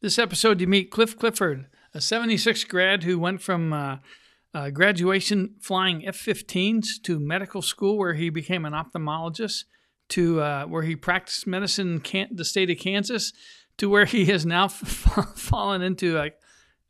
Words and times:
This 0.00 0.18
episode, 0.18 0.60
you 0.62 0.66
meet 0.66 0.90
Cliff 0.90 1.18
Clifford, 1.18 1.66
a 1.92 2.00
76 2.00 2.64
grad 2.64 3.02
who 3.02 3.18
went 3.18 3.42
from 3.42 3.72
uh, 3.72 3.96
uh, 4.54 4.70
graduation 4.70 5.56
flying 5.60 6.06
F 6.06 6.16
15s 6.16 7.02
to 7.02 7.20
medical 7.20 7.60
school 7.60 7.98
where 7.98 8.14
he 8.14 8.30
became 8.30 8.64
an 8.64 8.72
ophthalmologist, 8.72 9.64
to 10.10 10.40
uh, 10.40 10.64
where 10.64 10.84
he 10.84 10.96
practiced 10.96 11.46
medicine 11.46 11.94
in 11.94 12.00
Can- 12.00 12.28
the 12.30 12.44
state 12.44 12.70
of 12.70 12.78
Kansas, 12.78 13.32
to 13.76 13.90
where 13.90 14.06
he 14.06 14.24
has 14.26 14.46
now 14.46 14.64
f- 14.64 15.34
fallen 15.36 15.82
into 15.82 16.30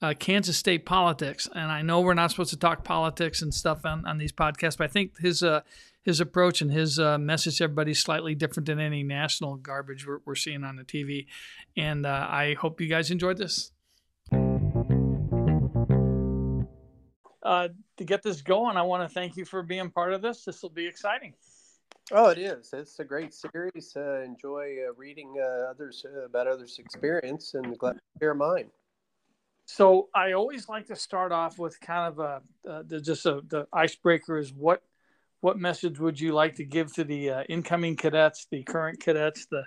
uh, 0.03 0.15
Kansas 0.19 0.57
state 0.57 0.87
politics. 0.87 1.49
And 1.53 1.73
I 1.73 1.83
know 1.83 2.01
we're 2.01 2.15
not 2.15 2.31
supposed 2.31 2.51
to 2.51 2.59
talk 2.59 2.85
politics 2.85 3.43
and 3.43 3.53
stuff 3.53 3.85
on, 3.85 4.07
on 4.07 4.19
these 4.19 4.33
podcasts, 4.33 4.79
but 4.79 4.85
I 4.85 4.93
think 4.93 5.19
his 5.19 5.43
uh, 5.43 5.63
his 6.07 6.21
approach 6.21 6.63
and 6.63 6.71
his 6.71 7.01
uh, 7.01 7.19
message 7.19 7.59
to 7.59 7.65
everybody 7.65 7.91
is 7.91 8.01
slightly 8.01 8.35
different 8.37 8.67
than 8.67 8.79
any 8.79 9.03
national 9.03 9.57
garbage 9.57 10.07
we're, 10.07 10.21
we're 10.25 10.37
seeing 10.37 10.63
on 10.63 10.77
the 10.77 10.85
TV. 10.85 11.27
And 11.77 12.07
uh, 12.07 12.29
I 12.31 12.55
hope 12.55 12.81
you 12.81 12.87
guys 12.87 13.11
enjoyed 13.11 13.39
this. 13.39 13.73
Uh, 17.43 17.69
to 17.97 18.05
get 18.05 18.23
this 18.23 18.41
going, 18.41 18.77
I 18.77 18.83
want 18.83 19.09
to 19.09 19.13
thank 19.13 19.37
you 19.37 19.45
for 19.45 19.65
being 19.65 19.91
part 19.91 20.13
of 20.13 20.23
this. 20.23 20.45
This 20.45 20.63
will 20.63 20.71
be 20.71 20.87
exciting. 20.87 21.35
Oh, 22.13 22.29
it 22.29 22.39
is. 22.39 22.71
It's 22.73 23.01
a 23.01 23.05
great 23.05 23.35
series. 23.35 23.93
Uh, 23.97 24.23
enjoy 24.25 24.77
uh, 24.89 24.93
reading 24.97 25.35
uh, 25.41 25.71
others 25.71 26.07
uh, 26.07 26.27
about 26.27 26.47
others' 26.47 26.79
experience, 26.79 27.55
and 27.55 27.77
glad 27.79 27.95
to 27.95 28.01
share 28.21 28.35
mine. 28.35 28.71
So 29.65 30.09
I 30.15 30.33
always 30.33 30.69
like 30.69 30.87
to 30.87 30.95
start 30.95 31.33
off 31.33 31.59
with 31.59 31.81
kind 31.81 32.13
of 32.13 32.19
a 32.21 32.71
uh, 32.71 32.83
the, 32.87 33.01
just 33.01 33.27
a, 33.27 33.43
the 33.49 33.67
icebreaker 33.73 34.39
is 34.39 34.53
what 34.53 34.83
what 35.47 35.61
message 35.61 36.01
would 36.01 36.19
you 36.19 36.33
like 36.33 36.57
to 36.57 36.65
give 36.65 36.93
to 36.93 37.05
the 37.05 37.31
uh, 37.31 37.45
incoming 37.49 37.95
cadets, 37.95 38.49
the 38.51 38.65
current 38.65 38.99
cadets, 38.99 39.47
the 39.47 39.63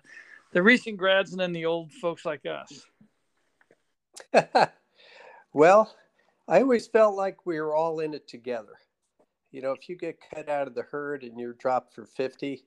the 0.51 0.61
recent 0.61 0.97
grads, 0.97 1.31
and 1.31 1.39
then 1.39 1.53
the 1.53 1.63
old 1.63 1.89
folks 1.93 2.25
like 2.25 2.41
us? 2.45 2.85
well, 5.53 5.95
I 6.49 6.59
always 6.59 6.85
felt 6.87 7.15
like 7.15 7.45
we 7.45 7.61
were 7.61 7.73
all 7.73 8.01
in 8.01 8.13
it 8.13 8.27
together. 8.27 8.73
You 9.53 9.61
know, 9.61 9.71
if 9.71 9.87
you 9.87 9.95
get 9.95 10.19
cut 10.35 10.49
out 10.49 10.67
of 10.67 10.75
the 10.75 10.81
herd 10.81 11.23
and 11.23 11.39
you're 11.39 11.53
dropped 11.53 11.95
for 11.95 12.05
50 12.05 12.61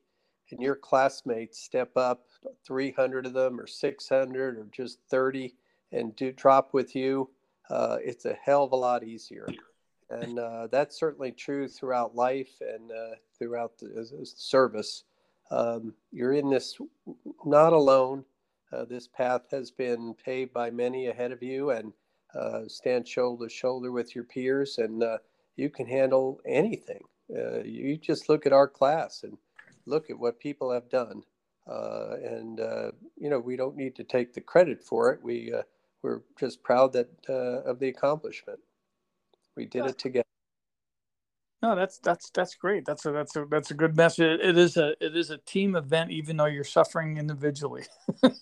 and 0.50 0.62
your 0.62 0.76
classmates 0.76 1.58
step 1.58 1.94
up 1.98 2.24
300 2.66 3.26
of 3.26 3.34
them 3.34 3.60
or 3.60 3.66
600 3.66 4.56
or 4.56 4.66
just 4.72 5.00
30 5.10 5.54
and 5.92 6.16
do 6.16 6.32
drop 6.32 6.72
with 6.72 6.96
you, 6.96 7.28
uh, 7.68 7.98
it's 8.02 8.24
a 8.24 8.38
hell 8.42 8.64
of 8.64 8.72
a 8.72 8.76
lot 8.76 9.04
easier. 9.04 9.46
And 10.20 10.38
uh, 10.38 10.66
that's 10.70 10.98
certainly 10.98 11.32
true 11.32 11.68
throughout 11.68 12.14
life 12.14 12.60
and 12.60 12.90
uh, 12.90 13.16
throughout 13.38 13.78
the, 13.78 14.06
service. 14.24 15.04
Um, 15.50 15.94
you're 16.10 16.34
in 16.34 16.50
this 16.50 16.76
not 17.44 17.72
alone. 17.72 18.24
Uh, 18.72 18.84
this 18.84 19.08
path 19.08 19.42
has 19.50 19.70
been 19.70 20.14
paved 20.14 20.52
by 20.52 20.70
many 20.70 21.06
ahead 21.06 21.32
of 21.32 21.42
you, 21.42 21.70
and 21.70 21.92
uh, 22.34 22.62
stand 22.68 23.06
shoulder 23.06 23.46
to 23.46 23.52
shoulder 23.52 23.92
with 23.92 24.14
your 24.14 24.24
peers, 24.24 24.78
and 24.78 25.02
uh, 25.02 25.18
you 25.56 25.68
can 25.68 25.86
handle 25.86 26.40
anything. 26.46 27.02
Uh, 27.34 27.62
you 27.62 27.96
just 27.96 28.28
look 28.28 28.46
at 28.46 28.52
our 28.52 28.68
class 28.68 29.22
and 29.22 29.36
look 29.86 30.10
at 30.10 30.18
what 30.18 30.40
people 30.40 30.70
have 30.72 30.88
done. 30.88 31.22
and 31.66 32.58
you 33.16 33.30
know 33.30 33.38
we 33.38 33.56
don't 33.56 33.76
need 33.76 33.94
to 33.96 34.04
take 34.04 34.32
the 34.32 34.40
credit 34.40 34.82
for 34.82 35.12
it. 35.12 35.22
We 35.22 35.52
we're 36.02 36.22
just 36.38 36.62
proud 36.62 36.92
that 36.94 37.08
of 37.28 37.78
the 37.78 37.88
accomplishment. 37.88 38.58
We 39.56 39.66
did 39.66 39.86
it 39.86 39.98
together. 39.98 40.24
No, 41.62 41.76
that's 41.76 41.98
that's 41.98 42.28
that's 42.30 42.56
great. 42.56 42.84
That's 42.84 43.06
a 43.06 43.12
that's 43.12 43.36
a 43.36 43.46
that's 43.48 43.70
a 43.70 43.74
good 43.74 43.96
message. 43.96 44.40
It 44.40 44.58
is 44.58 44.76
a 44.76 44.96
it 45.00 45.16
is 45.16 45.30
a 45.30 45.38
team 45.38 45.76
event, 45.76 46.10
even 46.10 46.36
though 46.36 46.46
you're 46.46 46.64
suffering 46.64 47.18
individually. 47.18 47.84
well, 48.22 48.32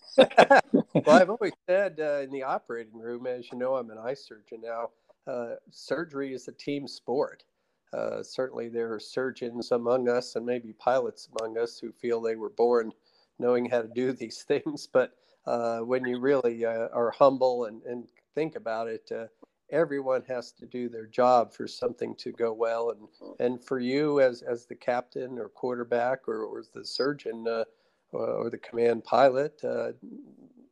I've 1.06 1.28
always 1.28 1.53
said 1.69 2.00
uh, 2.00 2.20
in 2.20 2.31
the 2.31 2.44
operating 2.44 2.98
room, 2.98 3.27
as 3.27 3.53
you 3.53 3.58
know, 3.58 3.77
I'm 3.77 3.91
an 3.91 3.98
eye 3.98 4.14
surgeon 4.14 4.62
now. 4.62 4.91
Uh, 5.27 5.56
surgery 5.70 6.32
is 6.32 6.49
a 6.49 6.53
team 6.53 6.88
sport. 6.88 7.44
Uh, 7.93 8.22
certainly, 8.22 8.70
there 8.70 8.94
are 8.94 9.00
surgeons 9.00 9.72
among 9.72 10.09
us, 10.09 10.37
and 10.37 10.47
maybe 10.47 10.72
pilots 10.72 11.28
among 11.38 11.59
us, 11.59 11.78
who 11.78 11.93
feel 11.93 12.22
they 12.22 12.37
were 12.37 12.50
born 12.50 12.91
knowing 13.38 13.66
how 13.66 13.82
to 13.82 13.88
do 13.88 14.12
these 14.15 14.44
things. 14.44 14.88
But 14.91 15.12
uh, 15.47 15.81
when 15.81 16.06
you 16.06 16.20
really 16.20 16.65
uh, 16.65 16.88
are 16.94 17.10
humble 17.10 17.66
and, 17.66 17.82
and 17.82 18.06
think 18.34 18.56
about 18.56 18.88
it, 18.88 19.10
uh, 19.15 19.26
everyone 19.70 20.22
has 20.28 20.53
to 20.53 20.66
do 20.66 20.88
their 20.88 21.06
job 21.06 21.53
for 21.53 21.66
something 21.66 22.14
to 22.16 22.32
go 22.32 22.53
well. 22.53 22.91
And, 22.91 23.08
and 23.38 23.64
for 23.64 23.78
you 23.78 24.20
as, 24.20 24.42
as 24.42 24.66
the 24.66 24.75
captain 24.75 25.38
or 25.38 25.48
quarterback 25.48 26.28
or, 26.28 26.44
or 26.44 26.62
the 26.75 26.84
surgeon 26.84 27.47
uh, 27.48 27.64
or, 28.12 28.26
or, 28.26 28.50
the 28.50 28.58
command 28.58 29.04
pilot, 29.04 29.60
uh, 29.64 29.92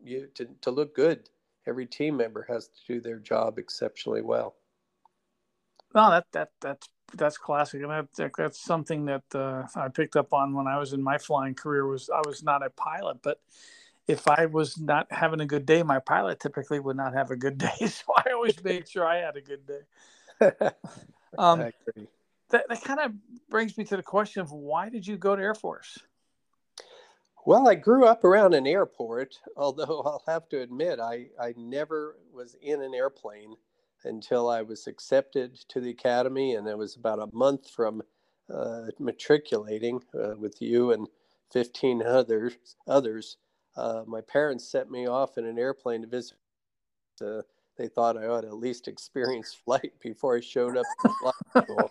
you 0.03 0.29
to, 0.35 0.49
to 0.63 0.71
look 0.71 0.95
good, 0.95 1.29
every 1.67 1.87
team 1.87 2.17
member 2.17 2.45
has 2.49 2.69
to 2.69 2.81
do 2.87 3.01
their 3.01 3.19
job 3.19 3.59
exceptionally 3.59 4.23
well. 4.23 4.57
Well, 5.95 6.11
that, 6.11 6.27
that, 6.33 6.51
that's 6.61 6.89
that's 7.15 7.39
classic, 7.39 7.83
and 7.83 7.91
that, 7.91 8.33
that's 8.37 8.61
something 8.61 9.07
that 9.07 9.23
uh, 9.35 9.67
I 9.75 9.89
picked 9.89 10.17
up 10.17 10.33
on 10.33 10.55
when 10.55 10.67
I 10.67 10.79
was 10.79 10.93
in 10.93 11.03
my 11.03 11.19
flying 11.19 11.55
career. 11.55 11.87
Was 11.87 12.11
I 12.11 12.21
was 12.27 12.43
not 12.43 12.65
a 12.65 12.71
pilot, 12.71 13.19
but 13.23 13.41
if 14.09 14.27
I 14.27 14.47
was 14.47 14.79
not 14.79 15.07
having 15.11 15.41
a 15.41 15.47
good 15.47 15.67
day, 15.67 15.83
my 15.83 15.99
pilot 15.99 16.41
typically 16.41 16.81
would 16.81 16.97
not 16.97 17.13
have 17.13 17.31
a 17.31 17.37
good 17.37 17.59
day. 17.59 17.87
So 17.87 18.05
I 18.17 18.33
always 18.33 18.63
made 18.65 18.89
sure 18.89 19.07
I 19.07 19.19
had 19.19 19.37
a 19.37 19.43
good 19.43 19.67
day. 19.67 20.41
um, 21.39 21.71
that, 22.51 22.65
that 22.69 22.83
kind 22.83 23.01
of 23.01 23.13
brings 23.51 23.77
me 23.77 23.85
to 23.85 23.97
the 23.97 24.03
question 24.03 24.41
of 24.41 24.51
why 24.51 24.89
did 24.89 25.07
you 25.07 25.19
go 25.19 25.37
to 25.37 25.43
Air 25.43 25.55
Force? 25.55 25.99
Well, 27.45 27.69
I 27.69 27.75
grew 27.75 28.05
up 28.05 28.25
around 28.25 28.55
an 28.55 28.67
airport, 28.67 29.39
although 29.57 30.03
I'll 30.07 30.25
have 30.27 30.49
to 30.49 30.61
admit 30.61 30.99
I, 31.01 31.27
I 31.41 31.55
never 31.57 32.17
was 32.33 32.57
in 32.63 32.83
an 32.83 32.95
airplane 32.95 33.55
until 34.05 34.49
I 34.49 34.63
was 34.63 34.87
accepted 34.87 35.57
to 35.69 35.81
the 35.81 35.91
academy, 35.91 36.55
and 36.55 36.67
it 36.67 36.79
was 36.79 36.97
about 36.97 37.19
a 37.19 37.29
month 37.35 37.69
from 37.69 38.03
uh, 38.53 38.87
matriculating 38.99 40.01
uh, 40.15 40.35
with 40.39 40.63
you 40.63 40.93
and 40.93 41.09
15 41.53 42.03
others. 42.03 42.55
others 42.87 43.37
uh, 43.79 44.03
my 44.07 44.21
parents 44.21 44.69
sent 44.69 44.91
me 44.91 45.07
off 45.07 45.39
in 45.39 45.47
an 45.47 45.59
airplane 45.59 46.03
to 46.03 46.09
visit. 46.09 46.37
Uh, 47.25 47.43
they 47.77 47.87
thought 47.87 48.17
I 48.17 48.27
ought 48.27 48.41
to 48.41 48.49
at 48.49 48.55
least 48.55 48.89
experience 48.89 49.55
flight 49.65 49.93
before 50.01 50.37
I 50.37 50.41
showed 50.41 50.77
up 50.77 50.87
flight 51.21 51.65
school. 51.65 51.91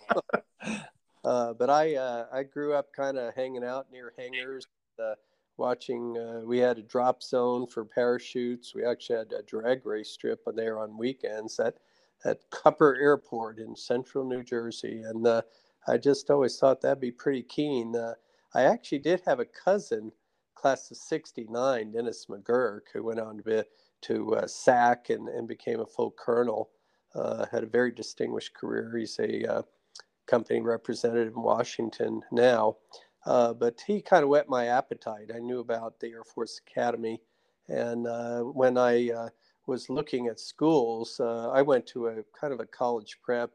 uh, 1.24 1.54
but 1.54 1.70
I 1.70 1.94
uh, 1.96 2.26
I 2.32 2.42
grew 2.42 2.74
up 2.74 2.92
kind 2.94 3.16
of 3.16 3.34
hanging 3.34 3.64
out 3.64 3.90
near 3.90 4.12
hangars, 4.18 4.66
uh, 5.02 5.14
watching. 5.56 6.18
Uh, 6.18 6.42
we 6.44 6.58
had 6.58 6.78
a 6.78 6.82
drop 6.82 7.22
zone 7.22 7.66
for 7.66 7.84
parachutes. 7.84 8.74
We 8.74 8.84
actually 8.84 9.18
had 9.20 9.32
a 9.32 9.42
drag 9.42 9.86
race 9.86 10.10
strip 10.10 10.40
there 10.54 10.78
on 10.78 10.98
weekends 10.98 11.58
at 11.58 11.78
at 12.24 12.50
Kupper 12.50 13.00
Airport 13.00 13.60
in 13.60 13.74
central 13.74 14.24
New 14.24 14.42
Jersey, 14.42 15.02
and 15.06 15.26
I 15.86 15.96
just 15.96 16.28
always 16.30 16.58
thought 16.58 16.82
that'd 16.82 17.00
be 17.00 17.12
pretty 17.12 17.44
keen. 17.44 17.94
I 18.54 18.62
actually 18.62 18.98
did 18.98 19.22
have 19.24 19.40
a 19.40 19.44
cousin 19.44 20.10
class 20.58 20.90
of 20.90 20.96
69, 20.96 21.92
Dennis 21.92 22.26
McGurk, 22.26 22.80
who 22.92 23.04
went 23.04 23.20
on 23.20 23.36
to, 23.38 23.42
be, 23.42 23.62
to 24.02 24.36
uh, 24.36 24.46
SAC 24.46 25.10
and, 25.10 25.28
and 25.28 25.46
became 25.46 25.80
a 25.80 25.86
full 25.86 26.10
colonel, 26.10 26.70
uh, 27.14 27.46
had 27.50 27.62
a 27.62 27.66
very 27.66 27.92
distinguished 27.92 28.54
career. 28.54 28.96
He's 28.96 29.18
a 29.18 29.44
uh, 29.44 29.62
company 30.26 30.60
representative 30.60 31.34
in 31.34 31.42
Washington 31.42 32.22
now. 32.32 32.76
Uh, 33.24 33.52
but 33.52 33.82
he 33.86 34.00
kind 34.00 34.22
of 34.22 34.30
whet 34.30 34.48
my 34.48 34.66
appetite. 34.66 35.30
I 35.34 35.38
knew 35.38 35.60
about 35.60 36.00
the 36.00 36.08
Air 36.08 36.24
Force 36.24 36.60
Academy. 36.66 37.20
And 37.68 38.06
uh, 38.06 38.40
when 38.40 38.78
I 38.78 39.10
was 39.66 39.90
looking 39.90 40.28
at 40.28 40.40
schools, 40.40 41.20
I 41.20 41.60
went 41.62 41.86
to 41.88 42.06
a 42.08 42.22
kind 42.38 42.52
of 42.52 42.60
a 42.60 42.66
college 42.66 43.18
prep 43.22 43.50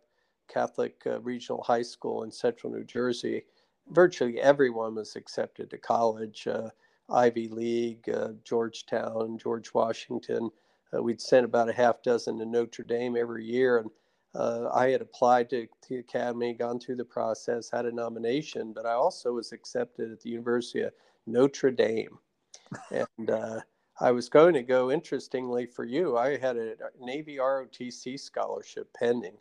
Catholic 0.47 1.01
regional 1.21 1.63
high 1.63 1.81
school 1.81 2.23
in 2.23 2.31
central 2.31 2.71
New 2.71 2.83
Jersey 2.83 3.43
virtually 3.89 4.39
everyone 4.39 4.95
was 4.95 5.15
accepted 5.15 5.69
to 5.69 5.77
college. 5.77 6.47
Uh, 6.47 6.69
Ivy 7.09 7.49
League, 7.49 8.09
uh, 8.09 8.29
Georgetown, 8.43 9.37
George 9.37 9.73
Washington. 9.73 10.49
Uh, 10.93 11.01
we'd 11.01 11.21
sent 11.21 11.45
about 11.45 11.69
a 11.69 11.73
half 11.73 12.01
dozen 12.01 12.37
to 12.39 12.45
Notre 12.45 12.83
Dame 12.83 13.17
every 13.17 13.45
year. 13.45 13.79
And 13.79 13.89
uh, 14.35 14.69
I 14.73 14.89
had 14.89 15.01
applied 15.01 15.49
to, 15.51 15.67
the 15.89 15.97
academy, 15.97 16.53
gone 16.53 16.79
through 16.79 16.95
the 16.95 17.05
process, 17.05 17.69
had 17.71 17.85
a 17.85 17.91
nomination, 17.91 18.73
but 18.73 18.85
I 18.85 18.93
also 18.93 19.33
was 19.33 19.51
accepted 19.51 20.11
at 20.11 20.21
the 20.21 20.29
University 20.29 20.81
of 20.81 20.93
Notre 21.27 21.71
Dame. 21.71 22.17
and 22.91 23.29
uh, 23.29 23.59
I 23.99 24.11
was 24.11 24.29
going 24.29 24.53
to 24.55 24.63
go, 24.63 24.91
interestingly 24.91 25.65
for 25.65 25.85
you, 25.85 26.17
I 26.17 26.37
had 26.37 26.57
a 26.57 26.75
Navy 26.99 27.37
ROTC 27.37 28.19
scholarship 28.19 28.91
pending 28.93 29.37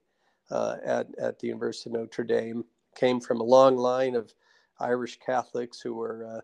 uh, 0.50 0.76
at, 0.84 1.06
at 1.18 1.38
the 1.38 1.48
University 1.48 1.90
of 1.90 1.94
Notre 1.94 2.24
Dame. 2.24 2.64
Came 2.94 3.20
from 3.20 3.40
a 3.40 3.44
long 3.44 3.76
line 3.76 4.14
of 4.14 4.34
Irish 4.78 5.18
Catholics 5.24 5.80
who 5.80 5.94
were 5.94 6.26
uh, 6.26 6.40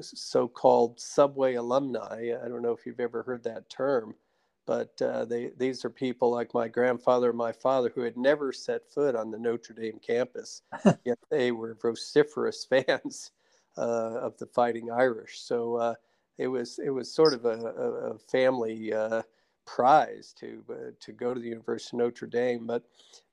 so-called 0.00 1.00
subway 1.00 1.54
alumni. 1.54 2.32
I 2.42 2.48
don't 2.48 2.62
know 2.62 2.72
if 2.72 2.86
you've 2.86 3.00
ever 3.00 3.22
heard 3.22 3.44
that 3.44 3.68
term, 3.68 4.14
but 4.66 5.00
uh, 5.02 5.24
they 5.24 5.50
these 5.56 5.84
are 5.84 5.90
people 5.90 6.30
like 6.30 6.54
my 6.54 6.68
grandfather 6.68 7.30
and 7.30 7.38
my 7.38 7.52
father 7.52 7.90
who 7.94 8.02
had 8.02 8.16
never 8.16 8.52
set 8.52 8.90
foot 8.92 9.14
on 9.14 9.30
the 9.30 9.38
Notre 9.38 9.74
Dame 9.74 9.98
campus, 9.98 10.62
yet 11.04 11.18
they 11.30 11.52
were 11.52 11.76
vociferous 11.80 12.64
fans 12.70 13.32
uh, 13.76 14.18
of 14.20 14.36
the 14.38 14.46
Fighting 14.46 14.90
Irish. 14.90 15.40
So 15.40 15.76
uh, 15.76 15.94
it 16.38 16.48
was 16.48 16.78
it 16.78 16.90
was 16.90 17.12
sort 17.12 17.34
of 17.34 17.44
a, 17.44 17.58
a 17.58 18.18
family 18.18 18.92
uh, 18.92 19.22
prize 19.64 20.34
to 20.38 20.64
uh, 20.70 20.90
to 21.00 21.12
go 21.12 21.34
to 21.34 21.40
the 21.40 21.48
University 21.48 21.96
of 21.96 22.00
Notre 22.00 22.26
Dame. 22.26 22.66
But 22.66 22.84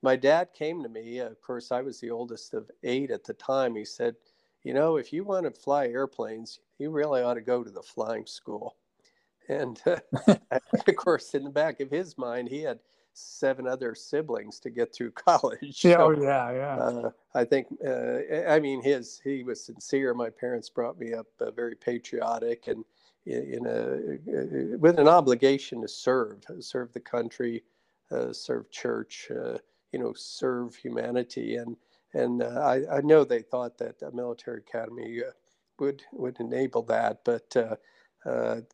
my 0.01 0.15
dad 0.15 0.49
came 0.53 0.83
to 0.83 0.89
me. 0.89 1.19
Of 1.19 1.41
course, 1.41 1.71
I 1.71 1.81
was 1.81 1.99
the 1.99 2.11
oldest 2.11 2.53
of 2.53 2.69
eight 2.83 3.11
at 3.11 3.23
the 3.23 3.33
time. 3.33 3.75
He 3.75 3.85
said, 3.85 4.15
"You 4.63 4.73
know, 4.73 4.97
if 4.97 5.13
you 5.13 5.23
want 5.23 5.45
to 5.45 5.51
fly 5.51 5.87
airplanes, 5.87 6.59
you 6.77 6.89
really 6.89 7.21
ought 7.21 7.35
to 7.35 7.41
go 7.41 7.63
to 7.63 7.69
the 7.71 7.83
flying 7.83 8.25
school." 8.25 8.75
And 9.47 9.81
uh, 9.85 9.97
of 10.51 10.95
course, 10.95 11.33
in 11.33 11.43
the 11.43 11.49
back 11.49 11.79
of 11.79 11.89
his 11.89 12.17
mind, 12.17 12.49
he 12.49 12.61
had 12.61 12.79
seven 13.13 13.67
other 13.67 13.95
siblings 13.95 14.59
to 14.61 14.69
get 14.69 14.93
through 14.93 15.11
college. 15.27 15.83
Yeah, 15.83 15.97
so, 15.97 16.15
oh, 16.15 16.21
yeah, 16.21 16.51
yeah. 16.51 16.75
Uh, 16.77 17.11
I 17.33 17.43
think, 17.43 17.67
uh, 17.85 18.47
I 18.47 18.59
mean, 18.59 18.81
his 18.81 19.19
he 19.23 19.43
was 19.43 19.63
sincere. 19.63 20.13
My 20.13 20.29
parents 20.29 20.69
brought 20.69 20.99
me 20.99 21.13
up 21.13 21.27
uh, 21.39 21.51
very 21.51 21.75
patriotic 21.75 22.67
and 22.67 22.83
in 23.25 23.65
a 23.67 24.77
with 24.77 24.97
an 24.97 25.07
obligation 25.07 25.81
to 25.81 25.87
serve, 25.87 26.39
serve 26.59 26.91
the 26.93 26.99
country, 26.99 27.63
uh, 28.11 28.33
serve 28.33 28.71
church, 28.71 29.29
uh, 29.31 29.57
you 29.91 29.99
know, 29.99 30.13
serve 30.15 30.75
humanity, 30.75 31.57
and 31.57 31.75
and 32.13 32.41
uh, 32.41 32.59
I, 32.59 32.97
I 32.97 33.01
know 33.01 33.23
they 33.23 33.41
thought 33.41 33.77
that 33.77 34.01
a 34.01 34.11
military 34.11 34.59
academy 34.59 35.21
would 35.79 36.03
would 36.11 36.39
enable 36.39 36.83
that, 36.83 37.21
but. 37.23 37.55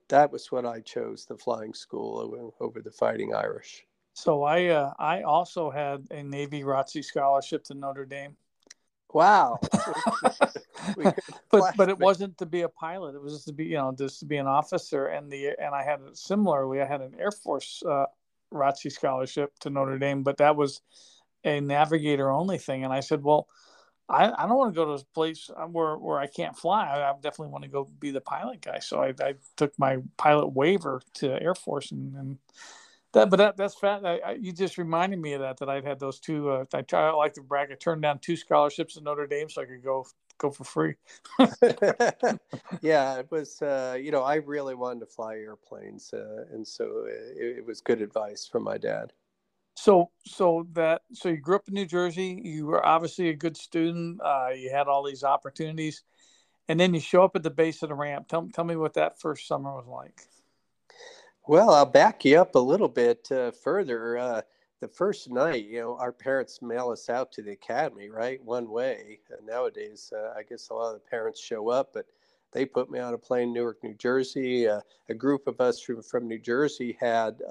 that 0.09 0.31
was 0.31 0.51
what 0.51 0.65
I 0.65 0.79
chose, 0.81 1.25
the 1.25 1.37
flying 1.37 1.73
school 1.73 2.17
over, 2.19 2.49
over 2.59 2.81
the 2.81 2.91
Fighting 2.91 3.35
Irish. 3.35 3.85
So 4.15 4.43
I 4.43 4.67
uh, 4.67 4.93
I 4.97 5.23
also 5.23 5.69
had 5.69 6.07
a 6.09 6.23
Navy 6.23 6.63
ROTC 6.63 7.03
scholarship 7.03 7.65
to 7.65 7.73
Notre 7.73 8.05
Dame. 8.05 8.37
Wow. 9.13 9.59
but 11.51 11.75
but 11.75 11.89
it 11.89 11.99
wasn't 11.99 12.37
to 12.37 12.45
be 12.45 12.61
a 12.61 12.69
pilot. 12.69 13.15
It 13.15 13.21
was 13.21 13.33
just 13.33 13.47
to 13.47 13.53
be 13.53 13.65
you 13.65 13.75
know 13.75 13.93
just 13.95 14.19
to 14.21 14.25
be 14.25 14.37
an 14.37 14.47
officer. 14.47 15.07
And 15.07 15.29
the 15.29 15.49
and 15.59 15.75
I 15.75 15.83
had 15.83 15.99
similarly 16.13 16.81
I 16.81 16.85
had 16.85 17.01
an 17.01 17.13
Air 17.19 17.31
Force 17.31 17.83
uh, 17.85 18.05
ROTC 18.53 18.89
scholarship 18.89 19.59
to 19.59 19.69
Notre 19.69 19.99
Dame, 19.99 20.23
but 20.23 20.37
that 20.37 20.55
was 20.55 20.81
a 21.45 21.61
navigator 21.61 22.29
only 22.29 22.57
thing. 22.57 22.83
And 22.83 22.91
I 22.91 22.99
said, 22.99 23.23
well, 23.23 23.47
I, 24.07 24.31
I 24.31 24.47
don't 24.47 24.57
want 24.57 24.73
to 24.73 24.77
go 24.77 24.85
to 24.85 25.01
a 25.01 25.05
place 25.13 25.49
where, 25.71 25.97
where 25.97 26.19
I 26.19 26.27
can't 26.27 26.57
fly. 26.57 26.87
I, 26.87 27.09
I 27.09 27.13
definitely 27.21 27.51
want 27.51 27.63
to 27.63 27.69
go 27.69 27.89
be 27.99 28.11
the 28.11 28.21
pilot 28.21 28.61
guy. 28.61 28.79
So 28.79 29.01
I, 29.01 29.13
I 29.19 29.35
took 29.55 29.77
my 29.79 29.97
pilot 30.17 30.47
waiver 30.47 31.01
to 31.15 31.41
Air 31.41 31.55
Force 31.55 31.91
and, 31.91 32.15
and 32.15 32.37
that, 33.15 33.29
but 33.29 33.37
that, 33.37 33.57
that's 33.57 33.75
fat. 33.75 34.05
I, 34.05 34.17
I, 34.17 34.31
you 34.33 34.51
just 34.51 34.77
reminded 34.77 35.19
me 35.19 35.33
of 35.33 35.41
that. 35.41 35.57
That 35.57 35.69
I've 35.69 35.85
had 35.85 35.99
those 35.99 36.19
two. 36.19 36.49
Uh, 36.49 36.65
I 36.73 36.81
try. 36.81 37.07
I 37.07 37.11
like 37.11 37.33
to 37.35 37.41
brag. 37.41 37.71
I 37.71 37.75
turned 37.75 38.01
down 38.01 38.19
two 38.19 38.35
scholarships 38.35 38.97
at 38.97 39.03
Notre 39.03 39.25
Dame 39.25 39.49
so 39.49 39.61
I 39.61 39.65
could 39.65 39.81
go 39.81 40.05
go 40.37 40.51
for 40.51 40.65
free. 40.65 40.95
yeah, 42.81 43.17
it 43.19 43.31
was. 43.31 43.61
Uh, 43.61 43.97
you 43.99 44.11
know, 44.11 44.21
I 44.21 44.35
really 44.35 44.75
wanted 44.75 44.99
to 44.99 45.05
fly 45.05 45.35
airplanes, 45.35 46.13
uh, 46.13 46.43
and 46.51 46.67
so 46.67 47.05
it, 47.07 47.59
it, 47.59 47.65
was 47.65 47.79
good 47.79 48.01
advice 48.01 48.45
from 48.45 48.63
my 48.63 48.77
dad. 48.77 49.13
So, 49.75 50.09
so 50.25 50.67
that 50.73 51.01
so 51.13 51.29
you 51.29 51.37
grew 51.37 51.57
up 51.57 51.67
in 51.67 51.73
New 51.73 51.85
Jersey. 51.85 52.41
You 52.43 52.65
were 52.65 52.85
obviously 52.85 53.29
a 53.29 53.35
good 53.35 53.57
student. 53.57 54.21
Uh, 54.23 54.49
you 54.55 54.71
had 54.71 54.87
all 54.87 55.03
these 55.03 55.23
opportunities, 55.23 56.03
and 56.69 56.79
then 56.79 56.93
you 56.93 56.99
show 57.01 57.23
up 57.23 57.35
at 57.35 57.43
the 57.43 57.51
base 57.51 57.83
of 57.83 57.89
the 57.89 57.95
ramp. 57.95 58.27
Tell 58.27 58.47
tell 58.53 58.63
me 58.63 58.77
what 58.77 58.93
that 58.93 59.19
first 59.19 59.47
summer 59.47 59.75
was 59.75 59.85
like. 59.87 60.21
Well, 61.47 61.71
I'll 61.71 61.85
back 61.85 62.25
you 62.25 62.39
up 62.39 62.55
a 62.55 62.59
little 62.59 62.87
bit 62.87 63.29
uh, 63.31 63.51
further. 63.51 64.17
Uh, 64.17 64.41
the 64.79 64.87
first 64.87 65.29
night, 65.29 65.65
you 65.65 65.79
know, 65.79 65.97
our 65.97 66.11
parents 66.11 66.61
mail 66.61 66.89
us 66.89 67.09
out 67.09 67.31
to 67.33 67.43
the 67.43 67.51
academy, 67.51 68.09
right? 68.09 68.43
One 68.43 68.69
way. 68.69 69.19
And 69.29 69.45
nowadays, 69.45 70.11
uh, 70.15 70.33
I 70.37 70.43
guess 70.43 70.69
a 70.69 70.73
lot 70.73 70.95
of 70.95 71.01
the 71.01 71.09
parents 71.09 71.39
show 71.39 71.69
up, 71.69 71.91
but 71.93 72.05
they 72.51 72.65
put 72.65 72.89
me 72.89 72.99
on 72.99 73.13
a 73.13 73.17
plane, 73.17 73.53
Newark, 73.53 73.83
New 73.83 73.93
Jersey. 73.93 74.67
Uh, 74.67 74.81
a 75.09 75.13
group 75.13 75.47
of 75.47 75.61
us 75.61 75.79
from, 75.79 76.01
from 76.01 76.27
New 76.27 76.39
Jersey 76.39 76.97
had 76.99 77.41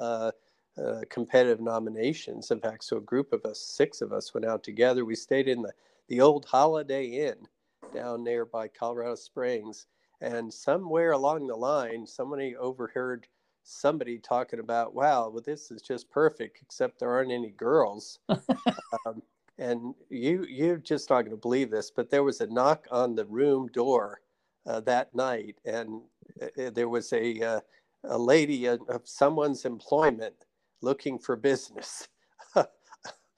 uh, 0.77 0.83
uh, 0.83 1.01
competitive 1.09 1.61
nominations. 1.61 2.51
In 2.51 2.61
fact, 2.61 2.85
so 2.85 2.97
a 2.99 3.01
group 3.01 3.33
of 3.33 3.45
us, 3.45 3.61
six 3.61 4.01
of 4.01 4.13
us, 4.13 4.35
went 4.35 4.47
out 4.47 4.63
together. 4.63 5.05
We 5.05 5.15
stayed 5.15 5.49
in 5.49 5.63
the, 5.63 5.73
the 6.09 6.21
old 6.21 6.45
Holiday 6.45 7.29
Inn 7.29 7.47
down 7.93 8.25
there 8.25 8.45
by 8.45 8.69
Colorado 8.69 9.15
Springs. 9.15 9.87
And 10.21 10.53
somewhere 10.53 11.13
along 11.13 11.47
the 11.47 11.57
line, 11.57 12.07
somebody 12.07 12.57
overheard 12.57 13.27
somebody 13.63 14.19
talking 14.19 14.61
about, 14.61 14.95
wow, 14.95 15.29
well, 15.29 15.43
this 15.45 15.71
is 15.71 15.83
just 15.83 16.11
perfect, 16.11 16.59
except 16.63 16.99
there 16.99 17.11
aren't 17.11 17.33
any 17.33 17.51
girls. 17.51 18.19
um, 18.29 19.23
and 19.59 19.95
you, 20.11 20.45
you're 20.49 20.77
just 20.77 21.09
not 21.11 21.23
going 21.23 21.31
to 21.31 21.37
believe 21.37 21.71
this, 21.71 21.91
but 21.91 22.11
there 22.11 22.25
was 22.25 22.41
a 22.41 22.47
knock 22.47 22.87
on 22.91 23.15
the 23.15 23.25
room 23.27 23.69
door 23.69 24.21
uh, 24.67 24.81
that 24.81 25.15
night, 25.15 25.57
and 25.65 26.03
uh, 26.43 26.71
there 26.71 26.89
was 26.89 27.13
a, 27.13 27.41
uh, 27.41 27.61
a 28.05 28.19
lady 28.19 28.67
of 28.67 28.81
someone's 29.05 29.65
employment 29.65 30.35
looking 30.83 31.19
for 31.19 31.37
business. 31.37 32.09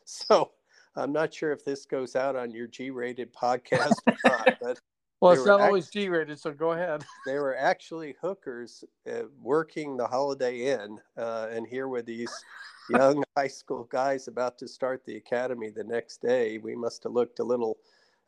so 0.05 0.53
I'm 0.97 1.13
not 1.13 1.33
sure 1.33 1.53
if 1.53 1.65
this 1.65 1.85
goes 1.85 2.17
out 2.17 2.37
on 2.37 2.51
your 2.51 2.67
G 2.67 2.91
rated 2.91 3.33
podcast 3.35 3.95
or 4.07 4.17
not, 4.25 4.57
but 4.61 4.81
well, 5.21 5.33
it's 5.33 5.47
not 5.47 5.61
always 5.61 5.89
G 5.89 6.09
rated, 6.09 6.39
so 6.39 6.53
go 6.53 6.73
ahead. 6.73 7.05
They 7.27 7.39
were 7.39 7.57
actually 7.57 8.15
hookers 8.21 8.85
uh, 9.11 9.25
working 9.41 9.97
the 9.97 10.07
Holiday 10.07 10.73
Inn, 10.73 10.99
uh, 11.17 11.49
and 11.51 11.67
here 11.67 11.89
were 11.89 12.03
these 12.03 12.33
young 12.91 13.25
high 13.37 13.49
school 13.49 13.85
guys 13.85 14.29
about 14.29 14.59
to 14.59 14.69
start 14.69 15.05
the 15.05 15.17
academy 15.17 15.71
the 15.71 15.85
next 15.85 16.23
day. 16.23 16.59
We 16.59 16.77
must 16.77 17.03
have 17.05 17.13
looked 17.13 17.41
a 17.41 17.45
little 17.45 17.79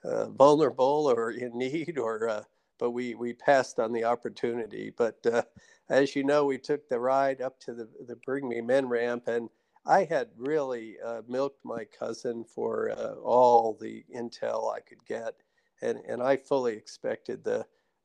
uh, 0.05 0.31
vulnerable 0.31 1.13
or 1.15 1.31
in 1.31 1.57
need, 1.57 1.99
or 1.99 2.29
uh, 2.29 2.43
but 2.79 2.93
we 2.93 3.15
we 3.15 3.33
passed 3.35 3.79
on 3.81 3.93
the 3.93 4.05
opportunity. 4.05 4.93
But 4.97 5.19
uh, 5.27 5.43
as 5.91 6.17
you 6.17 6.25
know, 6.25 6.45
we 6.47 6.59
took 6.59 6.89
the 6.89 7.01
ride 7.01 7.41
up 7.43 7.61
to 7.61 7.75
the 7.75 7.89
the 8.07 8.17
Bring 8.17 8.49
Me 8.49 8.61
Men 8.61 8.89
ramp, 8.89 9.29
and 9.29 9.49
I 9.87 10.05
had 10.05 10.29
really 10.37 10.97
uh, 11.05 11.23
milked 11.29 11.65
my 11.65 11.85
cousin 11.87 12.45
for 12.45 12.93
all 13.25 13.75
the 13.81 14.05
intel 14.15 14.75
I 14.75 14.81
could 14.81 15.05
get 15.07 15.35
and 15.83 15.99
and 16.09 16.23
I 16.23 16.37
fully 16.37 16.75
expected 16.77 17.45
the 17.45 17.61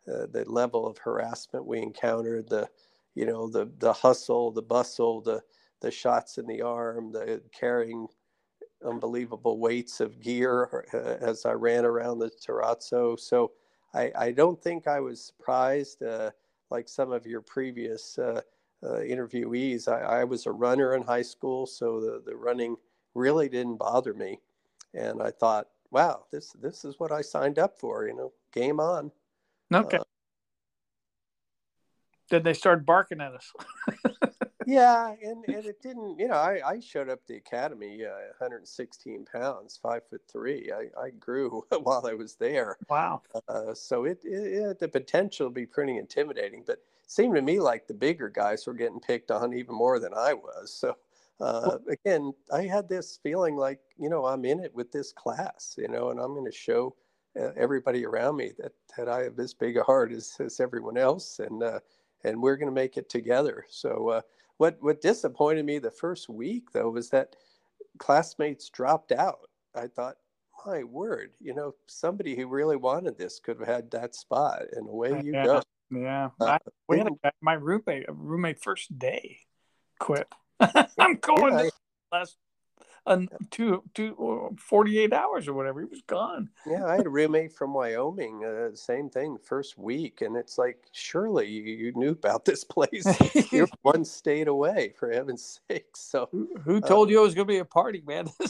uh, 0.07 0.27
the 0.31 0.43
level 0.47 0.85
of 0.87 0.97
harassment 0.97 1.65
we 1.65 1.81
encountered, 1.81 2.49
the 2.49 2.69
you 3.15 3.25
know 3.25 3.49
the 3.49 3.71
the 3.79 3.93
hustle, 3.93 4.51
the 4.51 4.61
bustle, 4.61 5.21
the 5.21 5.41
the 5.81 5.91
shots 5.91 6.37
in 6.37 6.47
the 6.47 6.61
arm, 6.61 7.11
the 7.11 7.41
carrying 7.53 8.07
unbelievable 8.85 9.59
weights 9.59 9.99
of 10.01 10.21
gear 10.21 10.85
uh, 10.93 10.97
as 11.25 11.45
I 11.45 11.53
ran 11.53 11.85
around 11.85 12.19
the 12.19 12.29
terrazzo. 12.31 13.19
So 13.19 13.53
I, 13.93 14.11
I 14.15 14.31
don't 14.31 14.61
think 14.61 14.87
I 14.87 14.99
was 14.99 15.23
surprised 15.23 16.01
uh, 16.03 16.31
like 16.69 16.89
some 16.89 17.11
of 17.11 17.25
your 17.25 17.41
previous 17.41 18.17
uh, 18.17 18.41
uh, 18.83 18.99
interviewees. 18.99 19.87
I, 19.87 20.21
I, 20.21 20.23
was 20.23 20.45
a 20.45 20.51
runner 20.51 20.95
in 20.95 21.03
high 21.03 21.21
school, 21.21 21.65
so 21.65 21.99
the, 21.99 22.23
the 22.25 22.35
running 22.35 22.75
really 23.13 23.47
didn't 23.47 23.77
bother 23.77 24.13
me. 24.13 24.39
And 24.93 25.21
I 25.21 25.31
thought, 25.31 25.67
wow, 25.91 26.25
this 26.31 26.51
this 26.53 26.83
is 26.83 26.99
what 26.99 27.11
I 27.11 27.21
signed 27.21 27.59
up 27.59 27.77
for. 27.79 28.07
You 28.07 28.15
know, 28.15 28.33
game 28.51 28.79
on. 28.79 29.11
Okay. 29.73 29.97
Uh, 29.97 30.03
then 32.29 32.43
they 32.43 32.53
started 32.53 32.85
barking 32.85 33.21
at 33.21 33.33
us. 33.33 33.53
yeah, 34.65 35.13
and, 35.23 35.43
and 35.47 35.65
it 35.65 35.81
didn't. 35.83 36.19
You 36.19 36.27
know, 36.29 36.35
I, 36.35 36.61
I 36.65 36.79
showed 36.79 37.09
up 37.09 37.19
the 37.27 37.35
academy, 37.35 38.05
uh, 38.05 38.33
116 38.39 39.25
pounds, 39.25 39.79
five 39.81 40.01
foot 40.09 40.21
three. 40.31 40.71
I, 40.71 41.01
I 41.01 41.09
grew 41.11 41.65
while 41.81 42.05
I 42.05 42.13
was 42.13 42.35
there. 42.35 42.77
Wow. 42.89 43.21
Uh, 43.47 43.73
so 43.73 44.05
it, 44.05 44.19
it, 44.23 44.29
it 44.29 44.79
the 44.79 44.87
potential 44.87 45.47
to 45.47 45.53
be 45.53 45.65
pretty 45.65 45.97
intimidating, 45.97 46.63
but 46.65 46.79
seemed 47.07 47.35
to 47.35 47.41
me 47.41 47.59
like 47.59 47.87
the 47.87 47.93
bigger 47.93 48.29
guys 48.29 48.65
were 48.65 48.73
getting 48.73 48.99
picked 48.99 49.31
on 49.31 49.53
even 49.53 49.75
more 49.75 49.99
than 49.99 50.13
I 50.13 50.33
was. 50.33 50.73
So 50.73 50.95
uh, 51.39 51.77
again, 51.89 52.33
I 52.51 52.63
had 52.63 52.87
this 52.87 53.19
feeling 53.21 53.55
like, 53.55 53.79
you 53.97 54.09
know, 54.09 54.25
I'm 54.25 54.45
in 54.45 54.59
it 54.59 54.73
with 54.73 54.91
this 54.91 55.11
class, 55.11 55.75
you 55.77 55.87
know, 55.87 56.09
and 56.09 56.19
I'm 56.19 56.33
going 56.33 56.49
to 56.49 56.57
show 56.57 56.95
uh, 57.39 57.49
everybody 57.57 58.05
around 58.05 58.37
me 58.37 58.51
that, 58.59 58.71
that 58.97 59.09
I 59.09 59.23
have 59.23 59.39
as 59.39 59.53
big 59.53 59.77
a 59.77 59.83
heart 59.83 60.11
as, 60.11 60.35
as 60.39 60.59
everyone 60.59 60.97
else. 60.97 61.39
And, 61.39 61.63
uh, 61.63 61.79
and 62.23 62.41
we're 62.41 62.55
going 62.55 62.69
to 62.69 62.73
make 62.73 62.97
it 62.97 63.09
together. 63.09 63.65
So, 63.69 64.09
uh, 64.09 64.21
what, 64.57 64.77
what 64.81 65.01
disappointed 65.01 65.65
me 65.65 65.79
the 65.79 65.91
first 65.91 66.29
week 66.29 66.71
though, 66.71 66.89
was 66.89 67.09
that 67.09 67.35
classmates 67.97 68.69
dropped 68.69 69.11
out. 69.11 69.49
I 69.75 69.87
thought, 69.87 70.17
my 70.65 70.83
word, 70.83 71.31
you 71.41 71.53
know, 71.53 71.75
somebody 71.87 72.35
who 72.35 72.47
really 72.47 72.77
wanted 72.77 73.17
this 73.17 73.39
could 73.39 73.59
have 73.59 73.67
had 73.67 73.91
that 73.91 74.15
spot 74.15 74.61
and 74.71 74.87
away 74.87 75.21
you 75.23 75.33
yeah. 75.33 75.45
go. 75.45 75.61
Yeah. 75.91 76.29
Uh, 76.39 76.45
I, 76.45 76.57
we 76.87 76.97
had 76.99 77.07
a, 77.07 77.31
my 77.41 77.53
roommate, 77.53 78.05
roommate 78.07 78.61
first 78.61 78.97
day 78.97 79.39
quit. 79.99 80.27
I'm 80.59 81.17
going 81.21 81.53
yeah, 81.53 81.69
last 82.11 82.37
uh, 83.05 83.19
two, 83.51 83.83
two, 83.93 84.55
48 84.57 85.13
hours 85.13 85.47
or 85.47 85.53
whatever. 85.53 85.81
He 85.81 85.85
was 85.85 86.01
gone. 86.07 86.49
yeah, 86.65 86.85
I 86.85 86.95
had 86.95 87.05
a 87.05 87.09
roommate 87.09 87.51
from 87.51 87.73
Wyoming. 87.73 88.43
Uh, 88.45 88.75
same 88.75 89.09
thing, 89.09 89.37
first 89.43 89.77
week, 89.77 90.21
and 90.21 90.37
it's 90.37 90.57
like, 90.57 90.77
surely 90.91 91.47
you, 91.47 91.91
knew 91.95 92.11
about 92.11 92.45
this 92.45 92.63
place. 92.63 93.05
You're 93.51 93.67
one 93.81 94.05
state 94.05 94.47
away, 94.47 94.93
for 94.97 95.11
heaven's 95.11 95.59
sake. 95.69 95.95
So, 95.95 96.29
who, 96.31 96.49
who 96.63 96.77
uh, 96.77 96.81
told 96.81 97.09
uh, 97.09 97.11
you 97.11 97.19
it 97.19 97.23
was 97.23 97.35
going 97.35 97.47
to 97.47 97.53
be 97.53 97.59
a 97.59 97.65
party, 97.65 98.01
man? 98.07 98.27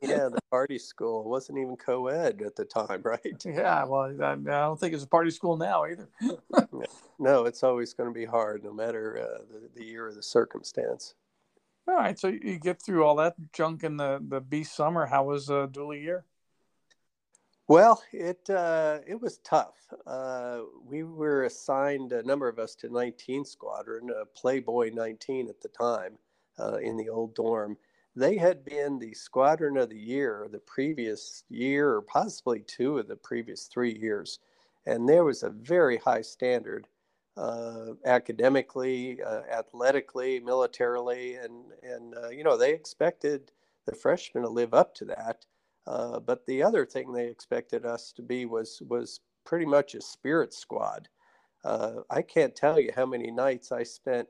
yeah, 0.00 0.28
the 0.28 0.40
party 0.50 0.78
school 0.78 1.28
wasn't 1.28 1.58
even 1.58 1.76
co-ed 1.76 2.42
at 2.42 2.56
the 2.56 2.64
time, 2.64 3.02
right? 3.04 3.44
Yeah, 3.44 3.84
well, 3.84 4.14
I, 4.20 4.32
I 4.32 4.36
don't 4.36 4.80
think 4.80 4.94
it's 4.94 5.04
a 5.04 5.08
party 5.08 5.30
school 5.30 5.56
now 5.56 5.84
either. 5.84 6.08
no, 7.18 7.44
it's 7.44 7.62
always 7.62 7.92
going 7.92 8.08
to 8.08 8.14
be 8.14 8.24
hard, 8.24 8.64
no 8.64 8.72
matter 8.72 9.18
uh, 9.18 9.42
the, 9.50 9.68
the 9.74 9.84
year 9.84 10.08
or 10.08 10.14
the 10.14 10.22
circumstance. 10.22 11.14
All 11.88 11.96
right, 11.96 12.18
so 12.18 12.28
you 12.28 12.58
get 12.60 12.80
through 12.80 13.04
all 13.04 13.16
that 13.16 13.34
junk 13.52 13.82
in 13.82 13.96
the 13.96 14.22
the 14.26 14.40
beast 14.40 14.76
summer. 14.76 15.06
How 15.06 15.24
was 15.24 15.50
uh, 15.50 15.66
Doolie 15.66 16.02
year? 16.02 16.24
Well, 17.66 18.02
it 18.12 18.48
uh, 18.48 18.98
it 19.06 19.20
was 19.20 19.38
tough. 19.38 19.74
Uh, 20.06 20.60
we 20.84 21.02
were 21.02 21.44
assigned 21.44 22.12
a 22.12 22.22
number 22.22 22.48
of 22.48 22.60
us 22.60 22.76
to 22.76 22.88
19 22.88 23.44
Squadron, 23.44 24.10
uh, 24.10 24.26
Playboy 24.36 24.90
19 24.94 25.48
at 25.48 25.60
the 25.60 25.68
time, 25.68 26.18
uh, 26.58 26.76
in 26.76 26.96
the 26.96 27.08
old 27.08 27.34
dorm. 27.34 27.76
They 28.14 28.36
had 28.36 28.64
been 28.64 28.98
the 28.98 29.14
Squadron 29.14 29.76
of 29.76 29.88
the 29.90 29.98
Year 29.98 30.46
the 30.52 30.60
previous 30.60 31.42
year, 31.48 31.94
or 31.94 32.02
possibly 32.02 32.60
two 32.60 32.98
of 32.98 33.08
the 33.08 33.16
previous 33.16 33.64
three 33.64 33.98
years, 33.98 34.38
and 34.86 35.08
there 35.08 35.24
was 35.24 35.42
a 35.42 35.50
very 35.50 35.96
high 35.96 36.22
standard 36.22 36.86
uh, 37.36 37.94
academically, 38.04 39.22
uh, 39.22 39.42
athletically, 39.50 40.40
militarily, 40.40 41.36
and 41.36 41.64
and 41.82 42.14
you 42.30 42.44
know 42.44 42.56
they 42.56 42.72
expected 42.72 43.52
the 43.86 43.94
freshmen 43.94 44.44
to 44.44 44.48
live 44.48 44.74
up 44.74 44.94
to 44.96 45.04
that. 45.04 45.44
Uh, 45.86 46.20
but 46.20 46.46
the 46.46 46.62
other 46.62 46.86
thing 46.86 47.12
they 47.12 47.26
expected 47.26 47.84
us 47.84 48.12
to 48.12 48.22
be 48.22 48.46
was 48.46 48.82
was 48.88 49.20
pretty 49.44 49.66
much 49.66 49.94
a 49.94 50.00
spirit 50.00 50.54
squad. 50.54 51.08
Uh, 51.64 52.00
I 52.10 52.22
can't 52.22 52.54
tell 52.54 52.78
you 52.78 52.90
how 52.94 53.06
many 53.06 53.30
nights 53.30 53.72
I 53.72 53.82
spent 53.82 54.28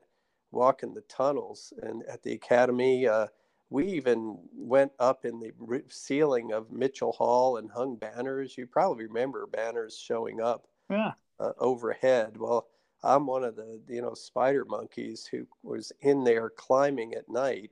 walking 0.50 0.94
the 0.94 1.02
tunnels 1.02 1.72
and 1.82 2.02
at 2.04 2.22
the 2.22 2.32
academy. 2.32 3.06
Uh, 3.06 3.26
we 3.70 3.86
even 3.86 4.38
went 4.54 4.92
up 4.98 5.24
in 5.24 5.40
the 5.40 5.52
ceiling 5.88 6.52
of 6.52 6.70
Mitchell 6.70 7.12
Hall 7.12 7.56
and 7.56 7.70
hung 7.70 7.96
banners. 7.96 8.56
You 8.58 8.66
probably 8.66 9.06
remember 9.06 9.46
banners 9.46 9.98
showing 9.98 10.42
up 10.42 10.66
yeah. 10.90 11.12
Uh, 11.40 11.52
overhead. 11.58 12.36
Well, 12.36 12.68
I'm 13.02 13.26
one 13.26 13.44
of 13.44 13.56
the 13.56 13.80
you 13.88 14.02
know 14.02 14.14
spider 14.14 14.64
monkeys 14.64 15.26
who 15.26 15.46
was 15.62 15.92
in 16.00 16.24
there 16.24 16.50
climbing 16.50 17.14
at 17.14 17.28
night. 17.28 17.70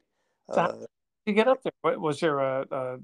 So 0.52 0.60
uh, 0.60 0.86
you 1.26 1.34
get 1.34 1.48
up 1.48 1.62
there? 1.62 1.98
Was 1.98 2.20
there 2.20 2.38
a, 2.38 2.66
a 2.70 2.98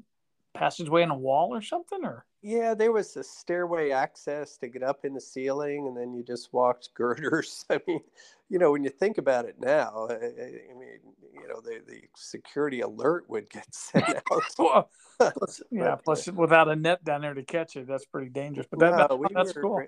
passageway 0.57 1.03
in 1.03 1.11
a 1.11 1.17
wall 1.17 1.55
or 1.55 1.61
something 1.61 2.05
or 2.05 2.25
yeah 2.43 2.75
there 2.75 2.93
was 2.93 3.15
a 3.17 3.23
stairway 3.23 3.91
access 3.91 4.57
to 4.57 4.69
get 4.69 4.83
up 4.83 5.05
in 5.05 5.13
the 5.13 5.21
ceiling 5.21 5.87
and 5.87 5.97
then 5.97 6.15
you 6.15 6.23
just 6.23 6.53
walked 6.53 6.93
girders 6.95 7.65
i 7.71 7.79
mean 7.87 8.01
you 8.49 8.59
know 8.59 8.73
when 8.73 8.83
you 8.83 8.91
think 8.91 9.19
about 9.19 9.45
it 9.45 9.57
now 9.61 10.07
i, 10.09 10.15
I 10.15 10.75
mean 10.79 10.99
you 11.35 11.47
know 11.49 11.61
the, 11.61 11.81
the 11.87 12.01
security 12.17 12.81
alert 12.81 13.29
would 13.29 13.51
get 13.51 13.67
sent 13.75 14.09
out 14.33 14.43
well, 14.59 14.91
plus, 15.19 15.63
yeah 15.71 15.97
plus 15.97 16.27
without 16.29 16.69
a 16.69 16.77
net 16.77 17.05
down 17.05 17.21
there 17.21 17.35
to 17.35 17.43
catch 17.43 17.77
it 17.77 17.87
that's 17.87 18.07
pretty 18.07 18.31
dangerous 18.31 18.67
but 18.71 18.81
that, 18.81 18.91
no, 18.93 18.97
that, 19.09 19.19
we 19.19 19.27
that's 19.35 19.55
were, 19.55 19.63
cool 19.63 19.83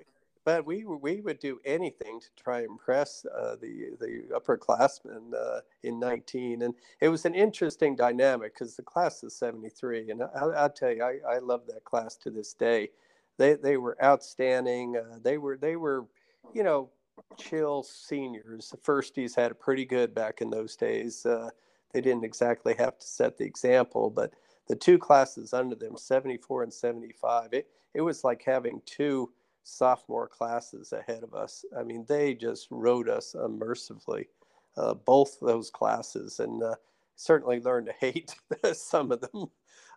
but 0.49 0.65
we 0.65 0.83
we 0.83 1.21
would 1.21 1.39
do 1.41 1.61
anything 1.67 2.19
to 2.19 2.29
try 2.43 2.61
and 2.61 2.71
impress 2.71 3.27
uh, 3.27 3.55
the 3.61 3.91
the 4.01 4.23
upperclassmen 4.35 5.35
uh, 5.35 5.61
in 5.83 6.01
19 6.01 6.63
and 6.63 6.73
it 7.03 7.11
was 7.11 7.27
an 7.27 7.35
interesting 7.35 7.95
dynamic 7.95 8.55
because 8.55 8.75
the 8.75 8.83
class 8.83 9.23
is 9.23 9.37
73 9.37 10.11
and 10.11 10.23
I, 10.23 10.47
will 10.47 10.71
tell 10.71 10.91
you 10.91 11.05
I, 11.05 11.35
I 11.35 11.39
love 11.41 11.67
that 11.67 11.85
class 11.85 12.17
to 12.17 12.31
this 12.31 12.55
day. 12.55 12.89
They 13.37 13.57
they 13.57 13.77
were 13.77 14.03
outstanding 14.03 14.97
uh, 14.97 15.19
they 15.23 15.37
were 15.37 15.59
they 15.59 15.77
were 15.77 16.07
you 16.55 16.63
know 16.63 16.89
chill 17.37 17.83
seniors. 17.83 18.71
The 18.71 18.79
firsties 18.79 19.37
had 19.37 19.51
it 19.51 19.61
pretty 19.61 19.85
good 19.85 20.15
back 20.15 20.41
in 20.41 20.49
those 20.49 20.77
days 20.77 21.27
uh, 21.27 21.51
they 21.93 22.01
didn't 22.01 22.25
exactly 22.25 22.75
have 22.79 22.99
to 22.99 23.07
set 23.07 23.37
the 23.37 23.45
example 23.45 24.09
but 24.09 24.33
the 24.67 24.77
two 24.77 24.97
classes 24.97 25.53
under 25.53 25.75
them 25.75 25.99
74 25.99 26.63
and 26.63 26.73
75 26.73 27.53
it, 27.53 27.69
it 27.93 28.01
was 28.01 28.25
like 28.25 28.43
having 28.43 28.81
two 28.87 29.29
sophomore 29.69 30.29
classes 30.29 30.93
ahead 30.93 31.23
of 31.23 31.35
us. 31.35 31.65
I 31.79 31.83
mean, 31.83 32.05
they 32.09 32.35
just 32.35 32.69
rode 32.71 33.09
us 33.09 33.35
unmercifully, 33.35 34.29
uh, 34.77 34.95
both 34.95 35.39
those 35.41 35.71
classes, 35.71 36.41
and 36.41 36.63
uh, 36.63 36.75
certainly 37.17 37.61
learned 37.61 37.87
to 37.87 37.93
hate 38.01 38.35
some 38.73 39.13
of 39.13 39.21
them 39.21 39.47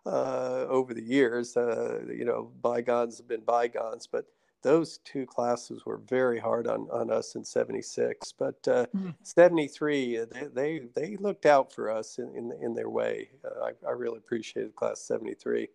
uh, 0.04 0.66
over 0.68 0.94
the 0.94 1.02
years. 1.02 1.56
Uh, 1.56 2.00
you 2.08 2.24
know, 2.24 2.52
bygones 2.60 3.18
have 3.18 3.28
been 3.28 3.44
bygones, 3.44 4.06
but 4.06 4.26
those 4.62 4.98
two 4.98 5.26
classes 5.26 5.84
were 5.84 5.98
very 6.08 6.38
hard 6.38 6.68
on, 6.68 6.88
on 6.92 7.10
us 7.10 7.34
in 7.34 7.44
76 7.44 8.32
but 8.38 8.56
uh, 8.68 8.86
mm. 8.96 9.12
73 9.24 10.18
uh, 10.18 10.26
they, 10.30 10.46
they, 10.54 10.80
they 10.94 11.16
looked 11.16 11.46
out 11.46 11.72
for 11.72 11.90
us 11.90 12.18
in, 12.18 12.32
in, 12.36 12.52
in 12.62 12.72
their 12.72 12.88
way 12.88 13.28
uh, 13.44 13.64
I, 13.64 13.88
I 13.88 13.90
really 13.90 14.18
appreciated 14.18 14.76
class 14.76 15.00
73 15.00 15.66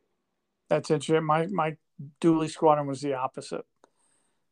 that's 0.70 0.90
interesting 0.90 1.26
my 1.26 1.48
my 1.48 1.76
Doolie 2.22 2.50
squadron 2.50 2.88
was 2.88 3.02
the 3.02 3.14
opposite 3.14 3.66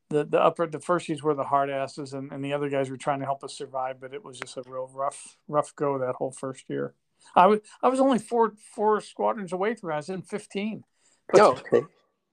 the 0.09 0.23
the 0.23 0.41
upper 0.41 0.67
the 0.67 0.79
firsties 0.79 1.21
were 1.21 1.33
the 1.33 1.43
hard 1.43 1.69
asses 1.69 2.13
and, 2.13 2.31
and 2.31 2.43
the 2.43 2.53
other 2.53 2.69
guys 2.69 2.89
were 2.89 2.97
trying 2.97 3.19
to 3.19 3.25
help 3.25 3.43
us 3.43 3.57
survive 3.57 3.99
but 3.99 4.13
it 4.13 4.23
was 4.23 4.39
just 4.39 4.57
a 4.57 4.63
real 4.67 4.89
rough 4.93 5.37
rough 5.47 5.75
go 5.75 5.97
that 5.97 6.15
whole 6.15 6.31
first 6.31 6.69
year. 6.69 6.93
I 7.35 7.47
was 7.47 7.59
i 7.81 7.89
was 7.89 7.99
only 7.99 8.19
four 8.19 8.53
four 8.75 9.01
squadrons 9.01 9.51
away 9.51 9.75
from 9.75 9.89
it. 9.89 9.93
i 9.93 9.97
was 9.97 10.09
in 10.09 10.21
15 10.21 10.83
but 11.31 11.41
oh, 11.41 11.51
okay. 11.53 11.81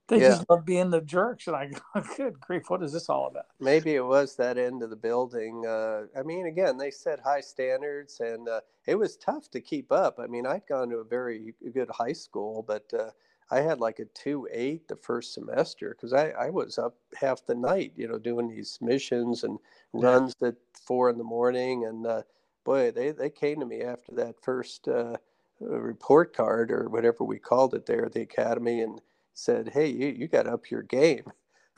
they 0.07 0.21
yeah. 0.21 0.29
just 0.29 0.49
love 0.49 0.65
being 0.65 0.91
the 0.91 1.01
jerks 1.01 1.47
and 1.47 1.55
i 1.55 1.65
go 1.65 2.01
good 2.17 2.39
grief 2.39 2.69
what 2.69 2.83
is 2.83 2.93
this 2.93 3.09
all 3.09 3.27
about? 3.27 3.45
Maybe 3.59 3.95
it 3.95 4.05
was 4.05 4.35
that 4.35 4.59
end 4.59 4.83
of 4.83 4.91
the 4.91 4.95
building 4.95 5.65
uh, 5.65 6.03
i 6.15 6.21
mean 6.21 6.45
again 6.45 6.77
they 6.77 6.91
set 6.91 7.19
high 7.21 7.41
standards 7.41 8.19
and 8.19 8.47
uh, 8.47 8.61
it 8.85 8.95
was 8.95 9.17
tough 9.17 9.49
to 9.49 9.61
keep 9.61 9.91
up. 9.91 10.19
I 10.19 10.27
mean 10.27 10.45
i'd 10.45 10.67
gone 10.67 10.89
to 10.89 10.97
a 10.97 11.03
very 11.03 11.55
good 11.73 11.89
high 11.89 12.13
school 12.13 12.63
but 12.67 12.85
uh, 12.93 13.09
I 13.53 13.61
had 13.61 13.79
like 13.79 13.99
a 13.99 14.05
two 14.05 14.47
eight 14.51 14.87
the 14.87 14.95
first 14.95 15.35
semester 15.35 15.89
because 15.89 16.11
I, 16.11 16.29
I 16.29 16.49
was 16.49 16.79
up 16.79 16.95
half 17.15 17.45
the 17.45 17.53
night, 17.53 17.93
you 17.95 18.07
know, 18.07 18.17
doing 18.17 18.47
these 18.49 18.79
missions 18.81 19.43
and 19.43 19.59
runs 19.93 20.35
yeah. 20.41 20.47
at 20.49 20.55
four 20.73 21.11
in 21.11 21.19
the 21.19 21.23
morning. 21.23 21.85
And 21.85 22.07
uh, 22.07 22.23
boy, 22.63 22.89
they, 22.89 23.11
they 23.11 23.29
came 23.29 23.59
to 23.59 23.65
me 23.67 23.81
after 23.83 24.11
that 24.15 24.41
first 24.41 24.87
uh, 24.87 25.17
report 25.59 26.35
card 26.35 26.71
or 26.71 26.89
whatever 26.89 27.23
we 27.23 27.37
called 27.37 27.75
it 27.75 27.85
there 27.85 28.03
at 28.05 28.13
the 28.13 28.21
academy 28.21 28.81
and 28.81 28.99
said, 29.35 29.69
Hey, 29.71 29.87
you, 29.87 30.07
you 30.07 30.27
got 30.27 30.47
up 30.47 30.71
your 30.71 30.81
game. 30.81 31.31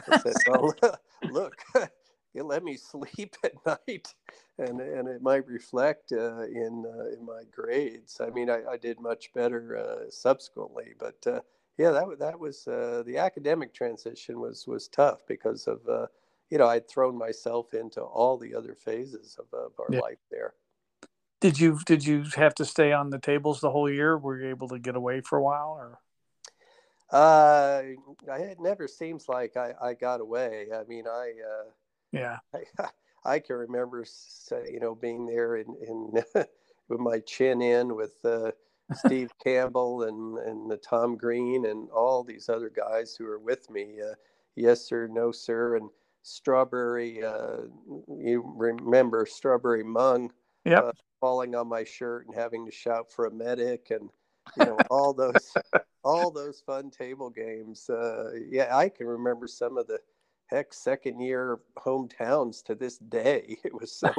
I 0.10 0.20
said, 0.20 0.36
Well, 0.48 0.74
look, 1.30 1.62
you 2.34 2.44
let 2.44 2.64
me 2.64 2.78
sleep 2.78 3.36
at 3.44 3.54
night. 3.66 4.14
And, 4.58 4.80
and 4.80 5.10
it 5.10 5.22
might 5.22 5.46
reflect 5.46 6.14
uh, 6.14 6.44
in 6.44 6.86
uh, 6.88 7.10
in 7.14 7.26
my 7.26 7.42
grades. 7.52 8.22
I 8.22 8.30
mean, 8.30 8.50
I, 8.50 8.62
I 8.72 8.78
did 8.78 9.02
much 9.02 9.34
better 9.34 9.78
uh, 9.78 10.10
subsequently, 10.10 10.94
but 10.98 11.18
uh, 11.28 11.42
yeah, 11.78 11.92
that 11.92 12.20
that 12.20 12.40
was 12.40 12.68
uh, 12.68 13.04
the 13.06 13.18
academic 13.18 13.74
transition 13.74 14.40
was 14.40 14.66
was 14.68 14.88
tough 14.88 15.20
because 15.28 15.68
of 15.68 15.80
uh, 15.90 16.08
you 16.50 16.58
know 16.58 16.68
I'd 16.68 16.88
thrown 16.88 17.18
myself 17.18 17.74
into 17.74 18.02
all 18.02 18.38
the 18.38 18.56
other 18.56 18.76
phases 18.76 19.38
of, 19.40 19.46
of 19.58 19.72
our 19.80 19.88
yeah. 19.92 20.00
life 20.00 20.20
there. 20.32 20.54
Did 21.42 21.60
you 21.60 21.80
did 21.86 22.06
you 22.06 22.24
have 22.36 22.56
to 22.56 22.66
stay 22.66 22.92
on 22.92 23.10
the 23.10 23.20
tables 23.20 23.60
the 23.60 23.72
whole 23.72 23.90
year? 23.90 24.18
Were 24.18 24.40
you 24.40 24.50
able 24.50 24.70
to 24.70 24.80
get 24.80 24.96
away 24.96 25.22
for 25.22 25.38
a 25.38 25.44
while, 25.44 25.78
or? 25.78 26.00
Uh, 27.12 27.84
it 28.28 28.60
never 28.60 28.88
seems 28.88 29.30
like 29.30 29.56
I, 29.56 29.74
I 29.82 29.94
got 29.94 30.22
away. 30.22 30.68
I 30.74 30.84
mean, 30.86 31.06
I 31.08 31.34
uh, 31.40 31.70
yeah, 32.12 32.38
I, 32.80 32.88
I 33.26 33.40
can 33.40 33.58
remember, 33.58 34.06
you 34.72 34.80
know, 34.80 34.96
being 34.96 35.26
there 35.26 35.58
in 35.58 35.76
in 35.86 36.24
with 36.88 37.00
my 37.00 37.20
chin 37.20 37.62
in 37.62 37.96
with 37.96 38.16
uh, 38.24 38.52
Steve 38.94 39.32
Campbell 39.44 40.04
and 40.04 40.38
and 40.40 40.70
the 40.70 40.78
Tom 40.78 41.18
Green 41.18 41.66
and 41.66 41.90
all 41.90 42.24
these 42.24 42.50
other 42.50 42.70
guys 42.70 43.16
who 43.16 43.26
are 43.26 43.40
with 43.40 43.70
me. 43.70 43.98
Uh, 44.02 44.14
yes 44.56 44.82
sir, 44.88 45.08
no 45.08 45.32
sir, 45.32 45.78
and 45.78 45.90
Strawberry. 46.24 47.24
Uh, 47.24 47.62
you 48.08 48.44
remember 48.56 49.26
Strawberry 49.26 49.84
Mung? 49.84 50.32
Yep. 50.66 50.84
Uh, 50.84 50.92
falling 51.22 51.56
on 51.56 51.68
my 51.68 51.84
shirt 51.84 52.28
and 52.28 52.36
having 52.36 52.66
to 52.66 52.72
shout 52.72 53.12
for 53.12 53.26
a 53.26 53.32
medic 53.32 53.92
and 53.92 54.10
you 54.58 54.66
know 54.66 54.78
all 54.92 55.14
those 55.14 55.54
all 56.04 56.32
those 56.32 56.62
fun 56.66 56.90
table 56.92 57.30
games. 57.30 57.90
Uh, 57.90 58.32
yeah, 58.50 58.76
I 58.76 58.90
can 58.90 59.08
remember 59.08 59.48
some 59.48 59.78
of 59.78 59.88
the 59.88 60.00
heck 60.48 60.74
second 60.74 61.20
year 61.20 61.60
hometowns 61.78 62.64
to 62.64 62.76
this 62.76 62.98
day. 62.98 63.58
It 63.66 63.74
was 63.74 63.92
so 63.92 64.12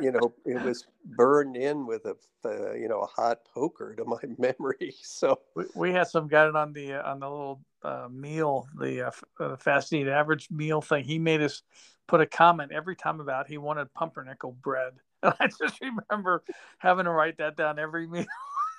you 0.00 0.12
know 0.12 0.32
it 0.44 0.62
was 0.62 0.86
burned 1.04 1.56
in 1.56 1.86
with 1.86 2.04
a 2.06 2.16
uh, 2.44 2.72
you 2.74 2.88
know 2.88 3.00
a 3.00 3.06
hot 3.06 3.40
poker 3.52 3.94
to 3.96 4.04
my 4.04 4.18
memory 4.38 4.94
so. 5.02 5.40
We, 5.54 5.64
we 5.74 5.92
had 5.92 6.08
some 6.08 6.28
guy 6.28 6.46
on 6.46 6.72
the 6.72 6.94
uh, 6.94 7.10
on 7.10 7.20
the 7.20 7.28
little 7.28 7.60
uh, 7.82 8.08
meal 8.10 8.68
the 8.78 9.08
uh, 9.40 9.56
uh, 9.66 9.80
eat 9.92 10.08
average 10.08 10.48
meal 10.50 10.80
thing. 10.80 11.04
He 11.04 11.18
made 11.18 11.42
us 11.42 11.62
put 12.06 12.20
a 12.20 12.26
comment 12.26 12.72
every 12.72 12.96
time 12.96 13.20
about 13.20 13.48
he 13.48 13.58
wanted 13.58 13.92
pumpernickel 13.94 14.52
bread. 14.52 14.92
And 15.24 15.34
i 15.38 15.46
just 15.46 15.80
remember 15.80 16.42
having 16.78 17.04
to 17.04 17.12
write 17.12 17.38
that 17.38 17.56
down 17.56 17.78
every 17.78 18.08
meal 18.08 18.26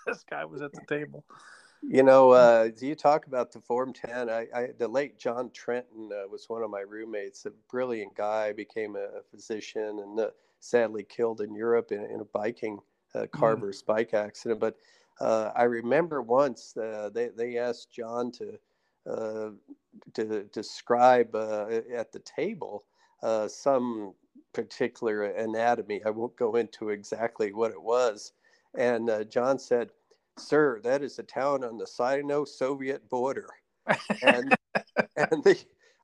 this 0.05 0.25
guy 0.29 0.43
was 0.43 0.61
at 0.61 0.73
the 0.73 0.81
table 0.89 1.23
you 1.87 2.03
know, 2.03 2.31
uh, 2.31 2.69
you 2.79 2.95
talk 2.95 3.27
about 3.27 3.51
the 3.51 3.59
Form 3.59 3.93
10. 3.93 4.29
I, 4.29 4.47
I 4.55 4.69
the 4.77 4.87
late 4.87 5.17
John 5.17 5.51
Trenton 5.53 6.09
uh, 6.11 6.27
was 6.29 6.45
one 6.47 6.63
of 6.63 6.69
my 6.69 6.81
roommates, 6.81 7.45
a 7.45 7.51
brilliant 7.69 8.15
guy, 8.15 8.53
became 8.53 8.95
a 8.95 9.21
physician 9.29 9.99
and 9.99 10.19
uh, 10.19 10.29
sadly 10.59 11.03
killed 11.03 11.41
in 11.41 11.53
Europe 11.53 11.91
in, 11.91 12.03
in 12.05 12.21
a 12.21 12.25
biking 12.25 12.79
uh, 13.15 13.25
Carver's 13.31 13.83
mm. 13.83 13.87
bike 13.87 14.13
accident. 14.13 14.59
But 14.59 14.77
uh, 15.19 15.51
I 15.55 15.63
remember 15.63 16.21
once 16.21 16.75
uh, 16.77 17.09
they, 17.13 17.29
they 17.29 17.57
asked 17.57 17.91
John 17.91 18.31
to, 18.33 18.57
to 20.13 20.43
describe 20.51 21.35
at 21.35 22.11
the 22.11 22.21
table 22.25 22.85
uh, 23.23 23.47
some 23.47 24.13
particular 24.53 25.23
anatomy. 25.23 26.01
I 26.05 26.09
won't 26.09 26.35
go 26.35 26.55
into 26.55 26.89
exactly 26.89 27.53
what 27.53 27.71
it 27.71 27.81
was. 27.81 28.33
And 28.77 29.09
uh, 29.09 29.23
John 29.23 29.57
said, 29.57 29.89
Sir, 30.37 30.79
that 30.83 31.03
is 31.03 31.19
a 31.19 31.23
town 31.23 31.63
on 31.63 31.77
the 31.77 31.87
Sino 31.87 32.45
Soviet 32.45 33.07
border. 33.09 33.47
And, 34.21 34.55
and 35.15 35.43
the, 35.43 35.63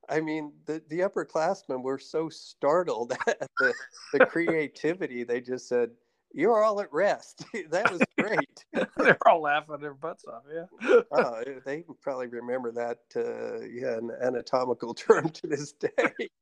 I 0.10 0.20
mean, 0.20 0.54
the, 0.66 0.82
the 0.90 1.00
upperclassmen 1.00 1.82
were 1.84 2.00
so 2.00 2.30
startled 2.30 3.14
at 3.28 3.48
the, 3.60 3.74
the 4.14 4.26
creativity. 4.26 5.24
They 5.24 5.42
just 5.42 5.68
said, 5.68 5.92
You're 6.32 6.64
all 6.64 6.80
at 6.82 6.92
rest. 6.94 7.44
that 7.70 7.92
was 7.92 8.02
great. 8.20 8.66
They're 8.98 9.18
all 9.28 9.42
laughing 9.42 9.78
their 9.82 9.94
butts 9.94 10.26
off. 10.26 10.44
Yeah. 10.54 11.02
oh, 11.12 11.44
they 11.66 11.84
probably 12.02 12.28
remember 12.28 12.72
that, 12.72 13.00
uh, 13.16 13.66
yeah, 13.66 13.98
an 13.98 14.12
anatomical 14.22 14.94
term 14.94 15.30
to 15.30 15.48
this 15.48 15.72
day. 15.74 15.90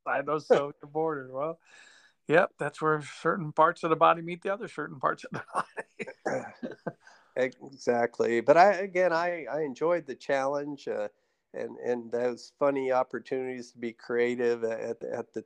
I 0.06 0.22
know 0.22 0.40
so 0.40 0.74
the 0.82 0.88
border. 0.88 1.30
Well, 1.32 1.60
yep, 2.28 2.52
that's 2.60 2.82
where 2.82 3.02
certain 3.22 3.54
parts 3.54 3.84
of 3.84 3.90
the 3.90 3.96
body 3.96 4.22
meet 4.22 4.42
the 4.42 4.54
other 4.54 4.68
certain 4.68 5.00
parts 5.00 5.24
of 5.24 5.32
the 5.32 5.44
body. 5.54 6.44
exactly. 7.38 8.42
But 8.42 8.58
I, 8.58 8.74
again, 8.74 9.14
I, 9.14 9.46
I 9.52 9.62
enjoyed 9.62 10.06
the 10.06 10.16
challenge. 10.16 10.88
Uh, 10.88 11.08
and 11.54 11.78
and 11.78 12.12
those 12.12 12.52
funny 12.60 12.92
opportunities 12.92 13.72
to 13.72 13.78
be 13.78 13.94
creative 13.94 14.64
at 14.64 15.04
at 15.04 15.34
the, 15.34 15.44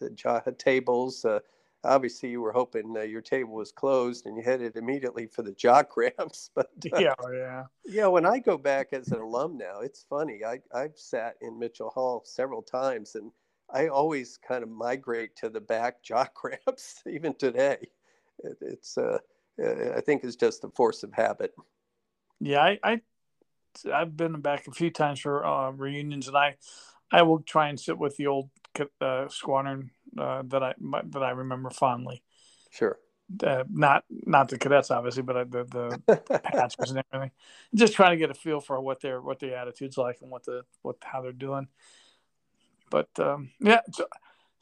the 0.00 0.54
tables. 0.58 1.24
Uh, 1.24 1.40
obviously, 1.84 2.30
you 2.30 2.40
were 2.40 2.52
hoping 2.52 2.94
uh, 2.96 3.02
your 3.02 3.20
table 3.20 3.54
was 3.54 3.72
closed 3.72 4.26
and 4.26 4.36
you 4.36 4.42
headed 4.42 4.76
immediately 4.76 5.26
for 5.26 5.42
the 5.42 5.52
jock 5.52 5.96
ramps. 5.96 6.50
But 6.54 6.70
uh, 6.92 6.98
yeah, 6.98 7.14
oh, 7.18 7.32
yeah, 7.32 7.64
yeah. 7.84 8.06
When 8.06 8.26
I 8.26 8.38
go 8.38 8.58
back 8.58 8.92
as 8.92 9.08
an 9.08 9.20
alum 9.20 9.56
now, 9.56 9.80
it's 9.80 10.04
funny. 10.08 10.40
I 10.44 10.60
I've 10.74 10.96
sat 10.98 11.36
in 11.40 11.58
Mitchell 11.58 11.90
Hall 11.90 12.22
several 12.24 12.62
times, 12.62 13.14
and 13.14 13.30
I 13.72 13.88
always 13.88 14.38
kind 14.46 14.62
of 14.62 14.68
migrate 14.68 15.36
to 15.36 15.48
the 15.48 15.60
back 15.60 16.02
jock 16.02 16.36
ramps 16.44 17.02
even 17.06 17.34
today. 17.34 17.78
It, 18.40 18.58
it's 18.60 18.98
uh, 18.98 19.18
I 19.58 20.00
think 20.00 20.24
it's 20.24 20.36
just 20.36 20.64
a 20.64 20.68
force 20.68 21.02
of 21.02 21.12
habit. 21.12 21.54
Yeah, 22.40 22.60
I, 22.60 22.78
I 22.82 23.00
I've 23.92 24.16
been 24.16 24.40
back 24.40 24.66
a 24.66 24.72
few 24.72 24.90
times 24.90 25.20
for 25.20 25.44
uh, 25.44 25.70
reunions, 25.70 26.28
and 26.28 26.36
I 26.36 26.56
I 27.12 27.22
will 27.22 27.40
try 27.40 27.68
and 27.68 27.78
sit 27.78 27.98
with 27.98 28.16
the 28.16 28.26
old 28.26 28.50
uh, 29.00 29.28
squadron 29.28 29.90
uh, 30.18 30.42
that 30.46 30.62
I 30.62 30.74
that 30.80 31.22
I 31.22 31.30
remember 31.30 31.70
fondly. 31.70 32.22
Sure. 32.70 32.98
Uh, 33.42 33.64
not 33.70 34.04
not 34.10 34.48
the 34.48 34.58
cadets 34.58 34.90
obviously, 34.90 35.22
but 35.22 35.36
uh, 35.36 35.44
the 35.44 35.64
the 36.06 36.38
patches 36.40 36.90
and 36.90 37.02
everything. 37.12 37.30
Just 37.74 37.94
trying 37.94 38.10
to 38.10 38.16
get 38.16 38.30
a 38.30 38.34
feel 38.34 38.60
for 38.60 38.80
what 38.80 39.00
their 39.00 39.20
what 39.20 39.38
their 39.38 39.56
attitudes 39.56 39.96
like 39.96 40.18
and 40.20 40.30
what 40.30 40.44
the 40.44 40.64
what 40.82 40.96
how 41.02 41.22
they're 41.22 41.32
doing. 41.32 41.68
But 42.90 43.08
um, 43.18 43.50
yeah, 43.60 43.80
so, 43.92 44.06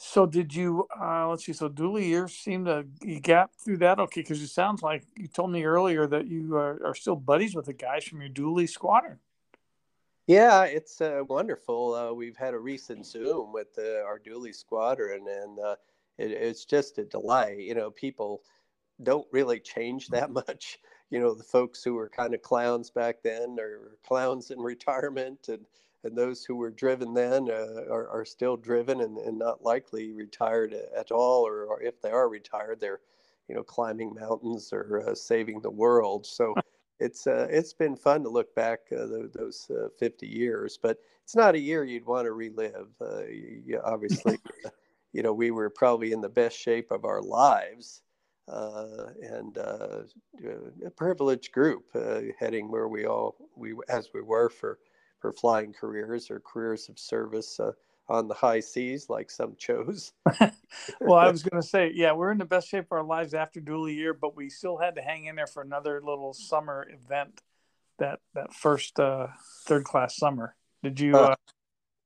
so 0.04 0.26
did 0.26 0.52
you? 0.52 0.88
Uh, 1.00 1.28
let's 1.28 1.46
see. 1.46 1.52
So 1.52 1.68
Doolie 1.68 2.08
years 2.08 2.32
seemed 2.34 2.66
to 2.66 2.84
you 3.02 3.20
got 3.20 3.50
through 3.54 3.76
that 3.78 4.00
okay 4.00 4.22
because 4.22 4.42
it 4.42 4.48
sounds 4.48 4.82
like 4.82 5.04
you 5.16 5.28
told 5.28 5.52
me 5.52 5.62
earlier 5.62 6.08
that 6.08 6.26
you 6.26 6.56
are, 6.56 6.84
are 6.84 6.94
still 6.94 7.14
buddies 7.14 7.54
with 7.54 7.66
the 7.66 7.72
guys 7.72 8.02
from 8.02 8.20
your 8.20 8.28
Doolie 8.28 8.68
squadron. 8.68 9.18
Yeah, 10.26 10.64
it's 10.64 11.00
uh, 11.00 11.22
wonderful. 11.28 11.94
Uh, 11.94 12.12
we've 12.12 12.36
had 12.36 12.52
a 12.52 12.58
recent 12.58 13.06
Zoom 13.06 13.52
with 13.52 13.78
our 13.78 14.18
Doolie 14.18 14.54
squadron, 14.54 15.28
and 15.28 15.58
uh, 15.60 15.76
it, 16.18 16.32
it's 16.32 16.64
just 16.64 16.98
a 16.98 17.04
delight. 17.04 17.58
You 17.58 17.76
know, 17.76 17.92
people 17.92 18.42
don't 19.04 19.26
really 19.30 19.60
change 19.60 20.08
that 20.08 20.30
much. 20.32 20.80
You 21.10 21.20
know, 21.20 21.32
the 21.32 21.44
folks 21.44 21.84
who 21.84 21.94
were 21.94 22.08
kind 22.08 22.34
of 22.34 22.42
clowns 22.42 22.90
back 22.90 23.22
then 23.22 23.56
are 23.60 23.96
clowns 24.04 24.50
in 24.50 24.58
retirement, 24.58 25.46
and 25.46 25.64
and 26.04 26.16
those 26.16 26.44
who 26.44 26.56
were 26.56 26.70
driven 26.70 27.14
then 27.14 27.48
uh, 27.50 27.84
are, 27.90 28.08
are 28.08 28.24
still 28.24 28.56
driven 28.56 29.00
and, 29.02 29.18
and 29.18 29.38
not 29.38 29.62
likely 29.62 30.12
retired 30.12 30.74
at 30.96 31.10
all, 31.10 31.46
or, 31.46 31.64
or 31.64 31.82
if 31.82 32.00
they 32.00 32.10
are 32.10 32.28
retired, 32.28 32.80
they're 32.80 33.00
you 33.48 33.54
know 33.54 33.62
climbing 33.62 34.14
mountains 34.14 34.72
or 34.72 35.04
uh, 35.08 35.14
saving 35.14 35.60
the 35.60 35.70
world. 35.70 36.26
So 36.26 36.54
it's 37.00 37.26
uh, 37.26 37.46
it's 37.50 37.72
been 37.72 37.96
fun 37.96 38.22
to 38.22 38.28
look 38.28 38.54
back 38.54 38.80
uh, 38.92 39.06
those 39.34 39.70
uh, 39.70 39.88
50 39.98 40.26
years, 40.26 40.78
but 40.80 40.98
it's 41.22 41.36
not 41.36 41.54
a 41.54 41.60
year 41.60 41.84
you'd 41.84 42.06
want 42.06 42.26
to 42.26 42.32
relive. 42.32 42.88
Uh, 43.00 43.24
you, 43.26 43.80
obviously, 43.84 44.38
you 45.12 45.22
know 45.22 45.32
we 45.32 45.50
were 45.50 45.70
probably 45.70 46.12
in 46.12 46.20
the 46.20 46.28
best 46.28 46.58
shape 46.58 46.90
of 46.90 47.04
our 47.04 47.22
lives. 47.22 48.02
and 48.48 49.56
a 49.56 50.04
privileged 50.96 51.52
group 51.52 51.84
heading 52.38 52.70
where 52.70 52.88
we 52.88 53.06
all 53.06 53.36
we 53.56 53.74
as 53.88 54.10
we 54.14 54.20
were 54.20 54.48
for 54.48 54.78
for 55.22 55.32
flying 55.32 55.72
careers 55.72 56.30
or 56.30 56.40
careers 56.40 56.88
of 56.88 56.98
service 56.98 57.58
uh, 57.60 57.70
on 58.08 58.26
the 58.26 58.34
high 58.34 58.60
seas, 58.60 59.08
like 59.08 59.30
some 59.30 59.54
chose. 59.56 60.12
well, 61.00 61.18
I 61.18 61.30
was 61.30 61.42
going 61.48 61.62
to 61.62 61.66
say, 61.66 61.92
yeah, 61.94 62.12
we're 62.12 62.32
in 62.32 62.38
the 62.38 62.44
best 62.44 62.68
shape 62.68 62.86
of 62.86 62.92
our 62.92 63.04
lives 63.04 63.32
after 63.32 63.60
Doolie 63.60 63.94
year, 63.94 64.12
but 64.12 64.36
we 64.36 64.50
still 64.50 64.76
had 64.76 64.96
to 64.96 65.00
hang 65.00 65.26
in 65.26 65.36
there 65.36 65.46
for 65.46 65.62
another 65.62 66.02
little 66.04 66.34
summer 66.34 66.86
event. 66.92 67.40
That 67.98 68.18
that 68.34 68.52
first 68.52 68.98
uh, 68.98 69.28
third 69.64 69.84
class 69.84 70.16
summer. 70.16 70.56
Did 70.82 70.98
you 70.98 71.16
uh, 71.16 71.36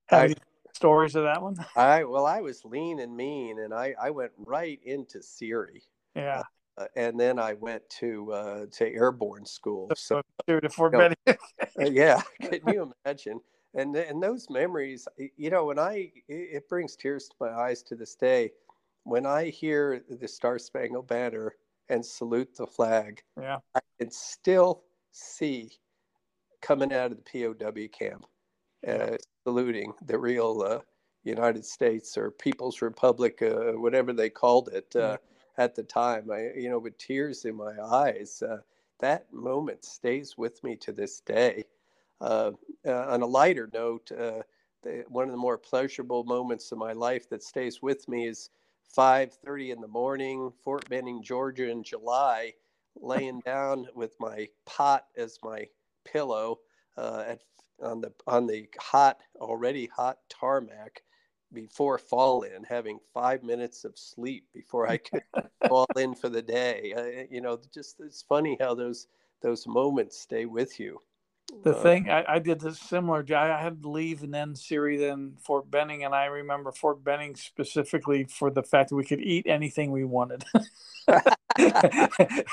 have 0.08 0.20
I, 0.20 0.24
any 0.26 0.34
stories 0.74 1.14
of 1.14 1.24
that 1.24 1.40
one? 1.40 1.56
I 1.74 2.04
well, 2.04 2.26
I 2.26 2.40
was 2.40 2.64
lean 2.64 3.00
and 3.00 3.16
mean, 3.16 3.60
and 3.60 3.72
I 3.72 3.94
I 3.98 4.10
went 4.10 4.32
right 4.36 4.78
into 4.84 5.22
SERE. 5.22 5.70
Yeah. 6.14 6.42
Uh, 6.78 6.86
and 6.94 7.18
then 7.18 7.38
I 7.38 7.54
went 7.54 7.88
to 8.00 8.32
uh, 8.32 8.66
to 8.72 8.92
airborne 8.92 9.46
school. 9.46 9.90
So, 9.94 10.22
so 10.48 10.60
to 10.60 10.68
Fort 10.68 10.92
you 10.92 10.98
know, 10.98 11.34
uh, 11.80 11.90
yeah, 11.90 12.20
can 12.40 12.60
you 12.66 12.92
imagine? 13.04 13.40
And 13.74 13.94
and 13.96 14.22
those 14.22 14.48
memories, 14.50 15.08
you 15.36 15.50
know, 15.50 15.66
when 15.66 15.78
I 15.78 16.12
it 16.28 16.68
brings 16.68 16.96
tears 16.96 17.28
to 17.28 17.34
my 17.40 17.52
eyes 17.52 17.82
to 17.84 17.94
this 17.96 18.14
day 18.14 18.52
when 19.04 19.24
I 19.24 19.50
hear 19.50 20.02
the 20.08 20.26
Star 20.26 20.58
Spangled 20.58 21.06
Banner 21.06 21.54
and 21.88 22.04
salute 22.04 22.56
the 22.56 22.66
flag. 22.66 23.22
Yeah, 23.40 23.58
I 23.74 23.80
can 23.98 24.10
still 24.10 24.82
see 25.12 25.70
coming 26.60 26.92
out 26.92 27.12
of 27.12 27.18
the 27.18 27.54
POW 27.54 27.86
camp, 27.96 28.26
uh, 28.86 29.16
saluting 29.44 29.92
the 30.06 30.18
real 30.18 30.62
uh, 30.66 30.78
United 31.22 31.64
States 31.64 32.18
or 32.18 32.30
People's 32.30 32.82
Republic, 32.82 33.40
uh, 33.42 33.72
whatever 33.72 34.12
they 34.12 34.28
called 34.30 34.70
it. 34.72 34.94
Uh, 34.96 35.16
at 35.58 35.74
the 35.74 35.82
time. 35.82 36.30
I, 36.30 36.50
you 36.56 36.70
know, 36.70 36.78
with 36.78 36.98
tears 36.98 37.44
in 37.44 37.56
my 37.56 37.74
eyes, 37.82 38.42
uh, 38.42 38.58
that 39.00 39.32
moment 39.32 39.84
stays 39.84 40.36
with 40.38 40.62
me 40.64 40.76
to 40.76 40.92
this 40.92 41.20
day. 41.20 41.64
Uh, 42.20 42.52
uh, 42.86 43.06
on 43.08 43.22
a 43.22 43.26
lighter 43.26 43.68
note, 43.72 44.10
uh, 44.12 44.42
the, 44.82 45.04
one 45.08 45.24
of 45.24 45.32
the 45.32 45.36
more 45.38 45.58
pleasurable 45.58 46.24
moments 46.24 46.72
of 46.72 46.78
my 46.78 46.92
life 46.92 47.28
that 47.30 47.42
stays 47.42 47.82
with 47.82 48.08
me 48.08 48.26
is 48.26 48.50
5:30 48.96 49.72
in 49.72 49.80
the 49.80 49.88
morning, 49.88 50.52
Fort 50.64 50.88
Benning, 50.88 51.22
Georgia, 51.22 51.68
in 51.70 51.82
July, 51.82 52.54
laying 52.96 53.40
down 53.40 53.86
with 53.94 54.16
my 54.20 54.48
pot 54.64 55.06
as 55.16 55.38
my 55.42 55.68
pillow 56.04 56.60
uh, 56.96 57.24
at 57.26 57.42
on 57.82 58.00
the 58.00 58.12
on 58.26 58.46
the 58.46 58.66
hot, 58.80 59.18
already 59.40 59.86
hot 59.86 60.18
tarmac 60.30 61.02
before 61.56 61.96
fall 61.96 62.42
in, 62.42 62.62
having 62.64 62.98
five 63.14 63.42
minutes 63.42 63.86
of 63.86 63.98
sleep 63.98 64.44
before 64.52 64.86
I 64.86 64.98
could 64.98 65.22
fall 65.68 65.86
in 65.96 66.14
for 66.14 66.28
the 66.28 66.42
day. 66.42 66.92
Uh, 66.94 67.34
you 67.34 67.40
know, 67.40 67.58
just 67.72 67.96
it's 68.00 68.22
funny 68.22 68.58
how 68.60 68.74
those 68.74 69.06
those 69.40 69.66
moments 69.66 70.18
stay 70.18 70.44
with 70.44 70.78
you. 70.78 71.00
The 71.62 71.74
uh, 71.74 71.82
thing 71.82 72.10
I, 72.10 72.24
I, 72.34 72.38
did 72.40 72.60
this 72.60 72.78
similar. 72.78 73.24
I 73.34 73.58
had 73.58 73.82
to 73.82 73.88
leave 73.88 74.22
and 74.22 74.34
then 74.34 74.54
SERE, 74.54 74.98
then 74.98 75.36
Fort 75.40 75.70
Benning, 75.70 76.04
and 76.04 76.14
I 76.14 76.26
remember 76.26 76.72
Fort 76.72 77.02
Benning 77.02 77.36
specifically 77.36 78.24
for 78.24 78.50
the 78.50 78.62
fact 78.62 78.90
that 78.90 78.96
we 78.96 79.04
could 79.04 79.20
eat 79.20 79.46
anything 79.46 79.92
we 79.92 80.04
wanted, 80.04 80.44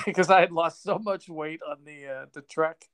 because 0.06 0.30
I 0.30 0.40
had 0.40 0.52
lost 0.54 0.82
so 0.82 0.98
much 0.98 1.28
weight 1.28 1.60
on 1.68 1.80
the 1.84 2.08
uh, 2.08 2.26
the 2.32 2.42
trek 2.42 2.86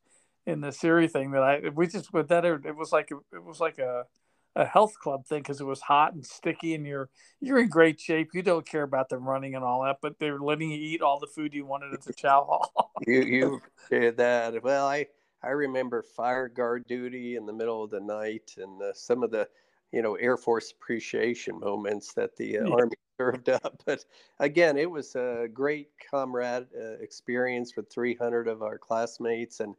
in 0.47 0.61
the 0.61 0.71
SERE 0.71 1.07
thing 1.07 1.31
that 1.31 1.43
I 1.43 1.69
we 1.69 1.85
just 1.85 2.11
with 2.11 2.29
that 2.29 2.45
it 2.45 2.75
was 2.75 2.91
like 2.91 3.11
it 3.11 3.43
was 3.43 3.59
like 3.59 3.77
a 3.77 4.05
a 4.55 4.65
health 4.65 4.97
club 4.99 5.25
thing 5.25 5.41
because 5.41 5.61
it 5.61 5.65
was 5.65 5.81
hot 5.81 6.13
and 6.13 6.25
sticky 6.25 6.75
and 6.75 6.85
you're 6.85 7.09
you're 7.39 7.59
in 7.59 7.69
great 7.69 7.99
shape. 7.99 8.29
You 8.33 8.41
don't 8.41 8.65
care 8.65 8.83
about 8.83 9.09
the 9.09 9.17
running 9.17 9.55
and 9.55 9.63
all 9.63 9.83
that, 9.83 9.97
but 10.01 10.19
they're 10.19 10.39
letting 10.39 10.71
you 10.71 10.77
eat 10.77 11.01
all 11.01 11.19
the 11.19 11.27
food 11.27 11.53
you 11.53 11.65
wanted 11.65 11.93
at 11.93 12.01
the 12.01 12.13
chow 12.13 12.45
hall. 12.45 12.91
you 13.07 13.21
you 13.21 13.61
did 13.89 14.17
that. 14.17 14.61
Well, 14.63 14.87
I 14.87 15.07
I 15.43 15.49
remember 15.49 16.03
fire 16.03 16.49
guard 16.49 16.85
duty 16.87 17.35
in 17.35 17.45
the 17.45 17.53
middle 17.53 17.83
of 17.83 17.91
the 17.91 17.99
night 17.99 18.55
and 18.57 18.81
uh, 18.81 18.93
some 18.93 19.23
of 19.23 19.31
the 19.31 19.47
you 19.91 20.01
know 20.01 20.15
Air 20.15 20.37
Force 20.37 20.71
appreciation 20.71 21.59
moments 21.59 22.13
that 22.13 22.35
the 22.35 22.59
uh, 22.59 22.65
yeah. 22.65 22.73
Army 22.73 22.95
served 23.17 23.49
up. 23.49 23.81
But 23.85 24.05
again, 24.39 24.77
it 24.77 24.89
was 24.89 25.15
a 25.15 25.47
great 25.53 25.89
comrade 26.09 26.67
uh, 26.75 26.93
experience 27.01 27.75
with 27.75 27.91
300 27.91 28.47
of 28.47 28.63
our 28.63 28.77
classmates 28.77 29.59
and 29.59 29.75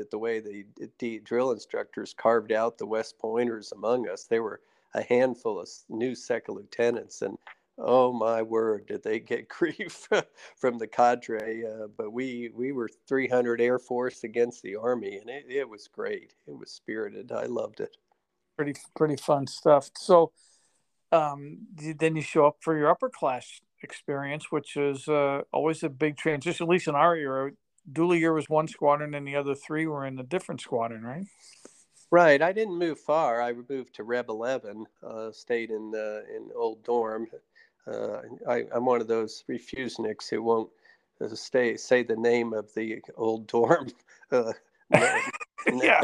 at 0.00 0.10
the 0.10 0.18
way 0.18 0.40
the, 0.40 0.64
the 0.98 1.20
drill 1.20 1.52
instructors 1.52 2.14
carved 2.14 2.52
out 2.52 2.78
the 2.78 2.86
West 2.86 3.18
Pointers 3.18 3.72
among 3.72 4.08
us. 4.08 4.24
They 4.24 4.40
were 4.40 4.60
a 4.94 5.02
handful 5.02 5.60
of 5.60 5.68
new 5.88 6.14
second 6.14 6.54
lieutenants, 6.54 7.22
and 7.22 7.36
oh 7.78 8.12
my 8.12 8.42
word, 8.42 8.86
did 8.86 9.02
they 9.02 9.20
get 9.20 9.48
grief 9.48 10.08
from 10.56 10.78
the 10.78 10.86
cadre? 10.86 11.64
Uh, 11.66 11.88
but 11.96 12.12
we 12.12 12.50
we 12.54 12.72
were 12.72 12.88
300 13.06 13.60
Air 13.60 13.78
Force 13.78 14.24
against 14.24 14.62
the 14.62 14.76
Army, 14.76 15.18
and 15.18 15.28
it, 15.28 15.46
it 15.48 15.68
was 15.68 15.88
great. 15.88 16.34
It 16.46 16.56
was 16.56 16.70
spirited. 16.70 17.32
I 17.32 17.44
loved 17.44 17.80
it. 17.80 17.96
Pretty 18.56 18.74
pretty 18.94 19.16
fun 19.16 19.46
stuff. 19.46 19.90
So 19.96 20.32
um, 21.12 21.66
then 21.76 22.16
you 22.16 22.22
show 22.22 22.46
up 22.46 22.56
for 22.60 22.76
your 22.76 22.90
upper 22.90 23.08
class 23.08 23.60
experience, 23.82 24.50
which 24.50 24.76
is 24.76 25.08
uh, 25.08 25.42
always 25.52 25.82
a 25.82 25.88
big 25.88 26.16
transition. 26.16 26.64
At 26.64 26.70
least 26.70 26.88
in 26.88 26.94
our 26.94 27.14
era, 27.14 27.52
Year 27.94 28.32
was 28.32 28.48
one 28.48 28.68
squadron, 28.68 29.14
and 29.14 29.26
the 29.26 29.36
other 29.36 29.54
three 29.54 29.86
were 29.86 30.06
in 30.06 30.18
a 30.18 30.24
different 30.24 30.60
squadron, 30.60 31.02
right? 31.02 31.26
Right. 32.10 32.40
I 32.40 32.52
didn't 32.52 32.78
move 32.78 33.00
far. 33.00 33.42
I 33.42 33.52
moved 33.52 33.94
to 33.96 34.04
Reb 34.04 34.28
11, 34.28 34.86
uh, 35.02 35.32
stayed 35.32 35.70
in 35.70 35.92
uh, 35.94 36.20
in 36.34 36.50
Old 36.54 36.82
Dorm. 36.84 37.26
Uh, 37.86 38.22
I, 38.48 38.64
am 38.74 38.84
one 38.84 39.00
of 39.00 39.06
those 39.06 39.44
refuseniks 39.48 40.28
who 40.28 40.42
won't 40.42 40.70
uh, 41.20 41.28
stay 41.28 41.76
say 41.76 42.02
the 42.02 42.16
name 42.16 42.52
of 42.52 42.72
the 42.74 43.00
old 43.16 43.46
dorm. 43.46 43.88
Uh, 44.32 44.52
yeah. 45.72 46.00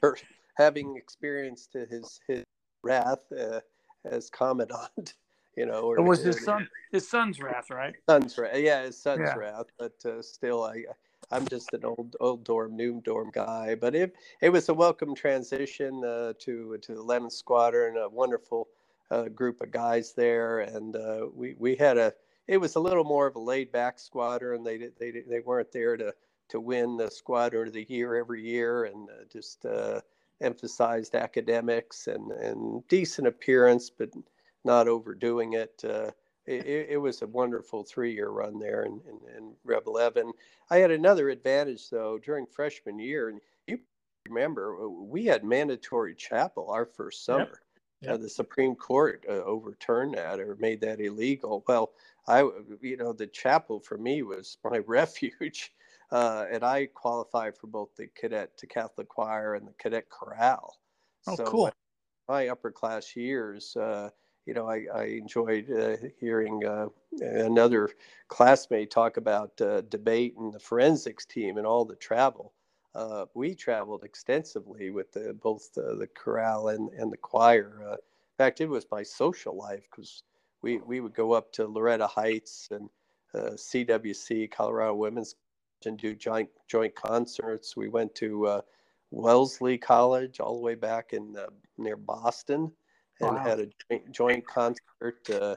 having 0.56 0.96
experienced 0.96 1.72
his 1.72 2.20
his 2.28 2.44
wrath 2.84 3.18
uh, 3.36 3.58
as 4.04 4.30
commandant, 4.30 5.14
you 5.56 5.66
know. 5.66 5.80
Or, 5.80 5.98
it 5.98 6.02
was 6.02 6.22
his 6.22 6.44
son, 6.44 6.68
his 6.92 7.08
son's 7.08 7.40
wrath, 7.40 7.70
right? 7.70 7.96
Son's 8.08 8.38
wrath, 8.38 8.56
yeah, 8.56 8.84
his 8.84 9.02
son's 9.02 9.22
yeah. 9.26 9.34
wrath. 9.34 9.66
But 9.80 9.94
uh, 10.04 10.22
still, 10.22 10.62
I, 10.62 10.84
I'm 11.30 11.46
just 11.48 11.72
an 11.72 11.84
old 11.84 12.16
old 12.20 12.44
dorm, 12.44 12.76
new 12.76 13.00
dorm 13.00 13.30
guy. 13.32 13.74
But 13.74 13.94
it 13.94 14.14
it 14.40 14.50
was 14.50 14.68
a 14.68 14.74
welcome 14.74 15.14
transition 15.14 16.04
uh, 16.04 16.34
to 16.40 16.78
to 16.78 16.94
the 16.94 17.02
11th 17.02 17.32
Squadron, 17.32 17.96
a 17.96 18.08
wonderful 18.08 18.68
uh, 19.10 19.28
group 19.28 19.60
of 19.60 19.70
guys 19.70 20.12
there, 20.14 20.60
and 20.60 20.96
uh, 20.96 21.26
we 21.34 21.54
we 21.58 21.76
had 21.76 21.98
a. 21.98 22.12
It 22.46 22.58
was 22.58 22.76
a 22.76 22.80
little 22.80 23.02
more 23.02 23.26
of 23.26 23.34
a 23.34 23.40
laid 23.40 23.72
back 23.72 23.98
squadron. 23.98 24.62
They 24.62 24.78
they 24.98 25.10
they 25.28 25.40
weren't 25.40 25.72
there 25.72 25.96
to 25.96 26.14
to 26.48 26.60
win 26.60 26.96
the 26.96 27.10
squadron 27.10 27.68
of 27.68 27.74
the 27.74 27.86
year 27.88 28.14
every 28.14 28.42
year, 28.42 28.84
and 28.84 29.08
uh, 29.10 29.24
just 29.30 29.66
uh, 29.66 30.00
emphasized 30.40 31.14
academics 31.14 32.06
and, 32.06 32.30
and 32.30 32.86
decent 32.88 33.26
appearance, 33.26 33.90
but 33.90 34.10
not 34.64 34.86
overdoing 34.86 35.54
it. 35.54 35.82
Uh, 36.48 36.52
it, 36.52 36.86
it, 36.90 36.96
was 36.96 37.22
a 37.22 37.26
wonderful 37.26 37.82
three 37.82 38.14
year 38.14 38.28
run 38.28 38.58
there 38.58 38.84
in, 38.84 39.00
in, 39.08 39.36
in, 39.36 39.52
Reb 39.64 39.84
11. 39.86 40.32
I 40.70 40.78
had 40.78 40.90
another 40.90 41.28
advantage, 41.28 41.90
though, 41.90 42.18
during 42.18 42.46
freshman 42.46 42.98
year. 42.98 43.28
And 43.28 43.40
you 43.66 43.78
remember, 44.28 44.76
uh, 44.80 44.88
we 44.88 45.24
had 45.24 45.44
mandatory 45.44 46.14
chapel 46.14 46.70
our 46.70 46.86
first 46.86 47.24
summer. 47.24 47.44
Yep. 47.44 47.58
Yep. 48.02 48.12
Uh, 48.12 48.16
the 48.18 48.28
Supreme 48.28 48.74
Court 48.74 49.24
uh, 49.28 49.32
overturned 49.32 50.14
that 50.14 50.38
or 50.38 50.56
made 50.60 50.82
that 50.82 51.00
illegal. 51.00 51.64
Well, 51.66 51.92
I, 52.28 52.40
you 52.82 52.96
know, 52.98 53.12
the 53.12 53.26
chapel 53.26 53.80
for 53.80 53.96
me 53.96 54.22
was 54.22 54.58
my 54.62 54.78
refuge 54.86 55.72
uh, 56.10 56.46
and 56.50 56.64
I 56.64 56.86
qualified 56.86 57.56
for 57.56 57.66
both 57.66 57.94
the 57.96 58.08
cadet 58.14 58.56
to 58.58 58.66
Catholic 58.66 59.08
choir 59.08 59.54
and 59.54 59.66
the 59.66 59.72
cadet 59.78 60.08
chorale. 60.08 60.78
Oh, 61.26 61.36
so 61.36 61.44
cool! 61.44 61.72
My 62.28 62.48
upper 62.48 62.70
class 62.70 63.16
years, 63.16 63.76
uh, 63.76 64.10
you 64.46 64.54
know, 64.54 64.68
I, 64.68 64.86
I 64.94 65.04
enjoyed 65.04 65.70
uh, 65.70 65.96
hearing 66.18 66.64
uh, 66.64 66.86
another 67.20 67.90
classmate 68.28 68.90
talk 68.90 69.16
about 69.16 69.60
uh, 69.60 69.82
debate 69.82 70.34
and 70.38 70.52
the 70.52 70.58
forensics 70.58 71.26
team 71.26 71.58
and 71.58 71.66
all 71.66 71.84
the 71.84 71.96
travel. 71.96 72.52
Uh, 72.94 73.26
we 73.34 73.54
traveled 73.54 74.04
extensively 74.04 74.90
with 74.90 75.12
the, 75.12 75.34
both 75.42 75.74
the, 75.74 76.08
chorale 76.14 76.68
and, 76.68 76.88
and 76.90 77.12
the 77.12 77.16
choir. 77.16 77.82
in 77.90 77.98
fact, 78.38 78.60
it 78.62 78.68
was 78.68 78.86
my 78.90 79.02
social 79.02 79.54
life 79.54 79.82
because 79.90 80.22
we, 80.62 80.78
we 80.78 81.00
would 81.00 81.14
go 81.14 81.32
up 81.32 81.52
to 81.52 81.66
Loretto 81.66 82.06
Heights 82.06 82.68
and 82.70 82.88
CWC, 83.34 84.50
Colorado 84.50 84.94
Women's 84.94 85.34
and 85.84 85.98
do 85.98 86.14
joint 86.14 86.48
joint 86.68 86.94
concerts. 86.94 87.76
We 87.76 87.88
went 87.88 88.14
to 88.16 88.46
uh, 88.46 88.60
Wellesley 89.10 89.76
College 89.76 90.40
all 90.40 90.56
the 90.56 90.62
way 90.62 90.74
back 90.74 91.12
in 91.12 91.36
uh, 91.36 91.46
near 91.76 91.96
Boston, 91.96 92.72
and 93.20 93.36
wow. 93.36 93.42
had 93.42 93.60
a 93.60 93.66
joint, 93.88 94.12
joint 94.12 94.46
concert. 94.46 95.30
Uh, 95.30 95.56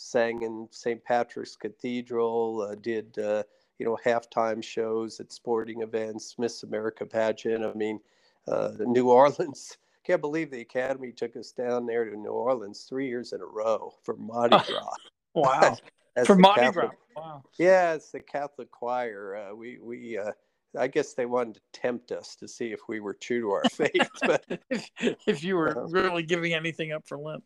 sang 0.00 0.42
in 0.42 0.66
St. 0.70 1.04
Patrick's 1.04 1.56
Cathedral. 1.56 2.68
Uh, 2.70 2.74
did 2.74 3.18
uh, 3.18 3.42
you 3.78 3.86
know 3.86 3.98
halftime 4.04 4.62
shows 4.62 5.20
at 5.20 5.32
sporting 5.32 5.82
events, 5.82 6.36
Miss 6.38 6.62
America 6.62 7.06
pageant. 7.06 7.64
I 7.64 7.72
mean, 7.74 8.00
uh, 8.48 8.72
New 8.80 9.10
Orleans. 9.10 9.76
Can't 10.04 10.20
believe 10.20 10.50
the 10.50 10.62
Academy 10.62 11.12
took 11.12 11.36
us 11.36 11.52
down 11.52 11.86
there 11.86 12.04
to 12.06 12.16
New 12.16 12.30
Orleans 12.30 12.86
three 12.88 13.06
years 13.06 13.32
in 13.32 13.40
a 13.40 13.46
row 13.46 13.92
for 14.02 14.16
Mardi 14.16 14.56
Gras. 14.66 14.94
wow! 15.34 15.76
for 16.24 16.36
Mardi 16.36 16.60
Catholic, 16.62 16.90
Gras. 16.90 16.96
Wow. 17.16 17.42
Yeah, 17.58 17.94
it's 17.94 18.10
the 18.10 18.20
Catholic 18.20 18.70
choir. 18.70 19.36
Uh, 19.36 19.54
we 19.54 19.78
we 19.80 20.18
uh, 20.18 20.32
I 20.78 20.86
guess 20.86 21.14
they 21.14 21.26
wanted 21.26 21.54
to 21.54 21.60
tempt 21.72 22.12
us 22.12 22.36
to 22.36 22.46
see 22.46 22.72
if 22.72 22.80
we 22.88 23.00
were 23.00 23.14
true 23.14 23.40
to 23.40 23.50
our 23.50 23.64
faith. 23.72 24.08
But 24.22 24.44
if, 24.70 24.90
if 25.26 25.44
you 25.44 25.56
were 25.56 25.86
really 25.88 26.22
giving 26.22 26.54
anything 26.54 26.92
up 26.92 27.06
for 27.06 27.18
Lent. 27.18 27.42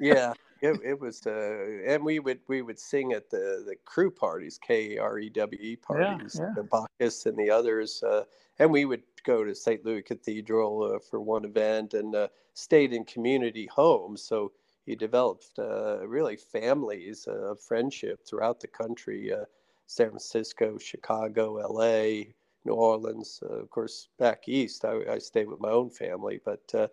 yeah, 0.00 0.34
it, 0.60 0.78
it 0.84 1.00
was, 1.00 1.26
uh, 1.26 1.80
and 1.86 2.04
we 2.04 2.18
would 2.18 2.40
we 2.48 2.62
would 2.62 2.78
sing 2.78 3.12
at 3.12 3.30
the 3.30 3.64
the 3.66 3.76
crew 3.84 4.10
parties, 4.10 4.58
K 4.58 4.98
R 4.98 5.18
E 5.18 5.30
W 5.30 5.60
E 5.60 5.76
parties, 5.76 6.36
yeah, 6.38 6.46
yeah. 6.46 6.52
the 6.56 6.64
Bacchus 6.64 7.26
and 7.26 7.36
the 7.38 7.50
others, 7.50 8.02
uh, 8.02 8.24
and 8.58 8.70
we 8.70 8.84
would 8.84 9.02
go 9.24 9.44
to 9.44 9.54
St. 9.54 9.84
Louis 9.84 10.02
Cathedral 10.02 10.94
uh, 10.94 10.98
for 10.98 11.20
one 11.20 11.44
event 11.44 11.94
and 11.94 12.14
uh, 12.14 12.28
stayed 12.54 12.92
in 12.92 13.04
community 13.04 13.66
homes. 13.66 14.22
So 14.22 14.52
he 14.86 14.94
developed 14.96 15.50
uh, 15.58 16.06
really 16.06 16.36
families 16.36 17.26
of 17.26 17.60
friendship 17.60 18.20
throughout 18.26 18.60
the 18.60 18.68
country 18.68 19.32
uh, 19.32 19.44
San 19.86 20.08
Francisco, 20.08 20.78
Chicago, 20.78 21.54
LA, 21.54 22.24
New 22.68 22.74
Orleans. 22.74 23.40
Uh, 23.42 23.54
of 23.54 23.70
course, 23.70 24.08
back 24.18 24.48
east, 24.48 24.84
I, 24.84 25.00
I, 25.10 25.18
stayed 25.18 25.48
with 25.48 25.60
my 25.60 25.70
own 25.70 25.90
family, 25.90 26.40
but 26.44 26.62
uh, 26.74 26.88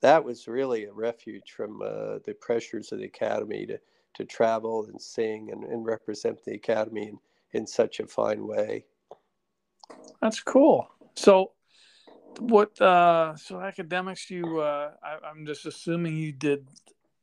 that 0.00 0.22
was 0.22 0.48
really 0.48 0.84
a 0.84 0.92
refuge 0.92 1.52
from 1.52 1.82
uh, 1.82 2.18
the 2.24 2.36
pressures 2.40 2.92
of 2.92 2.98
the 2.98 3.04
academy 3.04 3.66
to, 3.66 3.78
to 4.14 4.24
travel 4.24 4.86
and 4.86 5.00
sing 5.00 5.50
and, 5.52 5.64
and 5.64 5.86
represent 5.86 6.44
the 6.44 6.54
academy 6.54 7.08
in, 7.08 7.18
in 7.52 7.66
such 7.66 8.00
a 8.00 8.06
fine 8.06 8.46
way. 8.46 8.84
That's 10.20 10.40
cool. 10.40 10.88
So, 11.14 11.52
what 12.38 12.80
uh 12.80 13.34
so 13.36 13.60
academics 13.60 14.30
you 14.30 14.60
uh 14.60 14.92
I, 15.02 15.30
am 15.30 15.44
just 15.44 15.66
assuming 15.66 16.16
you 16.16 16.30
did 16.30 16.64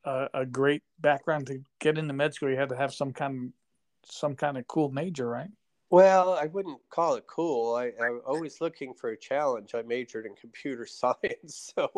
a, 0.04 0.28
a, 0.34 0.46
great 0.46 0.84
background 1.00 1.48
to 1.48 1.62
get 1.80 1.98
into 1.98 2.14
med 2.14 2.34
school. 2.34 2.50
You 2.50 2.58
had 2.58 2.70
to 2.70 2.76
have 2.76 2.94
some 2.94 3.14
kind 3.14 3.54
some 4.04 4.36
kind 4.36 4.58
of 4.58 4.68
cool 4.68 4.92
major, 4.92 5.28
right? 5.28 5.50
Well, 5.90 6.34
I 6.34 6.48
wouldn't 6.48 6.80
call 6.90 7.16
it 7.16 7.26
cool. 7.28 7.76
I, 7.76 7.92
I'm 8.02 8.22
always 8.26 8.60
looking 8.60 8.94
for 8.94 9.12
a 9.12 9.18
challenge. 9.18 9.74
I 9.74 9.84
majored 9.84 10.26
in 10.26 10.36
computer 10.36 10.86
science, 10.86 11.74
so 11.76 11.90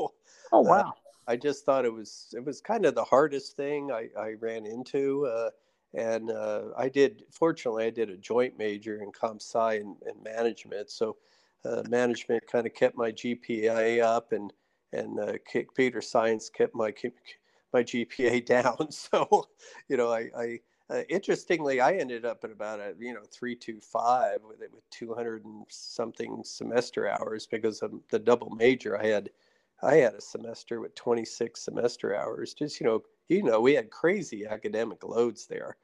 oh 0.52 0.60
uh, 0.60 0.62
wow. 0.62 0.80
Uh, 0.80 0.92
I 1.28 1.36
just 1.36 1.64
thought 1.64 1.86
it 1.86 1.94
was 1.94 2.34
it 2.36 2.44
was 2.44 2.62
kind 2.62 2.86
of 2.86 2.96
the 2.96 3.04
hardest 3.04 3.56
thing 3.56 3.92
I, 3.92 4.10
I 4.20 4.34
ran 4.40 4.66
into, 4.66 5.28
uh, 5.28 5.50
and 5.94 6.32
uh, 6.32 6.66
I 6.78 6.90
did. 6.90 7.24
Fortunately, 7.32 7.86
I 7.86 7.92
did 7.92 8.10
a 8.10 8.18
joint 8.18 8.58
major 8.58 9.02
in 9.02 9.12
comp 9.12 9.42
sci 9.42 9.76
and, 9.76 9.96
and 10.06 10.24
management, 10.24 10.90
so 10.90 11.18
uh, 11.66 11.84
management 11.88 12.44
kind 12.48 12.66
of 12.66 12.74
kept 12.74 12.98
my 12.98 13.12
GPA 13.12 14.02
up, 14.02 14.32
and 14.32 14.52
and 14.92 15.20
uh, 15.20 15.34
computer 15.46 16.02
science 16.02 16.50
kept 16.50 16.74
my 16.74 16.94
my 17.74 17.84
GPA 17.84 18.46
down. 18.46 18.92
So, 18.92 19.50
you 19.88 19.98
know, 19.98 20.12
I, 20.12 20.30
I 20.38 20.60
uh, 20.90 21.04
interestingly, 21.08 21.80
I 21.82 21.94
ended 21.94 22.26
up 22.26 22.44
at 22.44 22.52
about 22.52 22.80
a 22.80 22.96
you 23.00 23.14
know 23.14 23.24
three 23.32 23.56
two 23.56 23.80
five 23.80 24.40
with 24.48 24.62
it 24.62 24.74
with 24.74 24.90
two 24.90 25.14
hundred 25.14 25.46
and 25.46 25.64
something 25.70 26.42
semester 26.44 27.08
hours 27.08 27.46
because 27.46 27.82
of 27.82 27.94
the 28.10 28.20
double 28.20 28.50
major. 28.52 29.00
I 29.00 29.06
had 29.06 29.30
I 29.84 29.96
had 29.96 30.16
a 30.16 30.22
semester 30.22 30.80
with 30.80 30.96
twenty 30.96 31.26
six 31.26 31.62
semester 31.62 32.16
hours. 32.16 32.54
Just 32.54 32.80
you 32.80 32.88
know, 32.88 33.04
you 33.28 33.44
know, 33.44 33.62
we 33.62 33.74
had 33.74 33.92
crazy 33.92 34.48
academic 34.48 35.04
loads 35.04 35.46
there, 35.46 35.78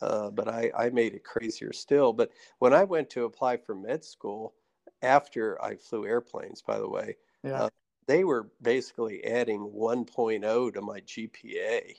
uh, 0.00 0.30
but 0.30 0.48
I 0.48 0.70
I 0.76 0.90
made 0.90 1.14
it 1.14 1.24
crazier 1.24 1.72
still. 1.72 2.12
But 2.12 2.30
when 2.60 2.72
I 2.72 2.84
went 2.84 3.10
to 3.10 3.24
apply 3.24 3.56
for 3.56 3.74
med 3.74 4.04
school 4.04 4.54
after 5.02 5.60
I 5.60 5.74
flew 5.76 6.06
airplanes, 6.06 6.62
by 6.62 6.78
the 6.78 6.88
way, 6.88 7.16
yeah. 7.42 7.64
Uh, 7.64 7.68
they 8.06 8.24
were 8.24 8.50
basically 8.60 9.24
adding 9.24 9.60
1.0 9.60 10.74
to 10.74 10.82
my 10.82 11.00
GPA. 11.00 11.94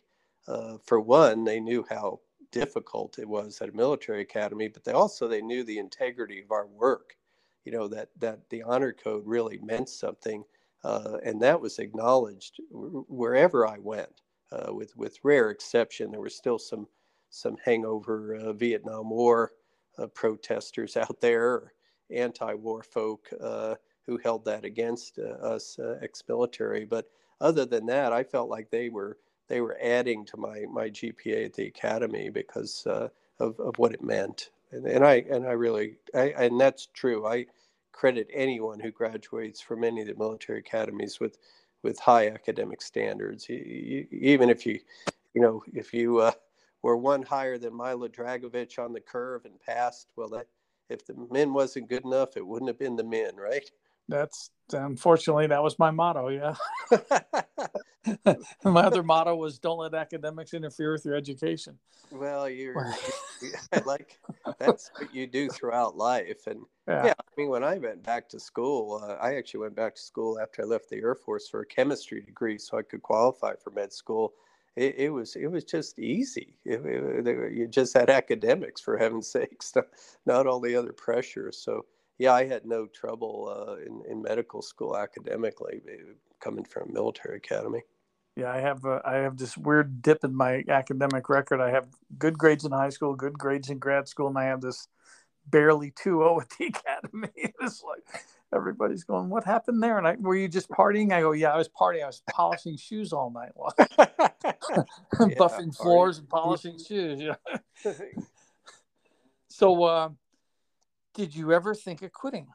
Uh, 0.47 0.77
for 0.83 0.99
one, 0.99 1.45
they 1.45 1.59
knew 1.59 1.85
how 1.89 2.19
difficult 2.53 3.19
it 3.19 3.27
was 3.27 3.61
at 3.61 3.69
a 3.69 3.75
military 3.75 4.21
academy, 4.21 4.69
but 4.69 4.85
they 4.85 4.93
also 4.93 5.27
they 5.27 5.41
knew 5.41 5.63
the 5.65 5.79
integrity 5.79 6.41
of 6.41 6.51
our 6.51 6.67
work. 6.67 7.17
You 7.65 7.73
know 7.73 7.87
that 7.89 8.09
that 8.19 8.49
the 8.49 8.63
honor 8.63 8.93
code 8.93 9.23
really 9.25 9.57
meant 9.57 9.89
something, 9.89 10.43
uh, 10.83 11.17
and 11.25 11.41
that 11.41 11.59
was 11.59 11.79
acknowledged 11.79 12.61
wherever 12.71 13.67
I 13.67 13.77
went. 13.79 14.21
Uh, 14.51 14.73
with 14.73 14.95
with 14.95 15.17
rare 15.23 15.49
exception, 15.49 16.11
there 16.11 16.21
were 16.21 16.29
still 16.29 16.59
some 16.59 16.87
some 17.29 17.57
hangover 17.65 18.35
uh, 18.35 18.53
Vietnam 18.53 19.09
War 19.09 19.51
uh, 19.97 20.07
protesters 20.07 20.95
out 20.95 21.19
there, 21.19 21.73
anti-war 22.11 22.83
folk 22.83 23.29
uh, 23.41 23.75
who 24.05 24.19
held 24.23 24.45
that 24.45 24.65
against 24.65 25.17
uh, 25.17 25.45
us 25.45 25.79
ex-military. 26.01 26.85
But 26.85 27.07
other 27.41 27.65
than 27.65 27.85
that, 27.87 28.13
I 28.13 28.23
felt 28.23 28.49
like 28.49 28.69
they 28.69 28.89
were 28.89 29.17
they 29.47 29.61
were 29.61 29.77
adding 29.81 30.25
to 30.25 30.37
my 30.37 30.65
my 30.71 30.89
GPA 30.89 31.45
at 31.45 31.53
the 31.53 31.67
academy 31.67 32.29
because 32.29 32.85
uh, 32.87 33.09
of 33.39 33.59
of 33.59 33.77
what 33.77 33.93
it 33.93 34.03
meant. 34.03 34.49
And, 34.71 34.85
and 34.85 35.05
I 35.05 35.25
and 35.29 35.45
I 35.45 35.51
really 35.51 35.97
I, 36.15 36.33
and 36.37 36.59
that's 36.59 36.87
true. 36.93 37.27
I 37.27 37.45
credit 37.91 38.27
anyone 38.33 38.79
who 38.79 38.91
graduates 38.91 39.61
from 39.61 39.83
any 39.83 40.01
of 40.01 40.07
the 40.07 40.15
military 40.15 40.59
academies 40.59 41.19
with 41.19 41.37
with 41.83 41.99
high 41.99 42.27
academic 42.29 42.81
standards. 42.81 43.47
You, 43.49 43.57
you, 43.57 44.07
even 44.11 44.49
if 44.49 44.65
you 44.65 44.79
you 45.33 45.41
know, 45.41 45.63
if 45.73 45.93
you 45.93 46.19
uh, 46.19 46.31
were 46.81 46.97
one 46.97 47.23
higher 47.23 47.57
than 47.57 47.73
Milo 47.73 48.07
Dragovich 48.07 48.77
on 48.77 48.93
the 48.93 49.01
curve 49.01 49.45
and 49.45 49.59
passed, 49.59 50.07
well, 50.15 50.29
that 50.29 50.47
if 50.89 51.05
the 51.05 51.15
men 51.31 51.53
wasn't 51.53 51.89
good 51.89 52.05
enough, 52.05 52.37
it 52.37 52.45
wouldn't 52.45 52.69
have 52.69 52.79
been 52.79 52.95
the 52.95 53.03
men, 53.03 53.35
right? 53.35 53.69
That's 54.09 54.51
unfortunately 54.71 55.47
that 55.47 55.63
was 55.63 55.79
my 55.79 55.91
motto. 55.91 56.27
Yeah. 56.29 56.55
my 58.63 58.81
other 58.81 59.03
motto 59.03 59.35
was 59.35 59.59
"Don't 59.59 59.77
let 59.77 59.93
academics 59.93 60.53
interfere 60.53 60.91
with 60.93 61.05
your 61.05 61.15
education." 61.15 61.77
Well, 62.11 62.49
you're 62.49 62.93
like 63.85 64.19
that's 64.59 64.91
what 64.97 65.13
you 65.13 65.27
do 65.27 65.49
throughout 65.49 65.95
life, 65.95 66.47
and 66.47 66.61
yeah. 66.87 67.07
yeah. 67.07 67.13
I 67.19 67.31
mean, 67.37 67.49
when 67.49 67.63
I 67.63 67.77
went 67.77 68.03
back 68.03 68.29
to 68.29 68.39
school, 68.39 69.01
uh, 69.03 69.13
I 69.15 69.35
actually 69.35 69.61
went 69.61 69.75
back 69.75 69.95
to 69.95 70.01
school 70.01 70.39
after 70.39 70.63
I 70.63 70.65
left 70.65 70.89
the 70.89 70.97
Air 70.97 71.15
Force 71.15 71.47
for 71.47 71.61
a 71.61 71.65
chemistry 71.65 72.21
degree, 72.21 72.57
so 72.57 72.77
I 72.77 72.81
could 72.81 73.01
qualify 73.01 73.53
for 73.55 73.71
med 73.71 73.93
school. 73.93 74.33
It, 74.75 74.95
it 74.97 75.09
was 75.09 75.35
it 75.35 75.47
was 75.47 75.63
just 75.63 75.97
easy. 75.99 76.55
It, 76.65 76.81
it, 76.85 77.53
you 77.53 77.67
just 77.67 77.95
had 77.95 78.09
academics, 78.09 78.81
for 78.81 78.97
heaven's 78.97 79.31
sakes, 79.31 79.73
not, 79.75 79.85
not 80.25 80.47
all 80.47 80.59
the 80.59 80.75
other 80.75 80.93
pressures. 80.93 81.57
So 81.57 81.85
yeah, 82.17 82.33
I 82.33 82.45
had 82.45 82.65
no 82.65 82.87
trouble 82.87 83.53
uh, 83.55 83.75
in 83.85 84.03
in 84.09 84.21
medical 84.21 84.61
school 84.61 84.97
academically, 84.97 85.81
eh, 85.87 86.13
coming 86.39 86.65
from 86.65 86.89
a 86.89 86.93
military 86.93 87.37
academy. 87.37 87.81
Yeah, 88.35 88.51
I 88.51 88.59
have 88.61 88.83
uh, 88.83 88.99
I 89.05 89.17
have 89.17 89.37
this 89.37 89.55
weird 89.55 90.01
dip 90.01 90.23
in 90.23 90.35
my 90.35 90.63
academic 90.67 91.29
record. 91.29 91.61
I 91.61 91.69
have 91.69 91.87
good 92.17 92.37
grades 92.37 92.65
in 92.65 92.71
high 92.71 92.89
school, 92.89 93.15
good 93.15 93.37
grades 93.37 93.69
in 93.69 93.77
grad 93.77 94.07
school, 94.07 94.27
and 94.27 94.37
I 94.37 94.45
have 94.45 94.61
this 94.61 94.87
barely 95.47 95.91
2-0 95.91 96.41
at 96.41 96.49
the 96.57 96.65
academy. 96.65 97.29
it's 97.61 97.83
like 97.83 98.23
everybody's 98.53 99.03
going, 99.03 99.29
"What 99.29 99.43
happened 99.43 99.83
there?" 99.83 99.99
And 99.99 100.07
I, 100.07 100.15
were 100.15 100.35
you 100.35 100.47
just 100.47 100.67
partying? 100.69 101.11
I 101.11 101.21
go, 101.21 101.33
"Yeah, 101.33 101.53
I 101.53 101.57
was 101.57 101.69
partying. 101.69 102.03
I 102.03 102.07
was 102.07 102.23
polishing 102.31 102.75
shoes 102.75 103.13
all 103.13 103.29
night 103.29 103.51
long, 103.55 103.71
yeah, 103.99 105.35
buffing 105.37 105.75
floors 105.75 106.17
and 106.17 106.27
polishing 106.27 106.79
shoes." 106.83 107.21
Yeah. 107.21 107.35
so, 109.47 109.83
uh, 109.83 110.09
did 111.13 111.35
you 111.35 111.53
ever 111.53 111.75
think 111.75 112.01
of 112.01 112.11
quitting? 112.11 112.47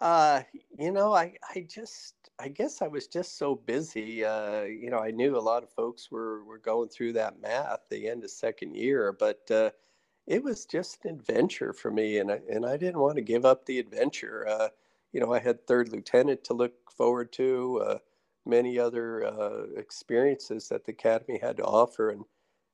Uh, 0.00 0.42
you 0.78 0.90
know, 0.90 1.12
I, 1.12 1.34
I 1.54 1.66
just, 1.68 2.14
I 2.38 2.48
guess 2.48 2.80
I 2.80 2.88
was 2.88 3.06
just 3.06 3.36
so 3.36 3.54
busy. 3.54 4.24
Uh, 4.24 4.62
you 4.62 4.90
know, 4.90 4.98
I 4.98 5.10
knew 5.10 5.36
a 5.36 5.40
lot 5.40 5.62
of 5.62 5.70
folks 5.70 6.10
were, 6.10 6.42
were 6.44 6.58
going 6.58 6.88
through 6.88 7.12
that 7.14 7.40
math 7.40 7.80
the 7.90 8.08
end 8.08 8.24
of 8.24 8.30
second 8.30 8.76
year, 8.76 9.12
but, 9.12 9.50
uh, 9.50 9.70
it 10.26 10.42
was 10.44 10.64
just 10.64 11.04
an 11.04 11.10
adventure 11.16 11.72
for 11.72 11.90
me. 11.90 12.18
And 12.18 12.30
I, 12.30 12.40
and 12.50 12.64
I 12.64 12.76
didn't 12.76 13.00
want 13.00 13.16
to 13.16 13.22
give 13.22 13.44
up 13.44 13.66
the 13.66 13.78
adventure. 13.78 14.46
Uh, 14.48 14.68
you 15.12 15.20
know, 15.20 15.32
I 15.34 15.40
had 15.40 15.66
third 15.66 15.90
lieutenant 15.92 16.44
to 16.44 16.54
look 16.54 16.90
forward 16.90 17.32
to, 17.32 17.82
uh, 17.84 17.98
many 18.46 18.78
other, 18.78 19.24
uh, 19.26 19.64
experiences 19.76 20.68
that 20.68 20.84
the 20.84 20.92
Academy 20.92 21.38
had 21.42 21.56
to 21.58 21.64
offer. 21.64 22.10
And, 22.10 22.24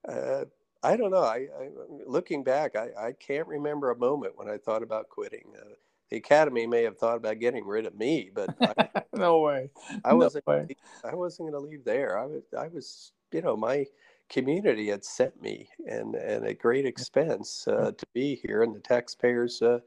uh, 0.08 0.44
I 0.82 0.96
don't 0.96 1.10
know. 1.10 1.24
I, 1.24 1.48
I 1.58 1.70
looking 2.06 2.44
back, 2.44 2.76
I, 2.76 2.90
I 2.96 3.12
can't 3.12 3.48
remember 3.48 3.90
a 3.90 3.98
moment 3.98 4.36
when 4.36 4.48
I 4.48 4.58
thought 4.58 4.82
about 4.84 5.08
quitting. 5.08 5.54
Uh, 5.58 5.74
the 6.10 6.16
academy 6.16 6.66
may 6.66 6.82
have 6.84 6.98
thought 6.98 7.16
about 7.16 7.40
getting 7.40 7.66
rid 7.66 7.86
of 7.86 7.96
me, 7.96 8.30
but 8.34 8.54
I, 8.60 9.02
no 9.14 9.40
way. 9.40 9.70
I 10.04 10.14
wasn't. 10.14 10.46
way. 10.46 10.68
I 11.04 11.14
wasn't 11.14 11.50
going 11.50 11.62
to 11.62 11.68
leave 11.68 11.84
there. 11.84 12.18
I 12.18 12.26
was. 12.26 12.42
I 12.56 12.68
was. 12.68 13.12
You 13.32 13.42
know, 13.42 13.56
my 13.56 13.86
community 14.28 14.88
had 14.88 15.04
sent 15.04 15.40
me, 15.40 15.68
and 15.86 16.14
and 16.14 16.46
at 16.46 16.58
great 16.58 16.86
expense 16.86 17.66
uh, 17.68 17.92
to 17.96 18.06
be 18.12 18.36
here, 18.36 18.62
and 18.62 18.74
the 18.74 18.80
taxpayers 18.80 19.60
uh, 19.62 19.80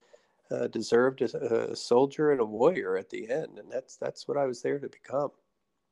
uh, 0.51 0.67
deserved 0.67 1.21
a, 1.21 1.71
a, 1.71 1.75
soldier 1.75 2.31
and 2.31 2.41
a 2.41 2.45
warrior 2.45 2.97
at 2.97 3.09
the 3.09 3.29
end, 3.29 3.59
and 3.59 3.71
that's 3.71 3.95
that's 3.95 4.27
what 4.27 4.37
I 4.37 4.45
was 4.45 4.61
there 4.61 4.79
to 4.79 4.89
become. 4.89 5.31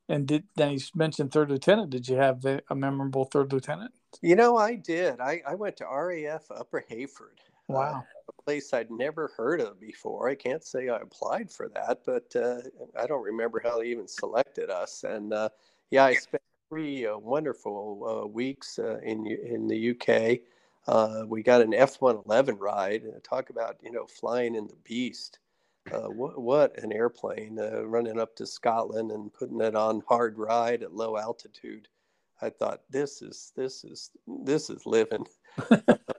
And 0.10 0.26
did 0.26 0.44
then 0.56 0.72
he 0.72 0.82
mentioned 0.96 1.32
third 1.32 1.50
lieutenant? 1.50 1.90
Did 1.90 2.08
you 2.08 2.16
have 2.16 2.46
a, 2.46 2.62
a 2.70 2.76
memorable 2.76 3.26
third 3.26 3.52
lieutenant? 3.52 3.92
You 4.22 4.36
know, 4.36 4.58
I 4.58 4.76
did. 4.76 5.20
I, 5.20 5.42
I 5.46 5.56
went 5.56 5.78
to 5.78 5.86
RAF 5.86 6.50
Upper 6.50 6.86
Heyford. 6.88 7.42
Uh, 7.70 7.74
wow. 7.74 8.00
Uh, 8.00 8.02
a 8.30 8.42
place 8.44 8.74
I'd 8.74 8.92
never 8.92 9.32
heard 9.38 9.62
of 9.62 9.80
before. 9.80 10.30
I 10.30 10.36
can't 10.36 10.64
say 10.64 10.90
I 10.90 10.98
applied 10.98 11.52
for 11.52 11.70
that, 11.70 12.02
but 12.06 12.36
uh, 12.36 12.62
I 13.00 13.08
don't 13.08 13.24
remember 13.24 13.62
how 13.64 13.80
they 13.80 13.88
even 13.88 14.08
selected 14.08 14.70
us. 14.70 15.04
And 15.04 15.34
uh, 15.34 15.50
yeah, 15.92 16.06
I 16.06 16.14
spent 16.16 16.44
three 16.70 17.06
uh, 17.06 17.18
wonderful 17.18 18.24
uh, 18.24 18.28
weeks 18.28 18.80
in 18.80 19.28
in 19.28 19.68
the 19.68 19.92
UK. 19.92 21.28
we 21.28 21.44
got 21.44 21.62
an 21.62 21.74
F-111 21.74 22.58
ride. 22.60 23.04
Talk 23.24 23.50
about 23.50 23.78
you 23.82 23.92
know 23.92 24.06
flying 24.06 24.56
in 24.56 24.68
the 24.68 24.78
beast. 24.84 25.40
what, 25.90 26.38
what 26.38 26.78
an 26.84 26.92
airplane! 26.92 27.56
running 27.56 28.20
up 28.20 28.36
to 28.36 28.46
Scotland 28.46 29.12
and 29.12 29.34
putting 29.34 29.62
it 29.62 29.76
on 29.76 30.04
hard 30.08 30.38
ride 30.38 30.84
at 30.84 30.94
low 30.94 31.18
altitude. 31.18 31.88
I 32.42 32.50
thought 32.50 32.82
this 32.90 33.22
is 33.22 33.52
this 33.56 33.84
is 33.84 34.12
this 34.28 34.70
is 34.70 34.86
living. 34.86 35.26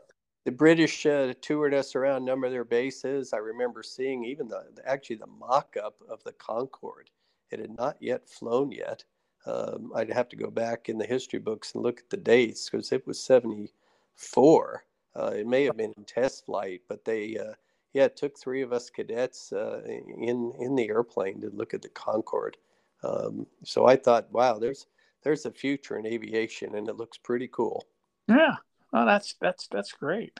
the 0.48 0.52
British 0.52 1.04
uh, 1.04 1.34
toured 1.42 1.74
us 1.74 1.94
around 1.94 2.22
a 2.22 2.24
number 2.24 2.46
of 2.46 2.52
their 2.54 2.64
bases. 2.64 3.34
I 3.34 3.36
remember 3.36 3.82
seeing 3.82 4.24
even 4.24 4.48
the, 4.48 4.64
actually 4.86 5.16
the 5.16 5.26
mock-up 5.26 5.96
of 6.08 6.24
the 6.24 6.32
Concorde. 6.32 7.10
It 7.50 7.60
had 7.60 7.76
not 7.76 7.98
yet 8.00 8.26
flown 8.26 8.72
yet. 8.72 9.04
Um, 9.44 9.92
I'd 9.94 10.10
have 10.10 10.30
to 10.30 10.36
go 10.36 10.48
back 10.48 10.88
in 10.88 10.96
the 10.96 11.04
history 11.04 11.38
books 11.38 11.74
and 11.74 11.82
look 11.82 11.98
at 11.98 12.08
the 12.08 12.16
dates 12.16 12.70
because 12.70 12.92
it 12.92 13.06
was 13.06 13.22
74. 13.22 14.84
Uh, 15.14 15.32
it 15.36 15.46
may 15.46 15.64
have 15.64 15.76
been 15.76 15.92
in 15.98 16.04
test 16.04 16.46
flight, 16.46 16.80
but 16.88 17.04
they, 17.04 17.36
uh, 17.36 17.52
yeah, 17.92 18.04
it 18.04 18.16
took 18.16 18.38
three 18.38 18.62
of 18.62 18.72
us 18.72 18.88
cadets 18.88 19.52
uh, 19.52 19.82
in 19.84 20.54
in 20.58 20.74
the 20.74 20.88
airplane 20.88 21.42
to 21.42 21.50
look 21.50 21.74
at 21.74 21.82
the 21.82 21.90
Concorde. 21.90 22.56
Um, 23.02 23.46
so 23.64 23.84
I 23.84 23.96
thought, 23.96 24.32
wow, 24.32 24.58
there's 24.58 24.86
there's 25.24 25.44
a 25.44 25.50
future 25.50 25.98
in 25.98 26.06
aviation, 26.06 26.74
and 26.74 26.88
it 26.88 26.96
looks 26.96 27.18
pretty 27.18 27.48
cool. 27.48 27.84
Yeah, 28.28 28.56
Oh, 28.92 29.04
that's 29.04 29.34
that's 29.40 29.68
that's 29.68 29.92
great. 29.92 30.38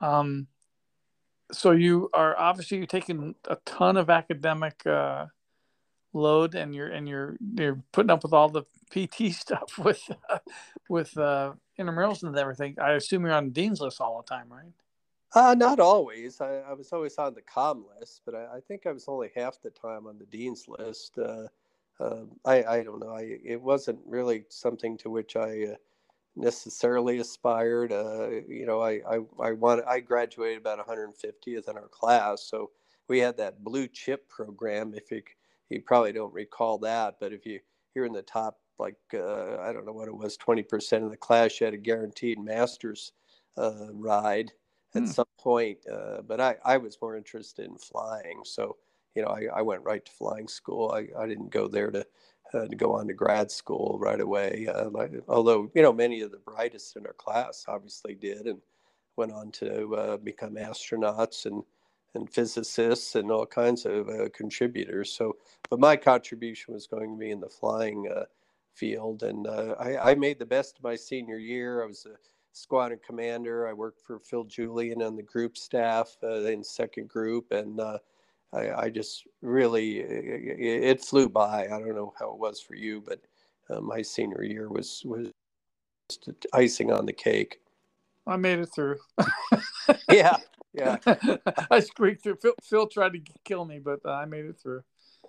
Um, 0.00 0.48
so 1.52 1.70
you 1.70 2.10
are 2.12 2.36
obviously 2.38 2.78
you're 2.78 2.86
taking 2.86 3.34
a 3.48 3.56
ton 3.66 3.96
of 3.96 4.10
academic 4.10 4.86
uh, 4.86 5.26
load, 6.12 6.54
and 6.54 6.74
you're 6.74 6.88
and 6.88 7.08
you're 7.08 7.36
you're 7.56 7.82
putting 7.92 8.10
up 8.10 8.22
with 8.22 8.32
all 8.32 8.48
the 8.48 8.64
PT 8.90 9.34
stuff 9.34 9.78
with 9.78 10.02
uh, 10.28 10.38
with 10.88 11.16
uh, 11.18 11.52
intramurals 11.78 12.22
and 12.22 12.36
everything. 12.36 12.76
I 12.80 12.92
assume 12.92 13.24
you're 13.24 13.34
on 13.34 13.50
dean's 13.50 13.80
list 13.80 14.00
all 14.00 14.22
the 14.22 14.34
time, 14.34 14.46
right? 14.50 14.72
Uh, 15.34 15.54
not 15.54 15.80
always. 15.80 16.40
I, 16.40 16.56
I 16.58 16.74
was 16.74 16.92
always 16.92 17.16
on 17.16 17.34
the 17.34 17.40
com 17.40 17.86
list, 17.98 18.20
but 18.26 18.34
I, 18.34 18.56
I, 18.56 18.60
think 18.60 18.86
I 18.86 18.92
was 18.92 19.06
only 19.08 19.30
half 19.34 19.62
the 19.62 19.70
time 19.70 20.06
on 20.06 20.18
the 20.18 20.26
dean's 20.26 20.68
list. 20.68 21.16
Uh, 21.16 21.46
uh, 21.98 22.24
I, 22.44 22.64
I 22.64 22.82
don't 22.82 23.00
know. 23.00 23.14
I, 23.14 23.38
it 23.42 23.60
wasn't 23.60 24.00
really 24.04 24.44
something 24.50 24.98
to 24.98 25.08
which 25.08 25.36
I 25.36 25.68
uh, 25.72 25.76
necessarily 26.36 27.18
aspired. 27.18 27.92
Uh, 27.92 28.28
you 28.48 28.66
know, 28.66 28.80
I, 28.80 29.00
I, 29.08 29.18
I 29.40 29.52
want 29.52 29.84
I 29.86 30.00
graduated 30.00 30.58
about 30.58 30.86
150th 30.86 31.68
in 31.68 31.76
our 31.76 31.88
class, 31.88 32.42
so 32.44 32.70
we 33.08 33.18
had 33.18 33.36
that 33.36 33.62
blue 33.62 33.86
chip 33.88 34.28
program. 34.28 34.94
If 34.94 35.10
you 35.10 35.22
you 35.68 35.80
probably 35.82 36.12
don't 36.12 36.32
recall 36.32 36.78
that, 36.78 37.16
but 37.20 37.32
if 37.32 37.46
you 37.46 37.60
you're 37.94 38.06
in 38.06 38.12
the 38.12 38.22
top 38.22 38.58
like 38.78 38.96
uh, 39.14 39.58
I 39.58 39.72
don't 39.72 39.86
know 39.86 39.92
what 39.92 40.08
it 40.08 40.16
was, 40.16 40.36
20% 40.38 41.04
of 41.04 41.10
the 41.10 41.16
class, 41.16 41.60
you 41.60 41.66
had 41.66 41.74
a 41.74 41.78
guaranteed 41.78 42.38
master's 42.38 43.12
uh, 43.56 43.92
ride 43.92 44.50
at 44.94 45.02
hmm. 45.02 45.08
some 45.08 45.26
point. 45.38 45.78
Uh, 45.90 46.22
but 46.22 46.40
I 46.40 46.56
I 46.64 46.76
was 46.78 46.98
more 47.00 47.16
interested 47.16 47.66
in 47.66 47.76
flying, 47.76 48.40
so 48.44 48.76
you 49.14 49.22
know 49.22 49.28
I, 49.28 49.58
I 49.58 49.62
went 49.62 49.84
right 49.84 50.04
to 50.04 50.12
flying 50.12 50.48
school. 50.48 50.92
I, 50.92 51.08
I 51.20 51.26
didn't 51.26 51.50
go 51.50 51.68
there 51.68 51.90
to 51.90 52.06
uh, 52.54 52.66
to 52.66 52.76
go 52.76 52.94
on 52.94 53.06
to 53.08 53.14
grad 53.14 53.50
school 53.50 53.98
right 54.00 54.20
away. 54.20 54.68
Uh, 54.72 54.90
like, 54.90 55.12
although 55.28 55.70
you 55.74 55.82
know 55.82 55.92
many 55.92 56.20
of 56.20 56.30
the 56.30 56.38
brightest 56.38 56.96
in 56.96 57.06
our 57.06 57.12
class 57.14 57.64
obviously 57.68 58.14
did 58.14 58.46
and 58.46 58.60
went 59.16 59.32
on 59.32 59.50
to 59.52 59.94
uh, 59.94 60.16
become 60.18 60.54
astronauts 60.54 61.46
and 61.46 61.62
and 62.14 62.30
physicists 62.30 63.14
and 63.14 63.30
all 63.30 63.46
kinds 63.46 63.86
of 63.86 64.06
uh, 64.08 64.28
contributors. 64.34 65.10
So, 65.10 65.36
but 65.70 65.80
my 65.80 65.96
contribution 65.96 66.74
was 66.74 66.86
going 66.86 67.10
to 67.10 67.18
be 67.18 67.30
in 67.30 67.40
the 67.40 67.48
flying 67.48 68.06
uh, 68.14 68.24
field, 68.74 69.22
and 69.22 69.46
uh, 69.46 69.76
I, 69.80 70.10
I, 70.10 70.14
made 70.14 70.38
the 70.38 70.44
best 70.44 70.76
of 70.76 70.84
my 70.84 70.94
senior 70.94 71.38
year. 71.38 71.82
I 71.82 71.86
was 71.86 72.04
a 72.04 72.16
squadron 72.52 73.00
commander. 73.06 73.66
I 73.66 73.72
worked 73.72 74.02
for 74.02 74.18
Phil 74.18 74.44
Julian 74.44 75.00
on 75.00 75.16
the 75.16 75.22
group 75.22 75.56
staff 75.56 76.14
in 76.22 76.62
second 76.62 77.08
group, 77.08 77.50
and 77.50 77.80
I, 78.52 78.84
I 78.84 78.88
just 78.90 79.24
really 79.40 80.00
it, 80.00 80.84
it, 80.84 81.04
flew 81.04 81.28
by. 81.28 81.64
I 81.64 81.68
don't 81.68 81.94
know 81.94 82.12
how 82.18 82.32
it 82.32 82.38
was 82.38 82.60
for 82.60 82.74
you, 82.74 83.02
but 83.06 83.20
uh, 83.70 83.80
my 83.80 84.02
senior 84.02 84.42
year 84.42 84.68
was 84.68 85.02
was 85.04 85.28
just 86.08 86.46
icing 86.52 86.92
on 86.92 87.06
the 87.06 87.12
cake. 87.12 87.60
I 88.26 88.36
made 88.36 88.58
it 88.58 88.68
through. 88.74 88.98
yeah, 90.10 90.36
yeah. 90.72 90.98
I 91.70 91.80
squeaked 91.80 92.22
through. 92.22 92.36
Phil, 92.36 92.54
Phil, 92.62 92.86
tried 92.86 93.14
to 93.14 93.20
kill 93.44 93.64
me, 93.64 93.78
but 93.78 94.00
uh, 94.04 94.12
I 94.12 94.26
made 94.26 94.44
it 94.44 94.60
through. 94.62 94.82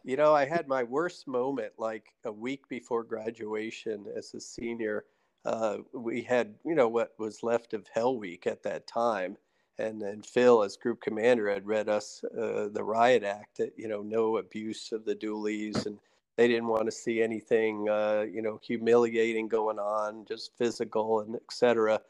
You 0.04 0.18
know, 0.18 0.36
I 0.36 0.46
had 0.46 0.68
my 0.68 0.84
worst 0.84 1.28
moment 1.28 1.74
like 1.78 2.06
a 2.26 2.32
week 2.32 2.68
before 2.68 3.04
graduation 3.04 4.06
as 4.16 4.34
a 4.34 4.42
senior. 4.42 5.06
Uh, 5.46 5.78
we 5.94 6.22
had, 6.22 6.56
you 6.66 6.76
know, 6.76 6.90
what 6.90 7.14
was 7.18 7.42
left 7.42 7.74
of 7.74 7.88
Hell 7.94 8.18
Week 8.18 8.46
at 8.46 8.64
that 8.64 8.86
time 8.86 9.38
and 9.80 10.02
then 10.02 10.22
Phil, 10.22 10.64
as 10.64 10.78
group 10.78 11.02
commander, 11.02 11.50
had 11.50 11.66
read 11.66 11.90
us 11.90 12.24
uh, 12.38 12.70
the 12.72 12.84
riot 12.84 13.24
act 13.24 13.58
that 13.58 13.74
you 13.78 13.88
know 13.88 14.02
no 14.02 14.38
abuse 14.38 14.92
of 14.92 15.06
the 15.06 15.16
doolies 15.16 15.86
and 15.86 15.98
they 16.38 16.48
didn't 16.48 16.68
want 16.68 16.86
to 16.86 16.92
see 16.92 17.22
anything, 17.22 17.88
uh, 17.90 18.26
you 18.32 18.42
know, 18.42 18.60
humiliating 18.64 19.48
going 19.48 19.78
on, 19.78 20.26
just 20.26 20.58
physical 20.58 21.20
and 21.20 21.36
etc. 21.36 22.02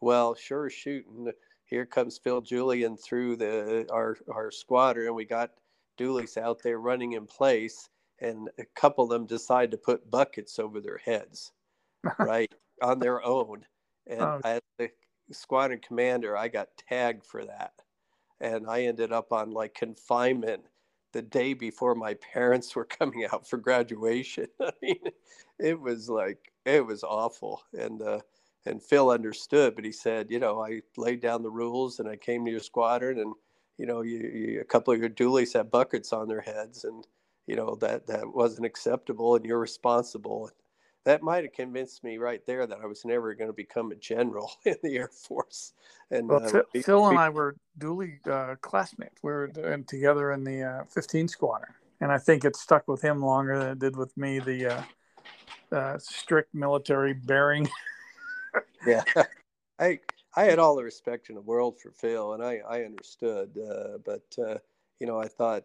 Well, 0.00 0.34
sure 0.34 0.68
shooting. 0.68 1.30
Here 1.64 1.86
comes 1.86 2.18
Phil 2.18 2.40
Julian 2.40 2.96
through 2.96 3.36
the 3.36 3.86
our 3.92 4.16
our 4.32 4.50
squadron, 4.50 5.06
and 5.06 5.16
we 5.16 5.24
got 5.24 5.50
doolies 5.96 6.36
out 6.36 6.62
there 6.62 6.78
running 6.78 7.12
in 7.12 7.26
place, 7.26 7.88
and 8.20 8.48
a 8.58 8.64
couple 8.74 9.04
of 9.04 9.10
them 9.10 9.26
decide 9.26 9.70
to 9.70 9.76
put 9.76 10.10
buckets 10.10 10.58
over 10.58 10.80
their 10.80 10.98
heads, 10.98 11.52
right, 12.18 12.52
on 12.82 12.98
their 12.98 13.24
own. 13.24 13.64
And 14.06 14.22
oh. 14.22 14.40
as 14.44 14.60
the 14.78 14.90
squadron 15.32 15.80
commander, 15.80 16.36
I 16.36 16.48
got 16.48 16.68
tagged 16.88 17.24
for 17.24 17.44
that, 17.44 17.72
and 18.40 18.66
I 18.68 18.82
ended 18.82 19.12
up 19.12 19.32
on 19.32 19.50
like 19.50 19.74
confinement 19.74 20.64
the 21.12 21.22
day 21.22 21.54
before 21.54 21.94
my 21.94 22.14
parents 22.14 22.74
were 22.76 22.84
coming 22.84 23.26
out 23.32 23.48
for 23.48 23.56
graduation. 23.56 24.46
I 24.60 24.70
mean, 24.82 25.10
it 25.58 25.78
was 25.80 26.08
like 26.08 26.52
it 26.64 26.84
was 26.84 27.02
awful, 27.04 27.62
and 27.72 28.02
uh, 28.02 28.20
and 28.66 28.82
Phil 28.82 29.10
understood, 29.10 29.74
but 29.74 29.84
he 29.84 29.92
said, 29.92 30.30
you 30.30 30.38
know, 30.38 30.62
I 30.62 30.82
laid 30.96 31.20
down 31.20 31.42
the 31.42 31.50
rules 31.50 32.00
and 32.00 32.08
I 32.08 32.16
came 32.16 32.44
to 32.44 32.50
your 32.50 32.60
squadron, 32.60 33.18
and 33.18 33.34
you 33.78 33.86
know, 33.86 34.02
you, 34.02 34.18
you, 34.18 34.60
a 34.60 34.64
couple 34.64 34.92
of 34.92 35.00
your 35.00 35.08
doolies 35.08 35.52
had 35.52 35.70
buckets 35.70 36.12
on 36.12 36.28
their 36.28 36.40
heads, 36.40 36.84
and 36.84 37.06
you 37.46 37.56
know 37.56 37.76
that 37.76 38.06
that 38.08 38.34
wasn't 38.34 38.66
acceptable, 38.66 39.36
and 39.36 39.44
you're 39.44 39.58
responsible. 39.58 40.50
That 41.04 41.22
might 41.22 41.44
have 41.44 41.52
convinced 41.52 42.04
me 42.04 42.18
right 42.18 42.44
there 42.46 42.66
that 42.66 42.78
I 42.82 42.86
was 42.86 43.04
never 43.04 43.34
going 43.34 43.48
to 43.48 43.54
become 43.54 43.92
a 43.92 43.96
general 43.96 44.50
in 44.64 44.76
the 44.82 44.96
Air 44.96 45.08
Force. 45.08 45.72
And 46.10 46.28
well, 46.28 46.44
uh, 46.44 46.50
Phil, 46.50 46.62
Phil, 46.82 47.08
and 47.08 47.18
I 47.18 47.28
were 47.28 47.56
Doolie 47.78 48.26
uh, 48.26 48.56
classmates. 48.60 49.22
We 49.22 49.32
were 49.32 49.48
together 49.86 50.32
in 50.32 50.44
the 50.44 50.62
uh, 50.62 50.84
15 50.84 51.28
squadron, 51.28 51.72
and 52.00 52.12
I 52.12 52.18
think 52.18 52.44
it 52.44 52.56
stuck 52.56 52.88
with 52.88 53.02
him 53.02 53.20
longer 53.20 53.58
than 53.58 53.68
it 53.70 53.78
did 53.78 53.96
with 53.96 54.16
me. 54.16 54.38
The 54.38 54.66
uh, 54.66 54.82
uh, 55.72 55.98
strict 55.98 56.54
military 56.54 57.14
bearing. 57.14 57.68
yeah, 58.86 59.04
I 59.78 60.00
I 60.36 60.44
had 60.44 60.58
all 60.58 60.76
the 60.76 60.84
respect 60.84 61.28
in 61.28 61.34
the 61.34 61.40
world 61.40 61.80
for 61.80 61.90
Phil, 61.90 62.34
and 62.34 62.42
I 62.42 62.60
I 62.68 62.84
understood, 62.84 63.56
uh, 63.58 63.98
but 64.04 64.26
uh, 64.38 64.58
you 65.00 65.06
know 65.06 65.18
I 65.18 65.28
thought 65.28 65.64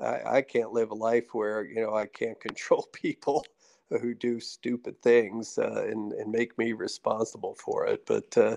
I, 0.00 0.20
I 0.36 0.42
can't 0.42 0.72
live 0.72 0.90
a 0.90 0.94
life 0.94 1.32
where 1.32 1.64
you 1.64 1.80
know 1.80 1.94
I 1.94 2.06
can't 2.06 2.40
control 2.40 2.86
people 2.92 3.44
who 3.90 4.14
do 4.14 4.40
stupid 4.40 5.00
things 5.02 5.58
uh, 5.58 5.86
and 5.88 6.12
and 6.12 6.30
make 6.30 6.56
me 6.58 6.72
responsible 6.72 7.54
for 7.54 7.86
it, 7.86 8.06
but. 8.06 8.36
Uh, 8.36 8.56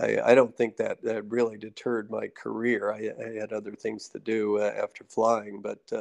I, 0.00 0.18
I, 0.24 0.34
don't 0.34 0.56
think 0.56 0.78
that 0.78 1.02
that 1.02 1.30
really 1.30 1.58
deterred 1.58 2.10
my 2.10 2.26
career. 2.28 2.90
I, 2.90 3.12
I 3.22 3.38
had 3.38 3.52
other 3.52 3.72
things 3.72 4.08
to 4.08 4.18
do 4.18 4.56
uh, 4.58 4.72
after 4.82 5.04
flying, 5.04 5.60
but 5.60 5.92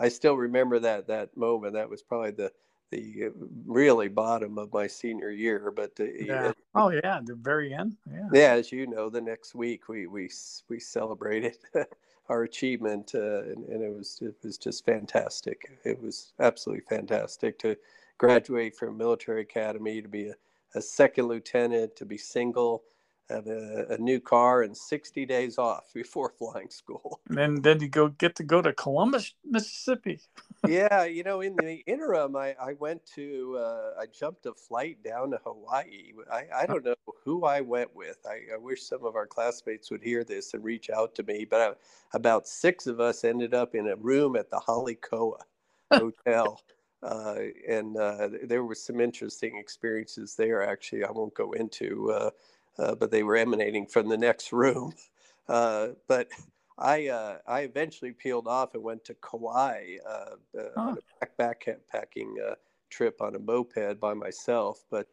I 0.00 0.08
still 0.08 0.36
remember 0.36 0.78
that 0.80 1.06
that 1.08 1.36
moment. 1.36 1.74
That 1.74 1.88
was 1.88 2.02
probably 2.02 2.32
the 2.32 2.52
the 2.90 3.26
uh, 3.26 3.30
really 3.66 4.08
bottom 4.08 4.58
of 4.58 4.72
my 4.72 4.86
senior 4.86 5.30
year. 5.30 5.72
But 5.74 5.92
uh, 6.00 6.04
yeah. 6.04 6.52
oh 6.74 6.90
yeah, 6.90 7.20
the 7.24 7.34
very 7.34 7.74
end. 7.74 7.96
Yeah. 8.10 8.28
Yeah, 8.32 8.52
as 8.52 8.72
you 8.72 8.86
know, 8.86 9.08
the 9.10 9.20
next 9.20 9.54
week 9.54 9.88
we 9.88 10.06
we 10.06 10.30
we 10.68 10.78
celebrated 10.78 11.58
our 12.28 12.44
achievement, 12.44 13.12
uh, 13.14 13.42
and, 13.42 13.64
and 13.66 13.82
it 13.82 13.92
was 13.92 14.18
it 14.22 14.36
was 14.42 14.58
just 14.58 14.84
fantastic. 14.84 15.78
It 15.84 16.00
was 16.00 16.32
absolutely 16.40 16.84
fantastic 16.88 17.58
to 17.60 17.76
graduate 18.18 18.76
from 18.76 18.98
military 18.98 19.42
academy 19.42 20.02
to 20.02 20.08
be 20.08 20.28
a, 20.28 20.34
a 20.74 20.82
second 20.82 21.26
lieutenant, 21.26 21.96
to 21.96 22.04
be 22.04 22.18
single 22.18 22.82
have 23.30 23.46
a, 23.46 23.86
a, 23.90 23.98
new 23.98 24.20
car 24.20 24.62
and 24.62 24.76
60 24.76 25.26
days 25.26 25.58
off 25.58 25.90
before 25.94 26.32
flying 26.38 26.70
school. 26.70 27.20
And 27.28 27.36
then, 27.36 27.62
then 27.62 27.80
you 27.80 27.88
go 27.88 28.08
get 28.08 28.36
to 28.36 28.42
go 28.42 28.62
to 28.62 28.72
Columbus, 28.72 29.34
Mississippi. 29.44 30.20
yeah, 30.68 31.04
you 31.04 31.22
know, 31.22 31.40
in 31.40 31.54
the 31.56 31.82
interim, 31.86 32.36
I, 32.36 32.54
I 32.60 32.72
went 32.74 33.04
to, 33.14 33.58
uh, 33.58 34.00
I 34.00 34.06
jumped 34.06 34.46
a 34.46 34.54
flight 34.54 35.02
down 35.04 35.30
to 35.32 35.38
Hawaii. 35.44 36.12
I, 36.32 36.44
I 36.62 36.66
don't 36.66 36.84
know 36.84 36.94
who 37.24 37.44
I 37.44 37.60
went 37.60 37.94
with. 37.94 38.18
I, 38.26 38.54
I 38.54 38.56
wish 38.58 38.82
some 38.82 39.04
of 39.04 39.14
our 39.14 39.26
classmates 39.26 39.90
would 39.90 40.02
hear 40.02 40.24
this 40.24 40.54
and 40.54 40.64
reach 40.64 40.90
out 40.90 41.14
to 41.16 41.22
me. 41.22 41.46
But 41.48 41.60
I, 41.60 42.16
about 42.16 42.48
six 42.48 42.86
of 42.86 43.00
us 43.00 43.24
ended 43.24 43.54
up 43.54 43.74
in 43.74 43.88
a 43.88 43.96
room 43.96 44.36
at 44.36 44.50
the 44.50 44.60
Hale 44.66 44.94
Koa 45.00 45.38
Hotel. 45.92 46.60
Uh, 47.02 47.36
and 47.68 47.96
uh, 47.96 48.28
there 48.44 48.64
were 48.64 48.74
some 48.74 49.00
interesting 49.00 49.56
experiences 49.56 50.34
there. 50.34 50.62
Actually, 50.62 51.04
I 51.04 51.10
won't 51.10 51.34
go 51.34 51.52
into. 51.52 52.10
Uh, 52.10 52.30
uh, 52.78 52.94
but 52.94 53.10
they 53.10 53.22
were 53.22 53.36
emanating 53.36 53.86
from 53.86 54.08
the 54.08 54.18
next 54.18 54.52
room. 54.52 54.92
Uh, 55.48 55.94
but 56.08 56.28
I 56.76 57.08
uh, 57.08 57.38
I 57.46 57.60
eventually 57.60 58.12
peeled 58.12 58.46
off 58.46 58.74
and 58.74 58.82
went 58.82 59.02
to 59.06 59.14
Kauai 59.14 59.96
uh, 60.06 60.34
uh, 60.58 60.62
on 60.76 60.98
a 60.98 61.26
back 61.38 61.64
backpacking 61.64 62.34
uh, 62.46 62.56
trip 62.90 63.22
on 63.22 63.34
a 63.34 63.38
moped 63.38 63.98
by 63.98 64.12
myself. 64.12 64.84
But 64.90 65.08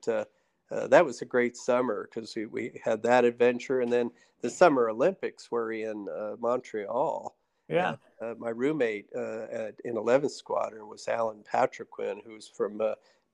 that 0.69 1.05
was 1.05 1.21
a 1.21 1.25
great 1.25 1.55
summer 1.55 2.09
because 2.13 2.35
we, 2.35 2.47
we 2.47 2.81
had 2.83 3.01
that 3.03 3.23
adventure, 3.23 3.79
and 3.79 3.89
then 3.89 4.11
the 4.41 4.49
Summer 4.49 4.89
Olympics 4.89 5.49
were 5.49 5.71
in 5.71 6.05
Montreal. 6.41 7.33
Yeah. 7.67 7.95
my 8.38 8.49
roommate 8.49 9.12
at, 9.13 9.75
in 9.84 9.95
11th 9.95 10.32
Squadron 10.32 10.88
was 10.88 11.08
Alan 11.08 11.43
Patriquin, 11.43 12.21
who's 12.25 12.47
from 12.47 12.80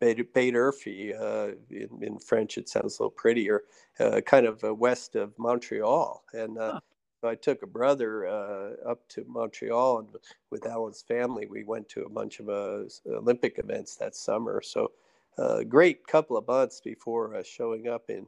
Baie 0.01 0.51
d'Urfé, 0.51 1.13
uh, 1.19 1.53
in, 1.69 1.89
in, 2.01 2.19
French, 2.19 2.57
it 2.57 2.67
sounds 2.67 2.97
a 2.97 3.03
little 3.03 3.11
prettier, 3.11 3.61
uh, 3.99 4.19
kind 4.21 4.47
of 4.47 4.63
uh, 4.63 4.73
west 4.73 5.15
of 5.15 5.37
Montreal. 5.37 6.23
And 6.33 6.57
uh, 6.57 6.73
huh. 6.73 6.79
so 7.21 7.29
I 7.29 7.35
took 7.35 7.61
a 7.61 7.67
brother 7.67 8.25
uh, 8.25 8.89
up 8.89 9.07
to 9.09 9.23
Montreal, 9.27 9.99
and 9.99 10.07
with 10.49 10.65
Alan's 10.65 11.03
family, 11.03 11.45
we 11.45 11.63
went 11.63 11.87
to 11.89 12.03
a 12.03 12.09
bunch 12.09 12.39
of 12.39 12.49
uh, 12.49 12.85
Olympic 13.07 13.59
events 13.59 13.95
that 13.97 14.15
summer. 14.15 14.61
So, 14.61 14.91
a 15.37 15.63
great 15.63 16.05
couple 16.07 16.35
of 16.35 16.47
months 16.47 16.81
before 16.81 17.41
showing 17.43 17.87
up 17.87 18.09
in 18.09 18.27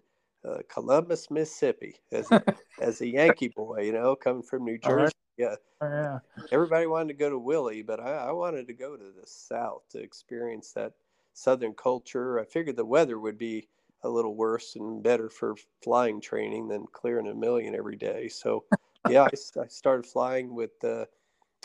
Columbus, 0.69 1.29
Mississippi, 1.29 1.95
as 2.11 2.31
a, 2.31 2.43
as 2.81 3.01
a 3.01 3.07
Yankee 3.07 3.49
boy, 3.49 3.81
you 3.81 3.93
know, 3.93 4.15
coming 4.15 4.43
from 4.43 4.63
New 4.63 4.77
Jersey. 4.77 5.13
Yeah. 5.37 5.55
Oh, 5.81 5.87
yeah. 5.87 6.19
Everybody 6.51 6.85
wanted 6.85 7.09
to 7.09 7.19
go 7.19 7.29
to 7.29 7.39
Willie, 7.39 7.81
but 7.81 7.99
I, 7.99 8.27
I 8.27 8.31
wanted 8.31 8.67
to 8.67 8.73
go 8.73 8.95
to 8.95 9.03
the 9.03 9.25
South 9.25 9.81
to 9.91 9.99
experience 9.99 10.71
that 10.73 10.93
Southern 11.33 11.73
culture. 11.73 12.39
I 12.39 12.45
figured 12.45 12.75
the 12.75 12.85
weather 12.85 13.19
would 13.19 13.37
be 13.37 13.67
a 14.03 14.09
little 14.09 14.35
worse 14.35 14.75
and 14.75 15.01
better 15.01 15.29
for 15.29 15.55
flying 15.83 16.21
training 16.21 16.67
than 16.67 16.85
clearing 16.91 17.27
a 17.27 17.33
million 17.33 17.73
every 17.73 17.95
day. 17.95 18.27
So, 18.27 18.65
yeah, 19.09 19.23
I, 19.23 19.61
I, 19.61 19.67
started 19.67 20.05
flying 20.05 20.53
with, 20.53 20.83
uh, 20.83 21.05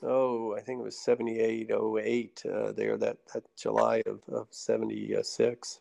oh, 0.03 0.55
I 0.57 0.61
think 0.61 0.81
it 0.81 0.85
was 0.85 0.99
78, 0.99 1.71
08 1.71 2.43
uh, 2.47 2.73
there, 2.73 2.97
that, 2.97 3.19
that 3.35 3.45
July 3.57 4.03
of, 4.07 4.21
of 4.33 4.47
76. 4.51 5.81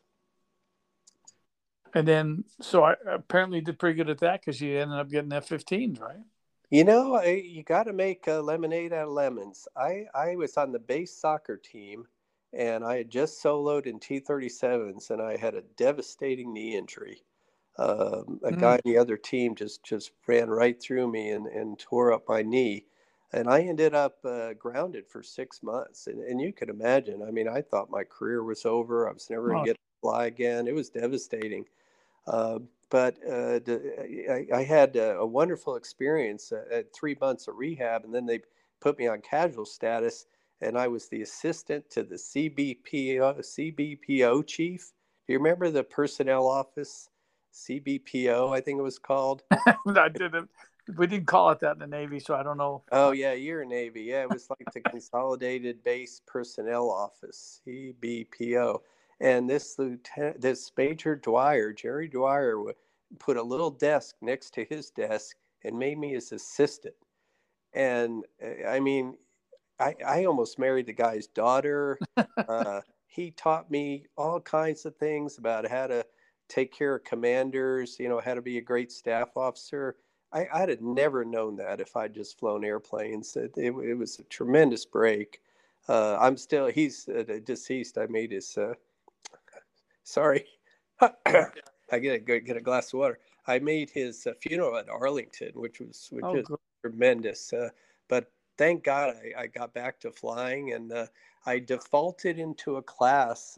And 1.93 2.07
then, 2.07 2.43
so 2.59 2.83
I 2.83 2.95
apparently 3.09 3.61
did 3.61 3.79
pretty 3.79 3.95
good 3.95 4.09
at 4.09 4.19
that 4.19 4.41
because 4.41 4.59
you 4.59 4.77
ended 4.77 4.99
up 4.99 5.09
getting 5.09 5.31
F-15s, 5.31 6.01
right? 6.01 6.17
You 6.69 6.83
know, 6.83 7.15
I, 7.15 7.43
you 7.45 7.63
got 7.63 7.83
to 7.83 7.93
make 7.93 8.27
uh, 8.27 8.41
lemonade 8.41 8.91
out 8.91 9.07
of 9.07 9.13
lemons. 9.13 9.67
I, 9.77 10.05
I 10.13 10.35
was 10.35 10.57
on 10.57 10.71
the 10.71 10.79
base 10.79 11.15
soccer 11.15 11.55
team 11.55 12.05
and 12.53 12.83
I 12.83 12.97
had 12.97 13.09
just 13.09 13.43
soloed 13.43 13.85
in 13.85 13.99
T-37s, 13.99 15.09
and 15.11 15.21
I 15.21 15.37
had 15.37 15.53
a 15.53 15.63
devastating 15.75 16.53
knee 16.53 16.75
injury. 16.75 17.23
Um, 17.77 18.39
a 18.43 18.51
mm. 18.51 18.59
guy 18.59 18.73
on 18.73 18.79
the 18.85 18.97
other 18.97 19.17
team 19.17 19.53
just 19.53 19.83
just 19.83 20.11
ran 20.25 20.49
right 20.49 20.81
through 20.81 21.11
me 21.11 21.29
and, 21.29 21.45
and 21.45 21.77
tore 21.77 22.11
up 22.11 22.23
my 22.27 22.41
knee, 22.41 22.85
and 23.33 23.47
I 23.47 23.61
ended 23.61 23.93
up 23.93 24.17
uh, 24.25 24.53
grounded 24.53 25.07
for 25.07 25.21
six 25.21 25.61
months. 25.61 26.07
And, 26.07 26.19
and 26.21 26.41
you 26.41 26.51
can 26.51 26.69
imagine. 26.69 27.21
I 27.21 27.29
mean, 27.29 27.47
I 27.47 27.61
thought 27.61 27.91
my 27.91 28.03
career 28.03 28.43
was 28.43 28.65
over. 28.65 29.07
I 29.07 29.13
was 29.13 29.29
never 29.29 29.49
going 29.49 29.65
to 29.65 29.69
get 29.69 29.75
to 29.75 30.01
fly 30.01 30.25
again. 30.25 30.67
It 30.67 30.73
was 30.73 30.89
devastating. 30.89 31.65
Uh, 32.25 32.59
but 32.89 33.17
uh, 33.29 33.59
I, 34.29 34.47
I, 34.53 34.63
had 34.63 34.95
a, 34.95 35.17
a 35.17 35.25
wonderful 35.25 35.75
experience 35.75 36.51
at 36.71 36.93
three 36.93 37.17
months 37.19 37.47
of 37.47 37.57
rehab, 37.57 38.05
and 38.05 38.13
then 38.13 38.25
they 38.25 38.41
put 38.79 38.97
me 38.97 39.07
on 39.07 39.21
casual 39.21 39.65
status 39.65 40.25
and 40.61 40.77
I 40.77 40.87
was 40.87 41.07
the 41.07 41.21
assistant 41.21 41.89
to 41.91 42.03
the 42.03 42.15
CBPO, 42.15 43.39
CBPO 43.39 44.47
chief. 44.47 44.91
Do 45.27 45.33
you 45.33 45.39
remember 45.39 45.69
the 45.69 45.83
personnel 45.83 46.47
office? 46.47 47.09
CBPO, 47.53 48.55
I 48.55 48.61
think 48.61 48.79
it 48.79 48.83
was 48.83 48.99
called. 48.99 49.41
I 49.51 50.09
didn't. 50.09 50.49
We 50.95 51.07
didn't 51.07 51.27
call 51.27 51.49
it 51.49 51.59
that 51.61 51.73
in 51.73 51.79
the 51.79 51.87
Navy, 51.87 52.19
so 52.19 52.35
I 52.35 52.43
don't 52.43 52.57
know. 52.57 52.83
Oh 52.91 53.11
yeah, 53.11 53.33
you're 53.33 53.63
a 53.63 53.65
Navy. 53.65 54.03
Yeah, 54.03 54.21
it 54.21 54.29
was 54.29 54.47
like 54.49 54.71
the 54.73 54.79
Consolidated 54.79 55.83
Base 55.83 56.21
Personnel 56.25 56.89
Office, 56.89 57.61
CBPO. 57.67 58.79
And 59.19 59.49
this 59.49 59.77
lieutenant, 59.79 60.39
this 60.39 60.71
Major 60.77 61.15
Dwyer, 61.15 61.73
Jerry 61.73 62.07
Dwyer, 62.07 62.63
put 63.19 63.37
a 63.37 63.43
little 63.43 63.71
desk 63.71 64.15
next 64.21 64.53
to 64.55 64.65
his 64.65 64.89
desk 64.91 65.37
and 65.63 65.77
made 65.77 65.97
me 65.97 66.13
his 66.13 66.31
assistant. 66.31 66.95
And 67.73 68.25
eh, 68.41 68.67
I 68.67 68.79
mean, 68.79 69.17
I, 69.79 69.95
I 70.05 70.25
almost 70.25 70.59
married 70.59 70.87
the 70.87 70.93
guy's 70.93 71.27
daughter. 71.27 71.99
uh, 72.49 72.81
he 73.07 73.31
taught 73.31 73.69
me 73.71 74.05
all 74.17 74.39
kinds 74.39 74.85
of 74.85 74.95
things 74.95 75.37
about 75.37 75.67
how 75.67 75.87
to 75.87 76.05
take 76.49 76.71
care 76.71 76.95
of 76.95 77.03
commanders, 77.03 77.97
you 77.99 78.09
know, 78.09 78.19
how 78.19 78.33
to 78.33 78.41
be 78.41 78.57
a 78.57 78.61
great 78.61 78.91
staff 78.91 79.35
officer. 79.35 79.95
I, 80.33 80.47
I'd 80.53 80.69
have 80.69 80.81
never 80.81 81.23
known 81.23 81.55
that 81.57 81.79
if 81.79 81.95
I'd 81.95 82.13
just 82.13 82.39
flown 82.39 82.63
airplanes. 82.63 83.35
It, 83.35 83.53
it, 83.57 83.71
it 83.71 83.93
was 83.95 84.19
a 84.19 84.23
tremendous 84.23 84.85
break. 84.85 85.41
uh, 85.87 86.17
I'm 86.19 86.37
still 86.37 86.67
he's 86.67 87.07
uh, 87.07 87.39
deceased. 87.43 87.97
I 87.97 88.07
made 88.07 88.31
his. 88.31 88.57
Uh, 88.57 88.73
sorry, 90.03 90.45
I 91.91 91.99
get 91.99 92.15
a 92.15 92.39
get 92.39 92.57
a 92.57 92.61
glass 92.61 92.93
of 92.93 92.99
water. 92.99 93.19
I 93.47 93.59
made 93.59 93.89
his 93.89 94.27
uh, 94.27 94.33
funeral 94.41 94.77
at 94.77 94.89
Arlington, 94.89 95.51
which 95.53 95.79
was 95.79 96.09
which 96.11 96.25
oh, 96.25 96.35
is 96.35 96.47
tremendous. 96.81 97.53
Uh, 97.53 97.69
but 98.07 98.31
thank 98.57 98.83
God 98.83 99.15
I, 99.15 99.43
I, 99.43 99.47
got 99.47 99.73
back 99.73 99.99
to 100.01 100.11
flying, 100.11 100.73
and 100.73 100.91
uh, 100.91 101.05
I 101.45 101.59
defaulted 101.59 102.39
into 102.39 102.75
a 102.75 102.81
class. 102.81 103.57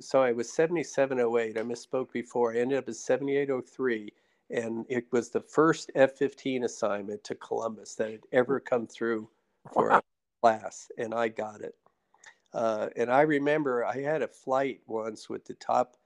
so 0.00 0.22
I 0.22 0.32
was 0.32 0.52
7708. 0.52 1.58
I 1.58 1.62
misspoke 1.62 2.12
before. 2.12 2.54
I 2.54 2.58
ended 2.58 2.78
up 2.78 2.88
as 2.88 3.00
7803 3.00 4.12
and 4.50 4.86
it 4.88 5.06
was 5.10 5.30
the 5.30 5.40
first 5.40 5.90
F-15 5.94 6.64
assignment 6.64 7.22
to 7.24 7.34
Columbus 7.34 7.94
that 7.96 8.10
had 8.10 8.26
ever 8.32 8.60
come 8.60 8.86
through 8.86 9.28
for 9.72 9.90
wow. 9.90 9.98
a 9.98 10.02
class, 10.40 10.90
and 10.98 11.12
I 11.12 11.28
got 11.28 11.60
it. 11.62 11.74
Uh, 12.52 12.88
and 12.96 13.10
I 13.10 13.22
remember 13.22 13.84
I 13.84 14.00
had 14.00 14.22
a 14.22 14.28
flight 14.28 14.80
once 14.86 15.28
with 15.28 15.44
the 15.44 15.54
top 15.54 15.96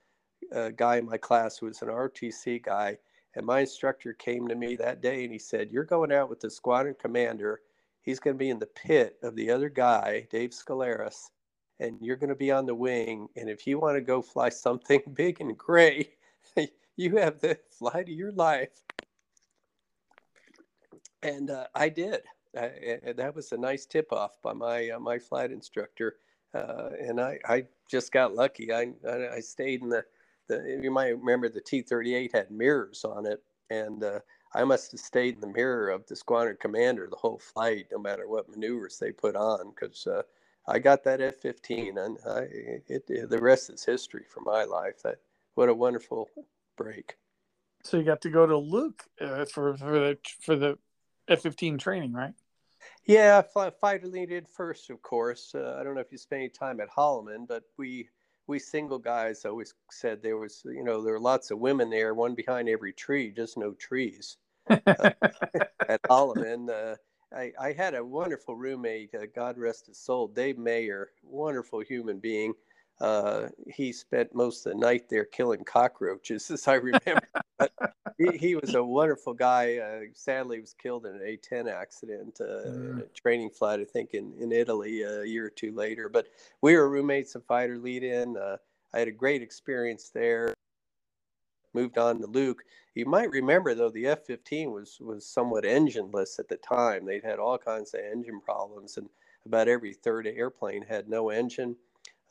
uh, 0.55 0.71
guy 0.71 0.97
in 0.97 1.07
my 1.07 1.17
class 1.17 1.59
who 1.59 1.67
was 1.67 1.83
an 1.83 1.89
ROTC 1.89 2.63
guy, 2.63 2.99
and 3.35 3.47
my 3.47 3.61
instructor 3.61 4.13
came 4.13 4.49
to 4.49 4.55
me 4.55 4.77
that 4.77 5.01
day 5.01 5.25
and 5.25 5.33
he 5.33 5.39
said, 5.39 5.71
"You're 5.71 5.85
going 5.85 6.13
out 6.13 6.29
with 6.29 6.41
the 6.41 6.51
squadron 6.51 6.97
commander. 7.01 7.61
He's 8.03 8.21
going 8.21 8.37
to 8.37 8.39
be 8.39 8.51
in 8.51 8.59
the 8.59 8.67
pit 8.67 9.19
of 9.23 9.37
the 9.37 9.51
other 9.51 9.69
guy, 9.69 10.27
Dave 10.31 10.51
Scaleras, 10.51 11.31
and 11.79 11.99
you're 12.01 12.17
going 12.17 12.31
to 12.31 12.35
be 12.35 12.51
on 12.51 12.67
the 12.67 12.75
wing. 12.75 13.29
And 13.37 13.49
if 13.49 13.67
you 13.67 13.79
want 13.79 13.97
to 13.97 14.01
go 14.01 14.23
fly 14.23 14.49
something 14.49 15.01
big 15.15 15.41
and 15.41 15.57
gray." 15.57 16.11
you 16.97 17.17
have 17.17 17.41
the 17.41 17.59
flight 17.71 18.09
of 18.09 18.15
your 18.15 18.33
life. 18.33 18.83
And 21.23 21.51
uh, 21.51 21.67
I 21.75 21.89
did. 21.89 22.23
and 22.55 23.17
that 23.17 23.35
was 23.35 23.53
a 23.53 23.57
nice 23.57 23.87
tip 23.87 24.13
off 24.13 24.41
by 24.43 24.53
my 24.53 24.91
uh, 24.91 24.99
my 24.99 25.19
flight 25.19 25.53
instructor. 25.53 26.17
Uh, 26.53 26.91
and 27.01 27.21
I, 27.21 27.39
I 27.49 27.67
just 27.89 28.11
got 28.13 28.35
lucky. 28.35 28.73
I, 28.73 28.93
I, 29.09 29.35
I 29.37 29.41
stayed 29.41 29.83
in 29.83 29.89
the, 29.89 30.05
the, 30.51 30.81
you 30.83 30.91
might 30.91 31.19
remember 31.19 31.49
the 31.49 31.61
T 31.61 31.83
38 31.83 32.35
had 32.35 32.51
mirrors 32.51 33.05
on 33.05 33.27
it. 33.27 33.43
And 33.71 34.03
uh, 34.03 34.21
I 34.53 34.65
must 34.65 34.91
have 34.91 35.01
stayed 35.01 35.37
in 35.37 35.41
the 35.41 35.47
mirror 35.47 35.91
of 35.91 36.07
the 36.07 36.17
squadron 36.17 36.57
commander 36.61 37.07
the 37.09 37.17
whole 37.17 37.39
flight, 37.39 37.87
no 37.93 37.99
matter 37.99 38.29
what 38.29 38.49
maneuvers 38.49 38.99
they 38.99 39.13
put 39.13 39.37
on, 39.37 39.71
because 39.71 40.07
uh, 40.07 40.23
I 40.67 40.81
got 40.81 41.05
that 41.05 41.21
F 41.21 41.37
15 41.37 41.99
and 41.99 42.19
I, 42.29 42.39
it, 42.89 43.05
it, 43.09 43.31
the 43.31 43.39
rest 43.39 43.71
is 43.71 43.85
history 43.85 44.25
for 44.29 44.41
my 44.41 44.65
life. 44.65 45.03
That, 45.05 45.21
what 45.55 45.69
a 45.69 45.75
wonderful 45.75 46.29
break. 46.77 47.17
So 47.83 47.97
you 47.97 48.05
got 48.05 48.21
to 48.23 48.31
go 48.31 48.47
to 48.47 48.57
Luke 48.57 49.05
uh, 49.21 49.47
for 49.47 49.77
for 49.77 49.99
the 49.99 50.19
for 50.43 50.57
the 50.57 50.79
F 51.29 51.41
fifteen 51.41 51.79
training, 51.79 52.13
right? 52.13 52.35
Yeah, 53.07 53.43
fighter 53.81 54.07
lead 54.07 54.47
first, 54.49 54.91
of 54.91 55.03
course. 55.03 55.55
Uh, 55.55 55.77
I 55.79 55.85
don't 55.85 55.95
know 55.95 56.01
if 56.01 56.13
you 56.13 56.19
spent 56.19 56.41
any 56.41 56.49
time 56.49 56.81
at 56.81 56.91
Holloman, 56.91 57.47
but 57.49 57.65
we 57.77 58.09
we 58.51 58.59
single 58.59 58.99
guys 58.99 59.45
always 59.45 59.73
said 59.91 60.21
there 60.21 60.37
was 60.37 60.63
you 60.65 60.83
know 60.83 61.01
there 61.03 61.15
were 61.15 61.21
lots 61.21 61.51
of 61.51 61.61
women 61.61 61.89
there, 61.89 62.13
one 62.13 62.35
behind 62.35 62.69
every 62.69 62.93
tree, 62.93 63.31
just 63.31 63.57
no 63.57 63.73
trees. 63.75 64.37
uh, 64.69 64.77
at 65.89 66.03
Holloman, 66.11 66.69
uh, 66.69 66.97
I, 67.35 67.53
I 67.59 67.73
had 67.73 67.95
a 67.95 68.05
wonderful 68.05 68.57
roommate, 68.57 69.15
uh, 69.15 69.27
God 69.35 69.57
rest 69.57 69.87
his 69.87 69.99
soul, 69.99 70.27
Dave 70.27 70.59
Mayer, 70.59 71.11
wonderful 71.23 71.81
human 71.81 72.19
being 72.19 72.53
uh, 73.01 73.49
he 73.67 73.93
spent 73.93 74.35
most 74.35 74.67
of 74.67 74.73
the 74.73 74.79
night 74.79 75.09
there 75.09 75.25
killing 75.25 75.65
cockroaches, 75.65 76.51
as 76.51 76.69
I 76.69 76.75
remember. 76.75 77.27
but 77.59 77.73
he, 78.19 78.37
he, 78.37 78.55
was 78.55 78.75
a 78.75 78.85
wonderful 78.85 79.33
guy. 79.33 79.79
Uh, 79.79 80.01
sadly, 80.13 80.59
he 80.59 80.61
was 80.61 80.75
killed 80.75 81.07
in 81.07 81.15
an 81.15 81.23
A-10 81.25 81.73
accident, 81.73 82.39
uh, 82.41 82.69
mm. 82.69 83.03
a 83.03 83.07
training 83.09 83.51
flight, 83.51 83.81
I 83.81 83.85
think, 83.85 84.11
in, 84.13 84.35
in 84.39 84.53
Italy 84.53 85.03
a 85.03 85.25
year 85.25 85.47
or 85.47 85.51
two 85.51 85.75
later. 85.75 86.09
But 86.09 86.27
we 86.61 86.77
were 86.77 86.91
roommates 86.91 87.35
and 87.35 87.45
fighter 87.45 87.79
lead-in. 87.79 88.37
Uh, 88.37 88.59
I 88.93 88.99
had 88.99 89.09
a 89.09 89.13
great 89.13 89.41
experience 89.41 90.11
there. 90.11 90.53
Moved 91.73 91.99
on 91.99 92.21
to 92.21 92.27
Luke. 92.27 92.63
You 92.95 93.07
might 93.07 93.31
remember, 93.31 93.75
though, 93.75 93.91
the 93.91 94.09
F-15 94.09 94.73
was 94.73 94.99
was 95.01 95.25
somewhat 95.25 95.63
engineless 95.63 96.41
at 96.41 96.49
the 96.49 96.57
time. 96.57 97.07
They'd 97.07 97.23
had 97.23 97.39
all 97.39 97.57
kinds 97.57 97.95
of 97.95 98.01
engine 98.01 98.41
problems, 98.41 98.97
and 98.97 99.09
about 99.47 99.69
every 99.69 99.95
third 99.95 100.27
airplane 100.27 100.83
had 100.83 101.09
no 101.09 101.31
engine 101.31 101.77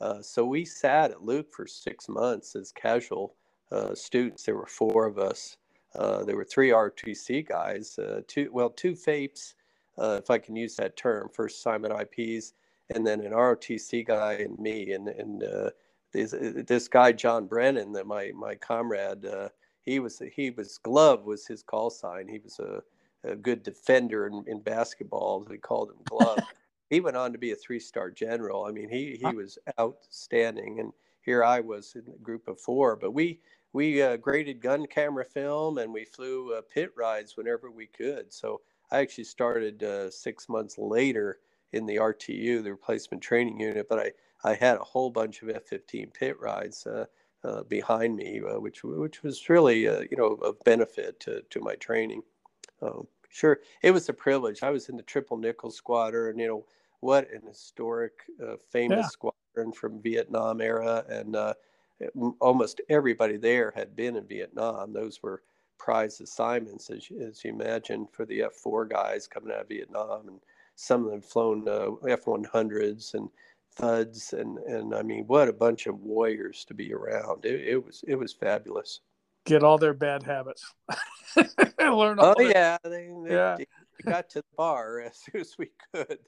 uh, 0.00 0.22
so 0.22 0.44
we 0.44 0.64
sat 0.64 1.10
at 1.10 1.22
Luke 1.22 1.52
for 1.52 1.66
six 1.66 2.08
months 2.08 2.56
as 2.56 2.72
casual 2.72 3.34
uh, 3.70 3.94
students. 3.94 4.44
There 4.44 4.56
were 4.56 4.66
four 4.66 5.06
of 5.06 5.18
us. 5.18 5.56
Uh, 5.94 6.24
there 6.24 6.36
were 6.36 6.44
three 6.44 6.70
RTC 6.70 7.48
guys, 7.48 7.98
uh, 7.98 8.20
two 8.28 8.48
well, 8.52 8.70
two 8.70 8.92
FAIPs, 8.92 9.54
uh, 9.98 10.20
if 10.22 10.30
I 10.30 10.38
can 10.38 10.56
use 10.56 10.76
that 10.76 10.96
term, 10.96 11.28
first 11.32 11.58
assignment 11.58 11.92
IPs, 11.92 12.54
and 12.94 13.06
then 13.06 13.20
an 13.20 13.32
ROTC 13.32 14.06
guy 14.06 14.34
and 14.34 14.58
me. 14.58 14.92
And 14.92 15.08
and 15.08 15.42
this, 16.12 16.34
this 16.66 16.88
guy 16.88 17.12
John 17.12 17.46
Brennan, 17.46 17.92
that 17.92 18.06
my 18.06 18.30
my 18.34 18.54
comrade, 18.54 19.26
he 19.82 19.98
was 19.98 20.22
he 20.34 20.50
was 20.50 20.78
glove 20.78 21.24
was 21.24 21.46
his 21.46 21.62
call 21.62 21.90
sign. 21.90 22.28
He 22.28 22.38
was 22.38 22.60
a, 22.60 22.82
a 23.28 23.34
good 23.34 23.62
defender 23.62 24.28
in, 24.28 24.44
in 24.46 24.60
basketball. 24.60 25.44
We 25.48 25.58
called 25.58 25.90
him 25.90 25.98
glove 26.04 26.38
he 26.90 27.00
went 27.00 27.16
on 27.16 27.32
to 27.32 27.38
be 27.38 27.52
a 27.52 27.56
three 27.56 27.78
star 27.78 28.10
general. 28.10 28.64
I 28.64 28.72
mean, 28.72 28.90
he 28.90 29.16
he 29.16 29.34
was 29.34 29.58
outstanding, 29.78 30.80
and 30.80 30.92
here 31.22 31.42
I 31.42 31.60
was 31.60 31.94
in 31.94 32.12
a 32.12 32.18
group 32.18 32.48
of 32.48 32.60
four. 32.60 32.96
But 32.96 33.12
we 33.12 33.40
we 33.72 34.02
uh, 34.02 34.16
graded 34.16 34.60
gun 34.60 34.86
camera 34.86 35.24
film, 35.24 35.78
and 35.78 35.92
we 35.92 36.04
flew 36.04 36.52
uh, 36.52 36.62
pit 36.62 36.90
rides 36.96 37.36
whenever 37.36 37.70
we 37.70 37.86
could. 37.86 38.32
So 38.32 38.60
I 38.90 38.98
actually 38.98 39.24
started 39.24 39.82
uh, 39.84 40.10
six 40.10 40.48
months 40.48 40.76
later 40.76 41.38
in 41.72 41.86
the 41.86 41.96
RTU, 41.96 42.64
the 42.64 42.72
replacement 42.72 43.22
training 43.22 43.60
unit. 43.60 43.88
But 43.88 44.00
I 44.00 44.12
I 44.50 44.54
had 44.54 44.76
a 44.76 44.84
whole 44.84 45.10
bunch 45.10 45.42
of 45.42 45.50
F-15 45.50 46.12
pit 46.12 46.38
rides. 46.40 46.86
Uh, 46.86 47.06
uh, 47.42 47.62
behind 47.62 48.16
me, 48.16 48.38
uh, 48.46 48.60
which 48.60 48.84
which 48.84 49.22
was 49.22 49.48
really 49.48 49.84
you 49.84 50.16
know 50.18 50.34
of 50.42 50.62
benefit 50.64 51.18
to, 51.20 51.40
to 51.48 51.58
my 51.60 51.74
training. 51.76 52.20
Um, 52.82 53.06
sure, 53.30 53.60
it 53.82 53.92
was 53.92 54.10
a 54.10 54.12
privilege. 54.12 54.62
I 54.62 54.68
was 54.68 54.90
in 54.90 54.96
the 54.98 55.02
triple 55.02 55.38
nickel 55.38 55.70
squadron, 55.70 56.32
and 56.32 56.40
you 56.40 56.46
know, 56.46 56.66
what 57.00 57.30
an 57.30 57.42
historic, 57.46 58.12
uh, 58.42 58.56
famous 58.70 58.98
yeah. 58.98 59.08
squadron 59.08 59.72
from 59.72 60.02
Vietnam 60.02 60.60
era, 60.60 61.04
and 61.08 61.34
uh, 61.34 61.54
almost 62.40 62.80
everybody 62.88 63.36
there 63.36 63.72
had 63.74 63.96
been 63.96 64.16
in 64.16 64.26
Vietnam. 64.26 64.92
Those 64.92 65.22
were 65.22 65.42
prize 65.78 66.20
assignments, 66.20 66.90
as, 66.90 67.08
as 67.20 67.44
you 67.44 67.50
imagine, 67.50 68.06
for 68.12 68.24
the 68.26 68.42
F 68.42 68.52
four 68.52 68.84
guys 68.84 69.26
coming 69.26 69.52
out 69.52 69.62
of 69.62 69.68
Vietnam, 69.68 70.28
and 70.28 70.40
some 70.76 71.04
of 71.04 71.10
them 71.10 71.22
flown 71.22 71.66
uh, 71.68 71.92
F 72.06 72.26
one 72.26 72.44
hundreds 72.44 73.14
and 73.14 73.28
thuds, 73.72 74.32
and 74.34 74.58
and 74.58 74.94
I 74.94 75.02
mean, 75.02 75.24
what 75.26 75.48
a 75.48 75.52
bunch 75.52 75.86
of 75.86 76.00
warriors 76.00 76.64
to 76.66 76.74
be 76.74 76.92
around. 76.92 77.44
It, 77.44 77.60
it 77.60 77.84
was 77.84 78.04
it 78.06 78.16
was 78.16 78.32
fabulous. 78.32 79.00
Get 79.46 79.62
all 79.62 79.78
their 79.78 79.94
bad 79.94 80.22
habits. 80.22 80.70
Learn. 81.78 82.18
oh 82.20 82.34
yeah, 82.38 82.76
they, 82.84 83.08
they, 83.24 83.34
yeah. 83.34 83.56
They 83.56 83.66
got 84.10 84.28
to 84.30 84.40
the 84.40 84.56
bar 84.56 85.00
as 85.06 85.16
soon 85.16 85.40
as 85.40 85.56
we 85.58 85.70
could 85.94 86.18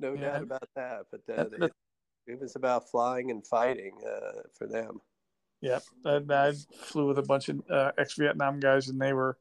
no 0.00 0.14
yeah. 0.14 0.20
doubt 0.20 0.42
about 0.42 0.68
that. 0.76 1.06
But 1.10 1.20
uh, 1.38 1.44
they, 1.58 1.68
it 2.32 2.40
was 2.40 2.56
about 2.56 2.90
flying 2.90 3.30
and 3.30 3.46
fighting 3.46 3.94
uh, 4.06 4.42
for 4.54 4.66
them. 4.66 5.00
Yep, 5.60 5.82
I, 6.04 6.20
I, 6.30 6.52
flew 6.82 7.08
with 7.08 7.18
a 7.18 7.22
bunch 7.22 7.48
of 7.48 7.60
uh, 7.68 7.90
ex-Vietnam 7.98 8.60
guys, 8.60 8.88
and 8.88 9.00
they 9.00 9.12
were 9.12 9.36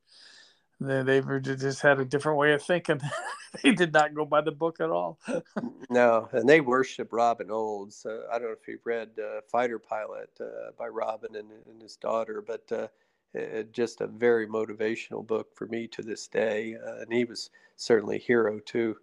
they 0.79 1.03
they 1.03 1.21
were 1.21 1.39
just 1.39 1.81
had 1.81 1.99
a 1.99 2.05
different 2.05 2.39
way 2.39 2.53
of 2.53 2.63
thinking. 2.63 3.01
they 3.63 3.71
did 3.71 3.93
not 3.93 4.13
go 4.13 4.25
by 4.25 4.41
the 4.41 4.51
book 4.51 4.79
at 4.79 4.89
all. 4.89 5.19
no, 5.89 6.29
and 6.31 6.47
they 6.47 6.61
worship 6.61 7.09
Robin 7.11 7.51
Olds. 7.51 8.05
Uh, 8.05 8.23
I 8.31 8.39
don't 8.39 8.47
know 8.47 8.55
if 8.59 8.67
you've 8.67 8.85
read 8.85 9.09
uh, 9.19 9.41
Fighter 9.51 9.79
Pilot 9.79 10.29
uh, 10.39 10.71
by 10.77 10.87
Robin 10.87 11.35
and, 11.35 11.49
and, 11.69 11.81
his 11.81 11.95
daughter, 11.95 12.43
but 12.45 12.63
uh, 12.71 12.87
it, 13.33 13.71
just 13.71 14.01
a 14.01 14.07
very 14.07 14.47
motivational 14.47 15.25
book 15.25 15.55
for 15.55 15.67
me 15.67 15.87
to 15.87 16.01
this 16.01 16.27
day. 16.27 16.75
Uh, 16.75 17.01
and 17.01 17.13
he 17.13 17.25
was 17.25 17.49
certainly 17.75 18.17
a 18.17 18.19
hero 18.19 18.59
too 18.59 18.97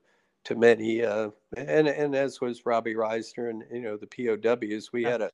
to 0.44 0.54
many, 0.54 1.04
uh, 1.04 1.30
and 1.56 1.88
and 1.88 2.14
as 2.14 2.40
was 2.40 2.66
Robbie 2.66 2.94
Risner 2.94 3.50
and 3.50 3.64
you 3.72 3.80
know 3.80 3.96
the 3.96 4.06
POWs. 4.06 4.92
We 4.92 5.02
had 5.02 5.22
a, 5.22 5.30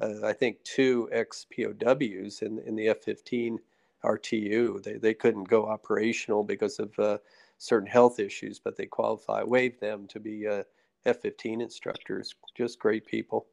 a 0.00 0.26
I 0.26 0.32
think 0.32 0.62
two 0.64 1.08
ex 1.12 1.46
POWs 1.54 2.42
in 2.42 2.58
in 2.60 2.76
the 2.76 2.88
F-15 2.88 3.58
RTU. 4.04 4.82
They 4.82 4.94
they 4.94 5.14
couldn't 5.14 5.44
go 5.44 5.66
operational 5.66 6.44
because 6.44 6.78
of 6.78 6.96
uh, 6.98 7.18
certain 7.58 7.88
health 7.88 8.18
issues, 8.18 8.58
but 8.58 8.76
they 8.76 8.86
qualify 8.86 9.42
waived 9.42 9.80
them 9.80 10.06
to 10.08 10.20
be 10.20 10.46
uh, 10.46 10.62
F-15 11.04 11.60
instructors. 11.60 12.34
Just 12.56 12.78
great 12.78 13.06
people. 13.06 13.46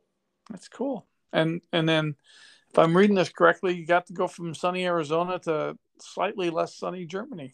That's 0.49 0.68
cool. 0.68 1.07
And 1.34 1.62
and 1.74 1.88
then, 1.88 2.16
if 2.70 2.78
I'm 2.78 2.95
reading 2.95 3.16
this 3.16 3.30
correctly, 3.30 3.76
you 3.76 3.86
got 3.86 4.07
to 4.07 4.14
go 4.14 4.28
from 4.28 4.53
sunny 4.53 4.86
Arizona 4.86 5.39
to 5.39 5.78
slightly 5.99 6.49
less 6.49 6.76
sunny 6.76 7.05
Germany. 7.05 7.53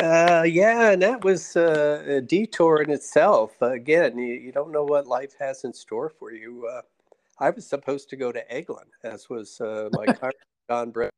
Uh, 0.00 0.44
yeah, 0.46 0.90
and 0.90 1.02
that 1.02 1.24
was 1.24 1.56
uh, 1.56 2.04
a 2.06 2.20
detour 2.20 2.82
in 2.82 2.90
itself. 2.90 3.52
Uh, 3.60 3.72
again, 3.72 4.16
you, 4.18 4.34
you, 4.34 4.52
don't 4.52 4.70
know 4.70 4.84
what 4.84 5.06
life 5.06 5.34
has 5.38 5.64
in 5.64 5.72
store 5.72 6.08
for 6.08 6.32
you. 6.32 6.66
Uh, 6.66 6.82
I 7.40 7.50
was 7.50 7.66
supposed 7.66 8.08
to 8.10 8.16
go 8.16 8.30
to 8.30 8.44
Eglin, 8.52 8.86
as 9.02 9.28
was 9.28 9.60
uh, 9.60 9.88
my 9.92 10.06
John 10.70 10.90
Brett, 10.90 11.10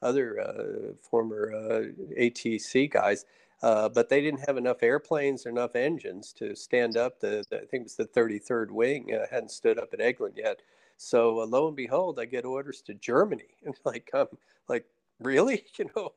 other 0.00 0.40
uh, 0.40 0.92
former 1.02 1.92
ATC 2.16 2.90
guys. 2.90 3.26
Uh, 3.62 3.88
but 3.88 4.08
they 4.08 4.20
didn't 4.20 4.44
have 4.46 4.56
enough 4.56 4.82
airplanes 4.82 5.46
or 5.46 5.50
enough 5.50 5.76
engines 5.76 6.32
to 6.32 6.56
stand 6.56 6.96
up. 6.96 7.20
The, 7.20 7.44
the 7.48 7.58
I 7.58 7.66
think 7.66 7.82
it 7.82 7.84
was 7.84 7.96
the 7.96 8.06
33rd 8.06 8.72
Wing 8.72 9.14
uh, 9.14 9.26
hadn't 9.30 9.52
stood 9.52 9.78
up 9.78 9.94
at 9.94 10.00
Eglin 10.00 10.36
yet. 10.36 10.60
So 10.96 11.40
uh, 11.40 11.46
lo 11.46 11.68
and 11.68 11.76
behold, 11.76 12.18
I 12.18 12.24
get 12.24 12.44
orders 12.44 12.82
to 12.82 12.94
Germany, 12.94 13.54
and 13.64 13.74
like, 13.84 14.10
um, 14.14 14.26
like 14.68 14.84
really, 15.20 15.64
you 15.78 15.88
know, 15.94 16.12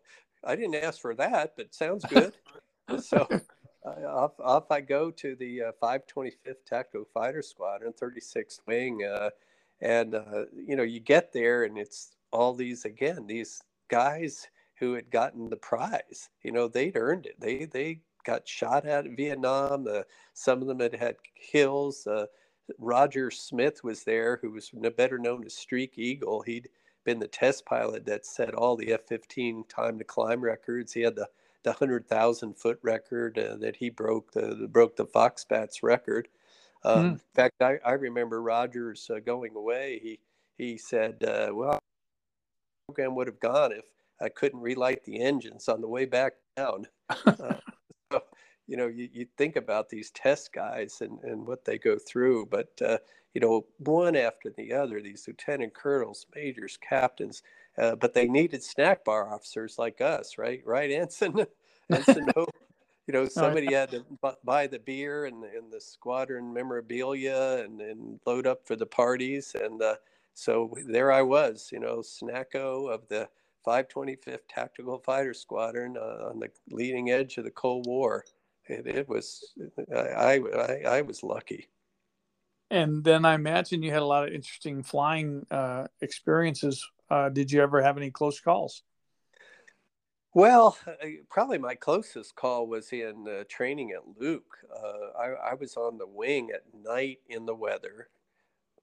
I 0.45 0.55
didn't 0.55 0.75
ask 0.75 1.01
for 1.01 1.15
that, 1.15 1.53
but 1.57 1.73
sounds 1.73 2.05
good. 2.05 2.33
so 3.01 3.27
uh, 3.85 4.07
off, 4.07 4.39
off 4.39 4.71
I 4.71 4.81
go 4.81 5.11
to 5.11 5.35
the 5.35 5.63
uh, 5.63 5.71
525th 5.81 6.65
Tactical 6.65 7.05
Fighter 7.13 7.41
Squadron, 7.41 7.93
36th 7.93 8.59
Wing, 8.67 9.03
uh, 9.03 9.29
and 9.81 10.15
uh, 10.15 10.45
you 10.55 10.75
know, 10.75 10.83
you 10.83 10.99
get 10.99 11.33
there, 11.33 11.63
and 11.63 11.77
it's 11.77 12.15
all 12.31 12.53
these 12.53 12.85
again, 12.85 13.27
these 13.27 13.61
guys 13.89 14.47
who 14.79 14.93
had 14.93 15.09
gotten 15.09 15.49
the 15.49 15.57
prize. 15.57 16.29
You 16.43 16.51
know, 16.51 16.67
they'd 16.67 16.97
earned 16.97 17.25
it. 17.25 17.39
They 17.39 17.65
they 17.65 18.01
got 18.25 18.47
shot 18.47 18.85
at 18.85 19.05
in 19.05 19.15
Vietnam. 19.15 19.87
Uh, 19.87 20.01
some 20.33 20.61
of 20.61 20.67
them 20.67 20.79
had 20.79 20.95
had 20.95 21.15
kills. 21.51 22.07
Uh, 22.07 22.25
Roger 22.79 23.29
Smith 23.29 23.83
was 23.83 24.03
there, 24.03 24.39
who 24.41 24.51
was 24.51 24.71
better 24.97 25.19
known 25.19 25.45
as 25.45 25.55
Streak 25.55 25.97
Eagle. 25.97 26.41
He'd 26.41 26.69
been 27.05 27.19
the 27.19 27.27
test 27.27 27.65
pilot 27.65 28.05
that 28.05 28.25
set 28.25 28.53
all 28.53 28.75
the 28.75 28.91
F-15 28.91 29.69
time 29.69 29.97
to 29.97 30.03
climb 30.03 30.41
records. 30.41 30.93
He 30.93 31.01
had 31.01 31.15
the 31.15 31.29
the 31.63 31.73
hundred 31.73 32.07
thousand 32.07 32.53
foot 32.59 32.77
record 32.83 33.39
uh, 33.39 33.55
that 33.55 33.75
he 33.77 33.89
broke 33.89 34.31
the 34.31 34.67
broke 34.69 34.95
the 34.95 35.05
Fox 35.05 35.45
Bats 35.45 35.81
record. 35.81 36.27
Um, 36.83 37.03
mm. 37.03 37.11
In 37.13 37.21
fact, 37.33 37.55
I, 37.61 37.77
I 37.83 37.93
remember 37.93 38.41
Rogers 38.41 39.09
uh, 39.09 39.19
going 39.19 39.55
away. 39.55 39.99
He 40.03 40.19
he 40.57 40.77
said, 40.77 41.23
uh, 41.23 41.49
"Well, 41.53 41.79
program 42.87 43.15
would 43.15 43.27
have 43.27 43.39
gone 43.39 43.71
if 43.71 43.85
I 44.21 44.29
couldn't 44.29 44.61
relight 44.61 45.03
the 45.03 45.21
engines 45.21 45.67
on 45.67 45.81
the 45.81 45.87
way 45.87 46.05
back 46.05 46.33
down. 46.55 46.87
you 48.67 48.77
know, 48.77 48.87
you, 48.87 49.09
you 49.11 49.27
think 49.37 49.55
about 49.55 49.89
these 49.89 50.11
test 50.11 50.53
guys 50.53 51.01
and, 51.01 51.19
and 51.23 51.45
what 51.45 51.65
they 51.65 51.77
go 51.77 51.97
through, 51.97 52.47
but, 52.47 52.69
uh, 52.85 52.97
you 53.33 53.41
know, 53.41 53.65
one 53.77 54.15
after 54.15 54.49
the 54.49 54.73
other, 54.73 55.01
these 55.01 55.27
lieutenant 55.27 55.73
colonels, 55.73 56.25
majors, 56.35 56.77
captains, 56.77 57.43
uh, 57.77 57.95
but 57.95 58.13
they 58.13 58.27
needed 58.27 58.63
snack 58.63 59.03
bar 59.03 59.33
officers 59.33 59.77
like 59.77 60.01
us, 60.01 60.37
right? 60.37 60.61
Right, 60.65 60.91
Ensign? 60.91 61.45
Ensign 61.91 62.29
You 63.07 63.13
know, 63.13 63.27
somebody 63.27 63.71
had 63.71 63.91
to 63.91 64.03
buy 64.43 64.65
the 64.65 64.79
beer 64.79 65.25
and, 65.25 65.43
and 65.43 65.71
the 65.71 65.79
squadron 65.79 66.51
memorabilia 66.51 67.63
and, 67.63 67.79
and 67.79 68.19
load 68.25 68.47
up 68.47 68.65
for 68.65 68.75
the 68.75 68.87
parties. 68.87 69.55
And 69.61 69.79
uh, 69.79 69.97
so 70.33 70.73
there 70.87 71.11
I 71.11 71.21
was, 71.21 71.69
you 71.71 71.79
know, 71.79 71.97
snacko 71.97 72.91
of 72.91 73.07
the 73.07 73.29
525th 73.65 74.39
Tactical 74.49 74.97
Fighter 74.97 75.35
Squadron 75.35 75.97
uh, 75.97 76.29
on 76.29 76.39
the 76.39 76.49
leading 76.71 77.11
edge 77.11 77.37
of 77.37 77.43
the 77.43 77.51
Cold 77.51 77.85
War. 77.85 78.25
It, 78.67 78.87
it 78.87 79.09
was, 79.09 79.53
I, 79.95 80.39
I, 80.39 80.81
I, 80.87 81.01
was 81.01 81.23
lucky. 81.23 81.67
And 82.71 83.03
then 83.03 83.25
I 83.25 83.35
imagine 83.35 83.83
you 83.83 83.91
had 83.91 84.01
a 84.01 84.05
lot 84.05 84.27
of 84.27 84.33
interesting 84.33 84.81
flying 84.81 85.45
uh, 85.51 85.87
experiences. 86.01 86.87
Uh, 87.09 87.29
did 87.29 87.51
you 87.51 87.61
ever 87.61 87.81
have 87.81 87.97
any 87.97 88.09
close 88.09 88.39
calls? 88.39 88.81
Well, 90.33 90.77
uh, 90.85 91.07
probably 91.29 91.59
my 91.59 91.75
closest 91.75 92.35
call 92.35 92.67
was 92.67 92.91
in 92.91 93.25
uh, 93.27 93.45
training 93.47 93.91
at 93.91 94.19
Luke. 94.19 94.57
Uh, 94.69 95.17
I, 95.17 95.51
I, 95.51 95.53
was 95.53 95.77
on 95.77 95.97
the 95.97 96.07
wing 96.07 96.49
at 96.53 96.63
night 96.83 97.19
in 97.29 97.45
the 97.45 97.55
weather, 97.55 98.09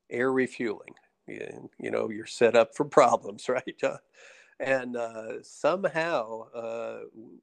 air 0.09 0.33
refueling. 0.33 0.95
You, 1.27 1.69
you 1.79 1.91
know, 1.91 2.09
you're 2.09 2.25
set 2.25 2.57
up 2.57 2.75
for 2.75 2.85
problems, 2.85 3.49
right, 3.51 3.77
John? 3.79 3.99
And 4.61 4.97
uh, 4.97 5.43
somehow 5.43 6.43
uh, 6.55 6.99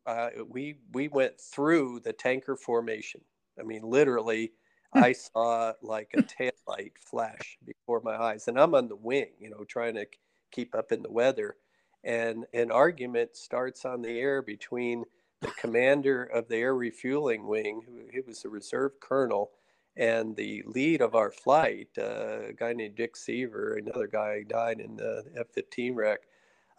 I, 0.05 0.29
we 0.47 0.77
we 0.93 1.07
went 1.07 1.39
through 1.39 2.01
the 2.01 2.13
tanker 2.13 2.55
formation. 2.55 3.21
I 3.59 3.63
mean, 3.63 3.83
literally, 3.83 4.53
hmm. 4.93 5.03
I 5.03 5.13
saw 5.13 5.73
like 5.81 6.11
a 6.15 6.21
tail 6.21 6.51
light 6.67 6.93
flash 6.99 7.57
before 7.65 8.01
my 8.03 8.15
eyes, 8.15 8.47
and 8.47 8.59
I'm 8.59 8.75
on 8.75 8.87
the 8.87 8.95
wing, 8.95 9.31
you 9.39 9.49
know, 9.49 9.63
trying 9.63 9.95
to 9.95 10.05
keep 10.51 10.75
up 10.75 10.91
in 10.91 11.01
the 11.01 11.11
weather, 11.11 11.55
and 12.03 12.45
an 12.53 12.71
argument 12.71 13.35
starts 13.35 13.85
on 13.85 14.01
the 14.01 14.19
air 14.19 14.41
between 14.41 15.05
the 15.41 15.51
commander 15.57 16.23
of 16.23 16.47
the 16.47 16.57
air 16.57 16.75
refueling 16.75 17.47
wing, 17.47 17.81
who 17.85 18.09
he 18.11 18.21
was 18.21 18.43
a 18.43 18.49
reserve 18.49 18.99
colonel, 18.99 19.51
and 19.95 20.35
the 20.35 20.63
lead 20.65 21.01
of 21.01 21.15
our 21.15 21.31
flight, 21.31 21.89
uh, 21.97 22.47
a 22.49 22.53
guy 22.53 22.73
named 22.73 22.95
Dick 22.95 23.15
Seaver, 23.15 23.75
another 23.75 24.07
guy 24.07 24.43
died 24.43 24.79
in 24.79 24.95
the 24.95 25.23
F-15 25.37 25.95
wreck 25.95 26.21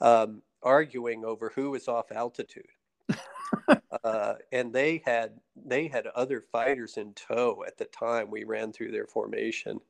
um, 0.01 0.43
arguing 0.63 1.25
over 1.25 1.53
who 1.55 1.71
was 1.71 1.89
off 1.89 2.13
altitude. 2.13 2.67
uh, 4.05 4.35
and 4.53 4.73
they 4.73 5.03
had 5.05 5.33
they 5.57 5.89
had 5.89 6.07
other 6.09 6.41
fighters 6.53 6.97
in 6.97 7.13
tow 7.15 7.65
at 7.67 7.77
the 7.77 7.85
time 7.87 8.31
we 8.31 8.45
ran 8.45 8.73
through 8.73 8.93
their 8.93 9.07
formation, 9.07 9.81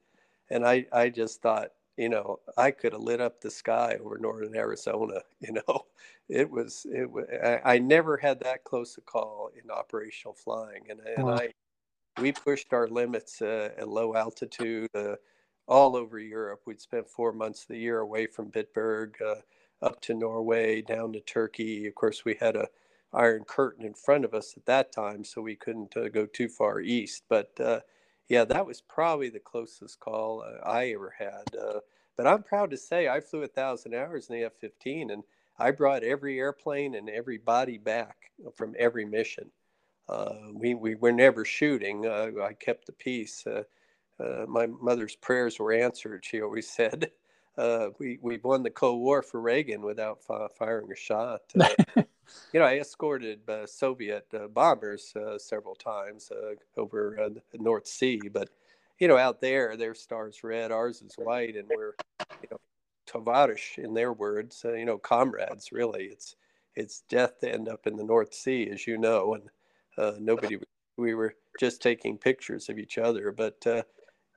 and 0.50 0.66
I 0.66 0.86
I 0.92 1.10
just 1.10 1.42
thought 1.42 1.72
you 1.96 2.08
know 2.08 2.40
I 2.56 2.70
could 2.70 2.92
have 2.92 3.02
lit 3.02 3.20
up 3.20 3.40
the 3.40 3.50
sky 3.50 3.98
over 4.02 4.18
northern 4.18 4.56
Arizona. 4.56 5.20
You 5.40 5.54
know, 5.54 5.86
it 6.28 6.50
was 6.50 6.86
it 6.90 7.08
I, 7.42 7.74
I 7.74 7.78
never 7.78 8.16
had 8.18 8.40
that 8.40 8.64
close 8.64 8.96
a 8.98 9.00
call 9.00 9.50
in 9.54 9.70
operational 9.70 10.34
flying, 10.34 10.84
and 10.88 11.00
and 11.00 11.26
wow. 11.26 11.36
I 11.36 11.52
we 12.20 12.32
pushed 12.32 12.72
our 12.72 12.88
limits 12.88 13.40
uh, 13.40 13.70
at 13.78 13.88
low 13.88 14.14
altitude 14.14 14.90
uh, 14.94 15.14
all 15.66 15.96
over 15.96 16.18
Europe. 16.18 16.60
We'd 16.66 16.80
spent 16.80 17.08
four 17.08 17.32
months 17.32 17.62
of 17.62 17.68
the 17.68 17.78
year 17.78 18.00
away 18.00 18.26
from 18.26 18.50
Bitburg. 18.50 19.14
Up 19.82 20.00
to 20.02 20.14
Norway, 20.14 20.82
down 20.82 21.12
to 21.14 21.20
Turkey. 21.20 21.86
Of 21.86 21.94
course, 21.94 22.24
we 22.24 22.36
had 22.38 22.56
a 22.56 22.68
iron 23.12 23.44
curtain 23.44 23.84
in 23.84 23.94
front 23.94 24.24
of 24.24 24.34
us 24.34 24.54
at 24.56 24.66
that 24.66 24.92
time, 24.92 25.24
so 25.24 25.42
we 25.42 25.56
couldn't 25.56 25.96
uh, 25.96 26.08
go 26.08 26.26
too 26.26 26.48
far 26.48 26.80
east. 26.80 27.24
But 27.28 27.58
uh, 27.60 27.80
yeah, 28.28 28.44
that 28.44 28.66
was 28.66 28.80
probably 28.80 29.30
the 29.30 29.40
closest 29.40 29.98
call 30.00 30.42
uh, 30.42 30.66
I 30.68 30.90
ever 30.90 31.14
had. 31.18 31.56
Uh, 31.58 31.80
but 32.16 32.26
I'm 32.26 32.42
proud 32.42 32.70
to 32.70 32.76
say 32.76 33.08
I 33.08 33.20
flew 33.20 33.42
a 33.42 33.48
thousand 33.48 33.94
hours 33.94 34.28
in 34.28 34.36
the 34.36 34.44
F-15, 34.44 35.12
and 35.12 35.22
I 35.58 35.70
brought 35.70 36.04
every 36.04 36.38
airplane 36.38 36.94
and 36.94 37.08
every 37.08 37.38
body 37.38 37.78
back 37.78 38.32
from 38.54 38.74
every 38.78 39.04
mission. 39.04 39.50
Uh, 40.08 40.34
we, 40.52 40.74
we 40.74 40.94
were 40.94 41.12
never 41.12 41.44
shooting. 41.44 42.06
Uh, 42.06 42.30
I 42.42 42.52
kept 42.52 42.86
the 42.86 42.92
peace. 42.92 43.46
my 44.46 44.66
mother's 44.66 45.16
prayers 45.16 45.58
were 45.58 45.72
answered, 45.72 46.24
she 46.24 46.42
always 46.42 46.68
said 46.68 47.10
uh, 47.58 47.88
we 47.98 48.18
we 48.22 48.38
won 48.38 48.62
the 48.62 48.70
Cold 48.70 49.00
War 49.00 49.22
for 49.22 49.40
Reagan 49.40 49.82
without 49.82 50.20
firing 50.56 50.90
a 50.92 50.96
shot. 50.96 51.42
Uh, 51.96 52.02
you 52.52 52.60
know, 52.60 52.66
I 52.66 52.78
escorted 52.78 53.40
uh, 53.48 53.66
Soviet 53.66 54.24
uh, 54.32 54.46
bombers 54.46 55.12
uh, 55.16 55.36
several 55.36 55.74
times 55.74 56.30
uh, 56.30 56.54
over 56.80 57.28
the 57.50 57.58
North 57.58 57.88
Sea, 57.88 58.20
but 58.32 58.50
you 59.00 59.08
know, 59.08 59.16
out 59.16 59.40
there, 59.40 59.76
their 59.76 59.96
stars 59.96 60.44
red, 60.44 60.70
ours 60.70 61.02
is 61.02 61.16
white, 61.16 61.56
and 61.56 61.68
we're 61.74 61.94
you 62.40 62.48
know, 62.52 62.60
tovarish 63.08 63.78
in 63.78 63.94
their 63.94 64.12
words. 64.12 64.64
you 64.64 64.84
know, 64.84 64.96
comrades. 64.96 65.72
Really, 65.72 66.04
it's 66.04 66.36
it's 66.76 67.02
death 67.08 67.40
to 67.40 67.52
end 67.52 67.68
up 67.68 67.88
in 67.88 67.96
the 67.96 68.04
North 68.04 68.32
Sea, 68.32 68.70
as 68.72 68.86
you 68.86 68.96
know, 68.96 69.34
and 69.34 70.24
nobody. 70.24 70.56
We 70.96 71.14
were 71.14 71.34
just 71.58 71.82
taking 71.82 72.16
pictures 72.16 72.68
of 72.68 72.78
each 72.78 72.96
other, 72.96 73.32
but 73.32 73.56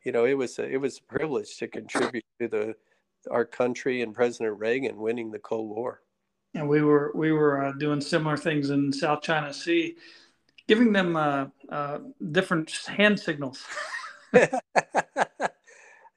you 0.04 0.12
know, 0.12 0.26
it 0.26 0.34
was 0.34 0.58
a, 0.58 0.68
it 0.68 0.82
was 0.82 0.98
a 0.98 1.04
privilege 1.04 1.58
to 1.58 1.68
contribute 1.68 2.26
to 2.42 2.48
the 2.48 2.76
our 3.30 3.46
country 3.46 4.02
and 4.02 4.14
President 4.14 4.60
Reagan 4.60 4.98
winning 4.98 5.32
the 5.32 5.40
Cold 5.40 5.76
War. 5.76 6.02
And 6.54 6.70
we 6.70 6.82
were 6.82 7.12
we 7.16 7.32
were 7.32 7.66
uh, 7.66 7.72
doing 7.74 8.00
similar 8.00 8.38
things 8.38 8.70
in 8.70 8.94
South 8.94 9.22
China 9.22 9.54
Sea, 9.54 9.96
giving 10.68 10.94
them 10.94 11.16
uh, 11.16 11.48
uh, 11.70 12.00
different 12.32 12.72
hand 12.88 13.20
signals. 13.20 13.64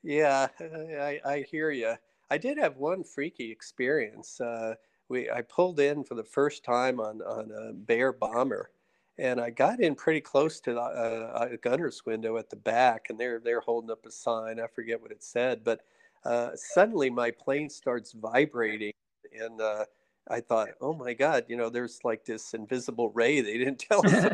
yeah, 0.03 0.49
I, 0.61 1.21
I, 1.25 1.45
hear 1.51 1.71
you. 1.71 1.95
I 2.31 2.39
did 2.39 2.59
have 2.59 2.77
one 2.77 3.03
freaky 3.03 3.51
experience. 3.51 4.41
Uh, 4.41 4.75
we 5.09 5.31
I 5.31 5.43
pulled 5.43 5.81
in 5.81 6.05
for 6.05 6.15
the 6.15 6.25
first 6.25 6.65
time 6.65 7.01
on 7.01 7.23
on 7.23 7.51
a 7.51 7.73
Bear 7.73 8.13
bomber, 8.13 8.71
and 9.19 9.41
I 9.41 9.51
got 9.51 9.81
in 9.81 9.95
pretty 9.95 10.21
close 10.21 10.61
to 10.61 10.75
the 10.75 10.81
uh, 10.81 11.49
a 11.53 11.57
gunner's 11.57 12.05
window 12.05 12.37
at 12.37 12.51
the 12.51 12.57
back, 12.57 13.07
and 13.09 13.19
they're 13.19 13.41
they're 13.41 13.61
holding 13.61 13.91
up 13.91 14.05
a 14.05 14.11
sign. 14.11 14.61
I 14.61 14.67
forget 14.67 15.01
what 15.01 15.13
it 15.13 15.23
said, 15.23 15.65
but 15.65 15.81
uh, 16.25 16.51
suddenly 16.55 17.11
my 17.11 17.31
plane 17.31 17.69
starts 17.69 18.13
vibrating 18.13 18.93
and 19.33 19.61
uh, 19.61 19.85
i 20.29 20.41
thought 20.41 20.69
oh 20.81 20.95
my 20.95 21.13
god 21.13 21.45
you 21.49 21.57
know 21.57 21.69
there's 21.69 22.01
like 22.05 22.25
this 22.25 22.55
invisible 22.55 23.11
ray 23.11 23.41
they 23.41 23.59
didn't 23.59 23.79
tell 23.91 24.07
us 24.07 24.27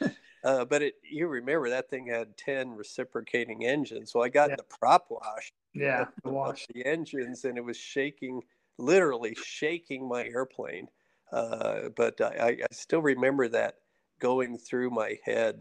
uh, 0.44 0.64
but 0.64 0.82
it, 0.82 0.94
you 1.02 1.26
remember 1.26 1.68
that 1.68 1.90
thing 1.90 2.06
had 2.06 2.36
10 2.36 2.70
reciprocating 2.74 3.64
engines. 3.64 4.12
So 4.12 4.22
i 4.22 4.28
got 4.28 4.50
yeah. 4.50 4.56
the 4.56 4.64
prop 4.64 5.06
wash 5.10 5.52
yeah 5.74 6.06
the 6.24 6.30
wash. 6.30 6.66
the 6.74 6.84
engines 6.86 7.44
and 7.44 7.58
it 7.58 7.64
was 7.64 7.76
shaking 7.76 8.42
literally 8.78 9.36
shaking 9.44 10.08
my 10.08 10.24
airplane. 10.24 10.88
Uh, 11.32 11.90
but 11.96 12.20
I, 12.20 12.58
I 12.62 12.66
still 12.72 13.02
remember 13.02 13.48
that 13.48 13.74
going 14.20 14.56
through 14.56 14.90
my 14.90 15.18
head 15.24 15.60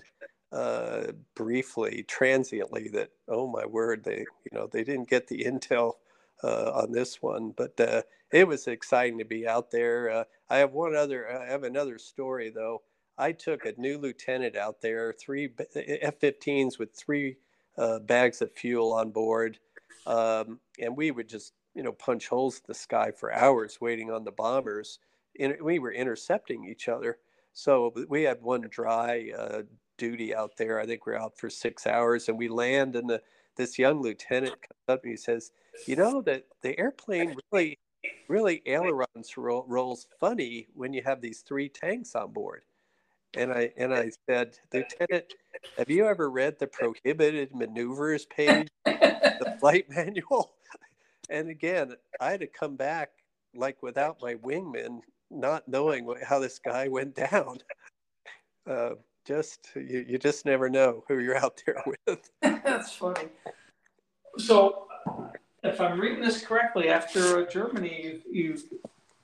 uh, 0.52 1.12
briefly, 1.36 2.04
transiently, 2.08 2.89
that 2.89 3.10
oh 3.28 3.48
my 3.48 3.66
word, 3.66 4.04
they 4.04 4.20
you 4.20 4.52
know 4.54 4.68
they 4.72 4.84
didn't 4.84 5.10
get 5.10 5.28
the 5.28 5.43
intel 5.43 5.93
uh, 6.43 6.72
on 6.72 6.91
this 6.91 7.22
one, 7.22 7.54
but 7.56 7.80
uh, 7.80 8.02
it 8.32 8.48
was 8.48 8.68
exciting 8.68 9.18
to 9.20 9.26
be 9.26 9.48
out 9.48 9.72
there. 9.72 10.10
Uh, 10.10 10.24
I 10.50 10.58
have 10.58 10.72
one 10.74 10.95
other, 10.95 11.30
I 11.30 11.52
have 11.52 11.64
another 11.64 11.98
story 11.98 12.50
though. 12.50 12.84
I 13.18 13.32
took 13.32 13.66
a 13.66 13.74
new 13.78 13.98
lieutenant 13.98 14.56
out 14.56 14.82
there, 14.82 15.12
three 15.14 15.50
F-15s 15.76 16.78
with 16.78 16.95
three 16.95 17.38
uh, 17.78 18.00
bags 18.00 18.41
of 18.41 18.52
fuel 18.54 18.93
on 18.93 19.10
board, 19.12 19.58
um, 20.06 20.60
and 20.80 20.95
we 20.95 21.12
would 21.12 21.28
just 21.28 21.54
you 21.74 21.84
know 21.84 21.91
punch 21.91 22.28
holes 22.28 22.58
in 22.58 22.64
the 22.68 22.74
sky 22.74 23.12
for 23.12 23.34
hours 23.34 23.80
waiting 23.82 24.12
on 24.12 24.24
the 24.24 24.32
bombers. 24.32 25.00
And 25.39 25.56
we 25.62 25.78
were 25.78 25.91
intercepting 25.91 26.66
each 26.66 26.88
other. 26.89 27.20
So 27.54 27.93
we 28.10 28.24
had 28.24 28.41
one 28.41 28.68
dry 28.72 29.32
uh, 29.38 29.62
duty 29.98 30.36
out 30.36 30.58
there. 30.58 30.80
I 30.80 30.86
think 30.86 31.06
we 31.06 31.14
are 31.14 31.20
out 31.22 31.38
for 31.38 31.50
six 31.50 31.88
hours, 31.88 32.30
and 32.30 32.38
we 32.38 32.48
land, 32.48 32.95
and 32.95 33.10
the, 33.10 33.22
this 33.56 33.80
young 33.80 34.02
lieutenant 34.02 34.54
comes 34.62 34.84
up 34.88 35.04
and 35.04 35.12
he 35.12 35.18
says, 35.18 35.52
"You 35.86 35.95
know 35.95 36.22
that 36.24 36.45
the 36.62 36.78
airplane 36.80 37.36
really, 37.52 37.80
really 38.28 38.62
ailerons 38.66 39.38
roll, 39.38 39.66
rolls 39.68 40.08
funny 40.20 40.68
when 40.74 40.93
you 40.93 41.02
have 41.04 41.22
these 41.22 41.41
three 41.41 41.70
tanks 41.70 42.16
on 42.16 42.32
board." 42.32 42.64
And 43.36 43.52
I 43.52 43.72
and 43.78 43.93
I 43.93 44.10
said, 44.28 44.58
Lieutenant, 44.74 45.26
have 45.78 45.89
you 45.89 46.08
ever 46.08 46.30
read 46.30 46.58
the 46.60 46.68
prohibited 46.68 47.54
maneuvers 47.54 48.26
page, 48.26 48.68
the 48.86 49.58
flight 49.60 49.89
manual? 49.89 50.54
And 51.30 51.50
again, 51.50 51.93
I 52.20 52.32
had 52.32 52.39
to 52.39 52.48
come 52.48 52.76
back 52.76 53.12
like 53.54 53.84
without 53.84 54.22
my 54.22 54.36
wingman, 54.36 55.02
not 55.30 55.68
knowing 55.68 56.06
what, 56.06 56.24
how 56.24 56.39
this 56.39 56.60
guy 56.60 56.88
went 56.88 57.16
down. 57.16 57.60
Uh, 58.66 58.95
just 59.28 59.70
you, 59.76 60.06
you 60.08 60.18
just 60.18 60.46
never 60.46 60.70
know 60.70 61.04
who 61.08 61.20
you're 61.20 61.38
out 61.38 61.62
there 61.66 61.84
with. 62.08 62.32
That's 62.42 62.94
funny. 62.94 63.28
So, 64.38 64.88
if 65.64 65.82
I'm 65.82 66.00
reading 66.00 66.22
this 66.22 66.46
correctly, 66.46 66.90
after 66.90 67.46
Germany, 67.48 68.22
you, 68.26 68.32
you 68.32 68.58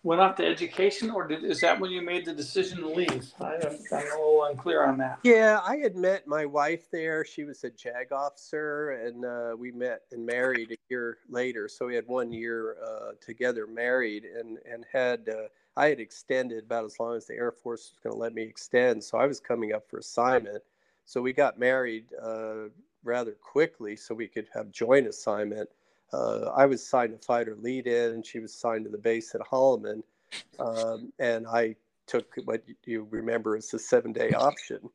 went 0.01 0.19
off 0.19 0.35
to 0.35 0.45
education, 0.45 1.11
or 1.11 1.27
did, 1.27 1.43
is 1.43 1.61
that 1.61 1.79
when 1.79 1.91
you 1.91 2.01
made 2.01 2.25
the 2.25 2.33
decision 2.33 2.79
to 2.79 2.89
leave? 2.89 3.31
I, 3.39 3.53
am 3.53 3.61
a 3.61 3.95
little 3.95 4.43
unclear 4.49 4.83
on 4.83 4.97
that. 4.97 5.19
Yeah, 5.23 5.61
I 5.65 5.77
had 5.77 5.95
met 5.95 6.27
my 6.27 6.45
wife 6.45 6.89
there. 6.91 7.23
She 7.23 7.43
was 7.43 7.63
a 7.63 7.69
JAG 7.69 8.11
officer, 8.11 8.91
and 9.05 9.23
uh, 9.23 9.55
we 9.57 9.71
met 9.71 10.01
and 10.11 10.25
married 10.25 10.71
a 10.71 10.77
year 10.89 11.19
later. 11.29 11.69
So 11.69 11.85
we 11.85 11.95
had 11.95 12.07
one 12.07 12.33
year 12.33 12.77
uh, 12.83 13.11
together, 13.21 13.67
married, 13.67 14.25
and 14.25 14.57
and 14.69 14.85
had 14.91 15.29
uh, 15.29 15.47
I 15.75 15.87
had 15.87 15.99
extended 15.99 16.65
about 16.65 16.85
as 16.85 16.99
long 16.99 17.15
as 17.15 17.25
the 17.25 17.35
Air 17.35 17.51
Force 17.51 17.91
was 17.91 17.99
going 18.03 18.13
to 18.13 18.19
let 18.19 18.33
me 18.33 18.43
extend. 18.43 19.03
So 19.03 19.17
I 19.17 19.25
was 19.25 19.39
coming 19.39 19.73
up 19.73 19.89
for 19.89 19.97
assignment. 19.97 20.63
So 21.05 21.21
we 21.21 21.33
got 21.33 21.59
married 21.59 22.05
uh, 22.21 22.69
rather 23.03 23.31
quickly, 23.31 23.95
so 23.95 24.13
we 24.15 24.27
could 24.27 24.47
have 24.53 24.71
joint 24.71 25.07
assignment 25.07 25.69
uh, 26.13 26.51
I 26.55 26.67
was 26.67 26.85
signed 26.85 27.19
to 27.19 27.25
fighter 27.25 27.55
lead 27.59 27.87
in, 27.87 28.11
and 28.11 28.25
she 28.25 28.39
was 28.39 28.53
signed 28.53 28.85
to 28.85 28.91
the 28.91 28.97
base 28.97 29.33
at 29.33 29.41
Holloman. 29.41 30.03
Um, 30.59 31.11
and 31.19 31.47
I 31.47 31.75
took 32.05 32.35
what 32.45 32.63
you 32.85 33.07
remember 33.09 33.55
as 33.55 33.69
the 33.69 33.79
seven 33.79 34.13
day 34.13 34.31
option 34.31 34.89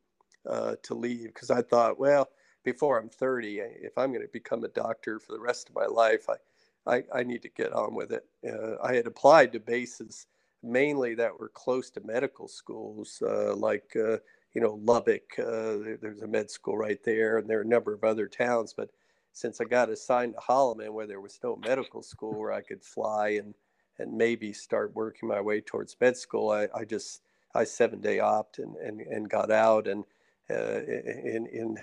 uh, 0.49 0.75
to 0.83 0.93
leave 0.93 1.25
because 1.25 1.51
I 1.51 1.61
thought, 1.61 1.99
well, 1.99 2.29
before 2.63 2.99
I'm 2.99 3.09
30, 3.09 3.59
if 3.59 3.97
I'm 3.97 4.11
going 4.11 4.25
to 4.25 4.31
become 4.31 4.63
a 4.63 4.69
doctor 4.69 5.19
for 5.19 5.33
the 5.33 5.39
rest 5.39 5.69
of 5.69 5.75
my 5.75 5.85
life, 5.85 6.27
I, 6.29 6.95
I, 6.95 7.03
I 7.13 7.23
need 7.23 7.41
to 7.41 7.49
get 7.49 7.73
on 7.73 7.95
with 7.95 8.11
it. 8.11 8.25
Uh, 8.47 8.75
I 8.81 8.95
had 8.95 9.07
applied 9.07 9.51
to 9.53 9.59
bases 9.59 10.27
mainly 10.63 11.15
that 11.15 11.39
were 11.39 11.49
close 11.49 11.89
to 11.91 12.01
medical 12.01 12.47
schools, 12.47 13.21
uh, 13.25 13.55
like, 13.55 13.95
uh, 13.95 14.17
you 14.53 14.61
know, 14.61 14.79
Lubbock, 14.83 15.37
uh, 15.39 15.97
there's 16.01 16.21
a 16.21 16.27
med 16.27 16.49
school 16.49 16.77
right 16.77 17.03
there, 17.03 17.37
and 17.37 17.49
there 17.49 17.59
are 17.59 17.63
a 17.63 17.67
number 17.67 17.93
of 17.93 18.03
other 18.03 18.27
towns, 18.27 18.73
but 18.75 18.89
since 19.31 19.61
I 19.61 19.65
got 19.65 19.89
assigned 19.89 20.33
to 20.33 20.41
Holloman, 20.41 20.91
where 20.91 21.07
there 21.07 21.21
was 21.21 21.39
no 21.43 21.55
medical 21.55 22.03
school 22.03 22.33
where 22.33 22.51
I 22.51 22.61
could 22.61 22.83
fly 22.83 23.29
and 23.29 23.53
and 23.99 24.13
maybe 24.13 24.53
start 24.53 24.95
working 24.95 25.27
my 25.27 25.41
way 25.41 25.59
towards 25.59 25.95
med 25.99 26.15
school, 26.15 26.51
I, 26.51 26.67
I 26.73 26.85
just 26.85 27.21
I 27.53 27.65
seven 27.65 27.99
day 27.99 28.19
opt 28.19 28.59
and, 28.59 28.75
and, 28.77 29.01
and 29.01 29.29
got 29.29 29.51
out. 29.51 29.87
And 29.87 30.05
uh, 30.49 30.81
in 30.83 31.47
in 31.51 31.77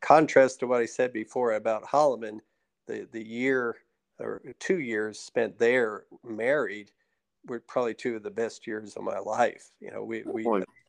contrast 0.00 0.60
to 0.60 0.66
what 0.66 0.80
I 0.82 0.86
said 0.86 1.12
before 1.12 1.52
about 1.52 1.84
Holloman, 1.84 2.40
the 2.86 3.08
the 3.12 3.24
year 3.24 3.76
or 4.20 4.42
two 4.60 4.78
years 4.78 5.18
spent 5.18 5.58
there 5.58 6.04
married 6.22 6.92
were 7.46 7.60
probably 7.60 7.94
two 7.94 8.16
of 8.16 8.22
the 8.22 8.30
best 8.30 8.66
years 8.66 8.96
of 8.96 9.02
my 9.02 9.18
life. 9.18 9.70
You 9.80 9.90
know, 9.90 10.04
we 10.04 10.22
we 10.24 10.44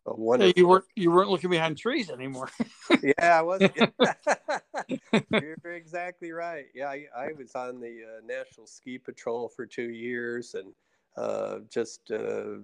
wonderful. 0.06 0.54
you 0.56 0.68
weren't 0.68 0.86
you 0.96 1.12
weren't 1.12 1.30
looking 1.30 1.50
behind 1.50 1.78
trees 1.78 2.10
anymore. 2.10 2.50
yeah, 3.04 3.40
I 3.40 3.42
wasn't. 3.42 3.74
You're 5.32 5.74
exactly 5.74 6.32
right. 6.32 6.66
Yeah, 6.74 6.90
I, 6.90 7.06
I 7.16 7.34
was 7.38 7.56
on 7.56 7.80
the 7.80 8.04
uh, 8.04 8.22
National 8.26 8.68
Ski 8.68 8.98
Patrol 8.98 9.50
for 9.50 9.66
two 9.66 9.90
years 9.90 10.56
and 10.56 10.74
uh, 11.18 11.60
just 11.70 12.12
uh, 12.12 12.58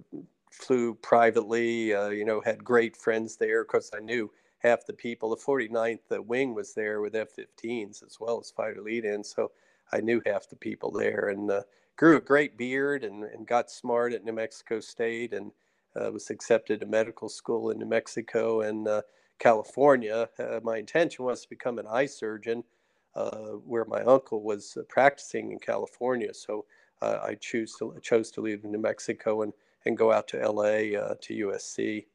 flew 0.52 0.94
privately. 0.94 1.94
Uh, 1.94 2.08
you 2.08 2.24
know, 2.24 2.40
had 2.40 2.62
great 2.62 2.96
friends 2.96 3.36
there. 3.36 3.62
Of 3.62 3.68
course, 3.68 3.90
I 3.94 4.00
knew 4.00 4.30
half 4.58 4.86
the 4.86 4.92
people. 4.92 5.30
The 5.30 5.36
49th 5.36 6.00
the 6.08 6.22
wing 6.22 6.54
was 6.54 6.74
there 6.74 7.00
with 7.00 7.16
F-15s 7.16 8.04
as 8.04 8.18
well 8.20 8.38
as 8.40 8.50
fighter 8.50 8.80
lead-in, 8.80 9.24
so 9.24 9.50
I 9.92 10.00
knew 10.00 10.22
half 10.24 10.48
the 10.48 10.56
people 10.56 10.90
there 10.90 11.28
and 11.28 11.50
uh, 11.50 11.62
grew 11.96 12.16
a 12.16 12.20
great 12.20 12.56
beard 12.56 13.04
and, 13.04 13.24
and 13.24 13.46
got 13.46 13.70
smart 13.70 14.12
at 14.12 14.24
New 14.24 14.32
Mexico 14.32 14.80
State 14.80 15.32
and 15.32 15.52
uh, 15.94 16.10
was 16.10 16.30
accepted 16.30 16.80
to 16.80 16.86
medical 16.86 17.28
school 17.28 17.70
in 17.70 17.78
New 17.78 17.86
Mexico 17.86 18.62
and 18.62 18.88
uh, 18.88 19.02
California. 19.38 20.28
Uh, 20.38 20.60
my 20.62 20.78
intention 20.78 21.24
was 21.24 21.42
to 21.42 21.48
become 21.48 21.78
an 21.78 21.86
eye 21.86 22.06
surgeon, 22.06 22.64
uh, 23.14 23.50
where 23.66 23.84
my 23.84 24.02
uncle 24.02 24.42
was 24.42 24.76
uh, 24.78 24.82
practicing 24.88 25.52
in 25.52 25.58
California. 25.58 26.32
So 26.32 26.64
uh, 27.02 27.18
I 27.22 27.34
choose 27.34 27.74
to 27.78 27.94
chose 28.00 28.30
to 28.32 28.40
leave 28.40 28.64
New 28.64 28.80
Mexico 28.80 29.42
and 29.42 29.52
and 29.84 29.98
go 29.98 30.12
out 30.12 30.28
to 30.28 30.38
LA 30.38 30.94
to 31.20 31.34
USC. 31.48 32.06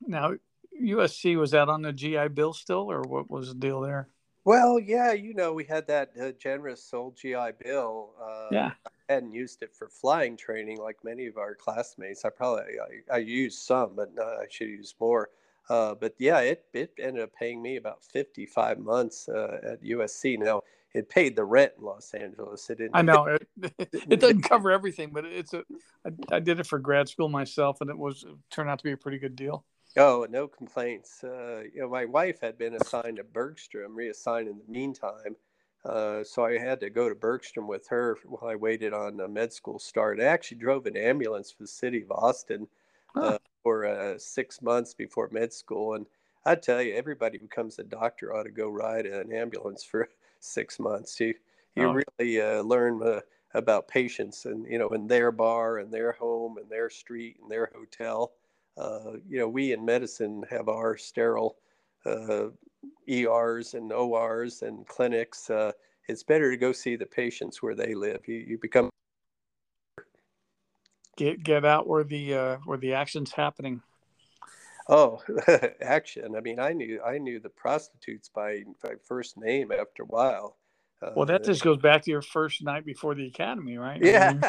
Now, 0.00 0.32
USC 0.80 1.38
was 1.38 1.50
that 1.50 1.68
on 1.68 1.82
the 1.82 1.92
GI 1.92 2.28
Bill 2.28 2.54
still, 2.54 2.90
or 2.90 3.02
what 3.02 3.30
was 3.30 3.48
the 3.48 3.54
deal 3.54 3.82
there? 3.82 4.08
Well, 4.44 4.80
yeah, 4.80 5.12
you 5.12 5.34
know, 5.34 5.52
we 5.52 5.64
had 5.64 5.86
that 5.86 6.12
uh, 6.20 6.32
generous 6.32 6.92
old 6.92 7.16
GI 7.16 7.52
Bill. 7.64 8.10
Uh, 8.20 8.48
yeah. 8.50 8.70
I 8.86 9.14
hadn't 9.14 9.32
used 9.32 9.62
it 9.62 9.74
for 9.74 9.88
flying 9.88 10.36
training 10.36 10.78
like 10.78 10.96
many 11.04 11.26
of 11.26 11.36
our 11.36 11.54
classmates. 11.54 12.24
I 12.24 12.30
probably 12.30 12.64
I, 12.80 13.14
I 13.14 13.18
used 13.18 13.60
some, 13.60 13.92
but 13.94 14.10
uh, 14.18 14.24
I 14.24 14.46
should 14.50 14.68
use 14.68 14.94
more. 15.00 15.30
Uh, 15.68 15.94
but 15.94 16.14
yeah, 16.18 16.40
it 16.40 16.64
it 16.72 16.92
ended 16.98 17.22
up 17.22 17.32
paying 17.34 17.62
me 17.62 17.76
about 17.76 18.02
fifty 18.02 18.44
five 18.44 18.78
months 18.78 19.28
uh, 19.28 19.58
at 19.62 19.82
USC. 19.84 20.38
Now 20.38 20.62
it 20.92 21.08
paid 21.08 21.36
the 21.36 21.44
rent 21.44 21.72
in 21.78 21.84
Los 21.84 22.12
Angeles. 22.12 22.68
It 22.68 22.78
didn't. 22.78 22.96
I 22.96 23.02
know 23.02 23.24
it. 23.26 23.46
it 23.92 24.20
doesn't 24.20 24.42
cover 24.48 24.72
everything, 24.72 25.10
but 25.12 25.24
it's 25.24 25.54
a. 25.54 25.62
I, 26.04 26.36
I 26.36 26.40
did 26.40 26.58
it 26.58 26.66
for 26.66 26.80
grad 26.80 27.08
school 27.08 27.28
myself, 27.28 27.80
and 27.80 27.90
it 27.90 27.96
was 27.96 28.24
it 28.24 28.34
turned 28.50 28.68
out 28.68 28.78
to 28.78 28.84
be 28.84 28.92
a 28.92 28.96
pretty 28.96 29.18
good 29.18 29.36
deal. 29.36 29.64
Oh, 29.96 30.26
no 30.30 30.48
complaints. 30.48 31.22
Uh, 31.22 31.64
you 31.74 31.80
know, 31.80 31.88
my 31.88 32.06
wife 32.06 32.40
had 32.40 32.56
been 32.56 32.74
assigned 32.74 33.18
to 33.18 33.24
Bergstrom, 33.24 33.94
reassigned 33.94 34.48
in 34.48 34.58
the 34.58 34.72
meantime. 34.72 35.36
Uh, 35.84 36.22
so 36.24 36.44
I 36.44 36.58
had 36.58 36.80
to 36.80 36.90
go 36.90 37.08
to 37.08 37.14
Bergstrom 37.14 37.66
with 37.66 37.88
her 37.88 38.16
while 38.24 38.50
I 38.50 38.54
waited 38.54 38.94
on 38.94 39.20
a 39.20 39.28
med 39.28 39.52
school 39.52 39.78
start. 39.78 40.20
I 40.20 40.24
actually 40.24 40.58
drove 40.58 40.86
an 40.86 40.96
ambulance 40.96 41.50
for 41.50 41.64
the 41.64 41.68
city 41.68 42.02
of 42.02 42.12
Austin 42.12 42.68
uh, 43.16 43.38
for 43.62 43.84
uh, 43.86 44.16
six 44.18 44.62
months 44.62 44.94
before 44.94 45.28
med 45.30 45.52
school. 45.52 45.94
And 45.94 46.06
I 46.46 46.54
tell 46.54 46.80
you, 46.80 46.94
everybody 46.94 47.38
who 47.38 47.46
becomes 47.46 47.78
a 47.78 47.84
doctor 47.84 48.34
ought 48.34 48.44
to 48.44 48.50
go 48.50 48.68
ride 48.68 49.06
an 49.06 49.32
ambulance 49.32 49.84
for 49.84 50.08
six 50.40 50.78
months. 50.78 51.18
You 51.20 51.34
you 51.74 51.88
oh. 51.88 52.02
really 52.18 52.40
uh, 52.40 52.62
learn 52.62 53.02
uh, 53.02 53.20
about 53.54 53.88
patients 53.88 54.46
and 54.46 54.66
you 54.66 54.78
know 54.78 54.88
in 54.90 55.06
their 55.06 55.32
bar 55.32 55.78
and 55.78 55.92
their 55.92 56.12
home 56.12 56.58
and 56.58 56.68
their 56.70 56.90
street 56.90 57.38
and 57.42 57.50
their 57.50 57.70
hotel 57.74 58.32
uh, 58.76 59.12
you 59.28 59.38
know, 59.38 59.48
we 59.48 59.72
in 59.72 59.84
medicine 59.84 60.44
have 60.50 60.68
our 60.68 60.96
sterile 60.96 61.56
uh, 62.06 62.46
ERs 63.08 63.74
and 63.74 63.92
ORs 63.92 64.62
and 64.62 64.86
clinics. 64.86 65.50
Uh, 65.50 65.72
it's 66.08 66.22
better 66.22 66.50
to 66.50 66.56
go 66.56 66.72
see 66.72 66.96
the 66.96 67.06
patients 67.06 67.62
where 67.62 67.74
they 67.74 67.94
live. 67.94 68.20
You, 68.26 68.36
you 68.36 68.58
become 68.58 68.90
get 71.16 71.42
get 71.42 71.64
out 71.64 71.86
where 71.86 72.04
the 72.04 72.34
uh, 72.34 72.56
where 72.64 72.78
the 72.78 72.94
action's 72.94 73.32
happening. 73.32 73.82
Oh, 74.88 75.22
action! 75.80 76.34
I 76.36 76.40
mean, 76.40 76.58
I 76.58 76.72
knew 76.72 77.00
I 77.02 77.18
knew 77.18 77.38
the 77.38 77.48
prostitutes 77.48 78.28
by, 78.28 78.64
by 78.82 78.94
first 79.06 79.36
name 79.36 79.70
after 79.70 80.02
a 80.02 80.06
while. 80.06 80.56
Uh, 81.00 81.10
well, 81.16 81.26
that 81.26 81.44
just 81.44 81.62
goes 81.62 81.78
back 81.78 82.02
to 82.02 82.10
your 82.10 82.22
first 82.22 82.62
night 82.62 82.84
before 82.84 83.14
the 83.14 83.26
academy, 83.26 83.76
right? 83.76 84.00
Yeah, 84.02 84.40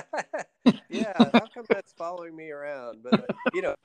yeah. 0.89 1.13
How 1.15 1.47
come 1.53 1.65
that's 1.69 1.93
following 1.93 2.35
me 2.35 2.51
around? 2.51 3.03
But 3.03 3.21
uh, 3.21 3.25
you 3.53 3.61
know, 3.61 3.75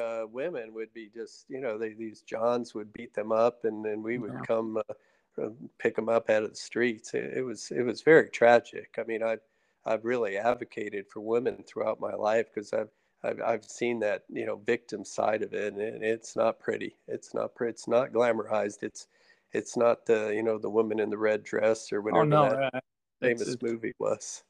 uh, 0.00 0.26
women 0.30 0.72
would 0.74 0.92
be 0.92 1.10
just, 1.12 1.46
you 1.48 1.60
know, 1.60 1.78
they, 1.78 1.92
these 1.92 2.22
Johns 2.22 2.74
would 2.74 2.92
beat 2.92 3.14
them 3.14 3.32
up, 3.32 3.64
and 3.64 3.84
then 3.84 4.02
we 4.02 4.18
would 4.18 4.32
yeah. 4.32 4.40
come 4.46 4.78
uh, 4.78 5.48
pick 5.78 5.96
them 5.96 6.08
up 6.08 6.30
out 6.30 6.42
of 6.42 6.50
the 6.50 6.56
streets. 6.56 7.14
It, 7.14 7.32
it, 7.38 7.42
was 7.42 7.70
it 7.70 7.82
was 7.82 8.02
very 8.02 8.28
tragic. 8.28 8.96
I 8.98 9.04
mean, 9.04 9.22
I've 9.22 9.40
I've 9.84 10.04
really 10.04 10.36
advocated 10.36 11.06
for 11.08 11.20
women 11.20 11.64
throughout 11.66 12.00
my 12.00 12.14
life 12.14 12.46
because 12.52 12.72
I've, 12.72 12.90
I've 13.22 13.40
I've 13.40 13.64
seen 13.64 14.00
that 14.00 14.24
you 14.28 14.46
know 14.46 14.56
victim 14.56 15.04
side 15.04 15.42
of 15.42 15.52
it, 15.54 15.74
and 15.74 16.02
it's 16.04 16.36
not 16.36 16.58
pretty. 16.58 16.96
It's 17.08 17.34
not 17.34 17.54
pretty. 17.54 17.70
It's 17.70 17.88
not 17.88 18.12
glamorized. 18.12 18.82
It's 18.82 19.06
it's 19.52 19.76
not 19.76 20.06
the 20.06 20.32
you 20.34 20.42
know 20.42 20.58
the 20.58 20.70
woman 20.70 21.00
in 21.00 21.10
the 21.10 21.18
red 21.18 21.44
dress 21.44 21.92
or 21.92 21.98
oh, 21.98 22.02
whatever 22.02 22.22
oh, 22.22 22.24
no, 22.24 22.50
that 22.50 22.74
uh, 22.74 22.80
famous 23.20 23.48
it's, 23.48 23.62
movie 23.62 23.94
was. 23.98 24.42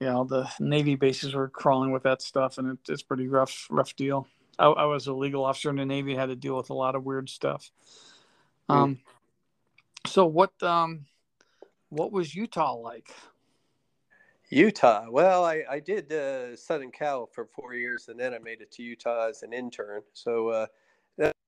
Yeah, 0.00 0.14
all 0.14 0.26
the 0.26 0.50
Navy 0.60 0.94
bases 0.94 1.34
were 1.34 1.48
crawling 1.48 1.90
with 1.90 2.02
that 2.02 2.20
stuff, 2.20 2.58
and 2.58 2.72
it, 2.72 2.78
it's 2.88 3.02
pretty 3.02 3.28
rough 3.28 3.66
rough 3.70 3.96
deal. 3.96 4.26
I, 4.58 4.66
I, 4.66 4.84
was 4.84 5.06
a 5.06 5.12
legal 5.12 5.44
officer 5.44 5.70
in 5.70 5.76
the 5.76 5.84
Navy, 5.84 6.14
had 6.14 6.26
to 6.26 6.36
deal 6.36 6.56
with 6.56 6.70
a 6.70 6.74
lot 6.74 6.94
of 6.94 7.04
weird 7.04 7.28
stuff. 7.28 7.70
Um, 8.68 8.96
mm. 8.96 10.10
so 10.10 10.26
what 10.26 10.60
um, 10.62 11.06
what 11.90 12.12
was 12.12 12.34
Utah 12.34 12.74
like? 12.74 13.10
Utah. 14.50 15.06
Well, 15.10 15.44
I, 15.44 15.64
I 15.68 15.80
did 15.80 16.12
uh, 16.12 16.56
Southern 16.56 16.92
Cal 16.92 17.26
for 17.26 17.46
four 17.46 17.74
years, 17.74 18.08
and 18.08 18.18
then 18.18 18.32
I 18.32 18.38
made 18.38 18.60
it 18.60 18.70
to 18.72 18.82
Utah 18.82 19.28
as 19.28 19.42
an 19.42 19.52
intern. 19.52 20.02
So, 20.12 20.48
uh, 20.48 20.66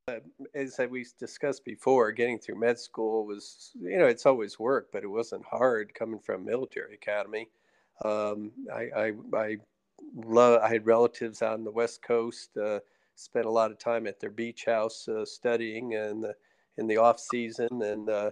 uh, 0.09 0.19
as 0.55 0.81
we 0.91 1.07
discussed 1.19 1.65
before, 1.65 2.11
getting 2.11 2.39
through 2.39 2.59
med 2.59 2.79
school 2.79 3.25
was, 3.25 3.71
you 3.81 3.99
know, 3.99 4.07
it's 4.07 4.27
always 4.27 4.59
work, 4.59 4.89
but 4.93 5.05
it 5.05 5.09
wasn't 5.09 5.45
hard 5.45 5.95
coming 5.95 6.19
from 6.19 6.45
military 6.45 6.95
academy. 6.95 7.49
Um, 8.05 8.51
I, 8.73 8.89
I, 8.97 9.13
I 9.35 9.57
love. 10.17 10.61
I 10.63 10.69
had 10.69 10.87
relatives 10.87 11.43
out 11.43 11.55
on 11.55 11.65
the 11.65 11.71
West 11.71 12.03
Coast. 12.03 12.57
Uh, 12.57 12.81
spent 13.19 13.47
a 13.47 13.51
lot 13.51 13.71
of 13.71 13.79
time 13.79 14.07
at 14.07 14.21
their 14.21 14.31
beach 14.31 14.65
house 14.65 15.09
uh, 15.09 15.25
studying, 15.25 15.95
and 15.95 16.27
in 16.77 16.87
the 16.87 16.97
off 16.97 17.19
season, 17.19 17.83
and 17.83 18.09
uh, 18.09 18.31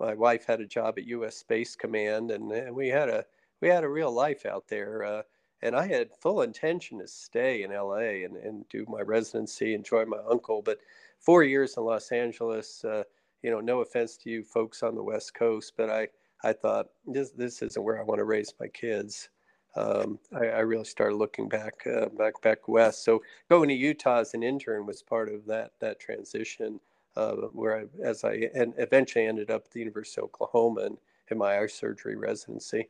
my 0.00 0.14
wife 0.14 0.46
had 0.46 0.60
a 0.60 0.66
job 0.66 0.94
at 0.98 1.06
U.S. 1.06 1.36
Space 1.36 1.74
Command, 1.74 2.30
and, 2.30 2.50
and 2.52 2.74
we 2.74 2.88
had 2.88 3.08
a 3.08 3.24
we 3.60 3.68
had 3.68 3.84
a 3.84 3.88
real 3.88 4.12
life 4.12 4.46
out 4.46 4.68
there. 4.68 5.04
Uh, 5.04 5.22
and 5.62 5.74
I 5.74 5.86
had 5.88 6.14
full 6.20 6.42
intention 6.42 7.00
to 7.00 7.08
stay 7.08 7.64
in 7.64 7.72
LA 7.72 8.24
and, 8.24 8.36
and 8.36 8.68
do 8.68 8.86
my 8.88 9.00
residency 9.00 9.74
and 9.74 9.84
join 9.84 10.08
my 10.08 10.20
uncle. 10.30 10.62
But 10.62 10.78
four 11.18 11.42
years 11.42 11.76
in 11.76 11.82
Los 11.82 12.12
Angeles, 12.12 12.84
uh, 12.84 13.02
you 13.42 13.50
know, 13.50 13.60
no 13.60 13.80
offense 13.80 14.16
to 14.18 14.30
you 14.30 14.44
folks 14.44 14.82
on 14.82 14.94
the 14.94 15.02
West 15.02 15.34
Coast, 15.34 15.72
but 15.76 15.90
I, 15.90 16.08
I 16.44 16.52
thought 16.52 16.86
this, 17.06 17.30
this 17.30 17.60
isn't 17.62 17.82
where 17.82 18.00
I 18.00 18.04
want 18.04 18.20
to 18.20 18.24
raise 18.24 18.54
my 18.60 18.68
kids. 18.68 19.30
Um, 19.78 20.18
I, 20.34 20.46
I, 20.46 20.58
really 20.60 20.84
started 20.84 21.14
looking 21.16 21.48
back, 21.48 21.86
uh, 21.86 22.06
back, 22.06 22.40
back 22.42 22.66
west. 22.66 23.04
So 23.04 23.22
going 23.48 23.68
to 23.68 23.74
Utah 23.74 24.18
as 24.18 24.34
an 24.34 24.42
intern 24.42 24.86
was 24.86 25.02
part 25.02 25.32
of 25.32 25.46
that, 25.46 25.70
that 25.78 26.00
transition 26.00 26.80
uh, 27.16 27.34
where 27.52 27.78
I, 27.78 27.84
as 28.02 28.24
I 28.24 28.48
and 28.54 28.74
eventually 28.78 29.26
ended 29.26 29.52
up 29.52 29.66
at 29.66 29.70
the 29.70 29.78
University 29.78 30.20
of 30.20 30.24
Oklahoma 30.24 30.80
in, 30.86 30.98
in 31.30 31.38
my 31.38 31.60
eye 31.60 31.66
surgery 31.66 32.16
residency. 32.16 32.88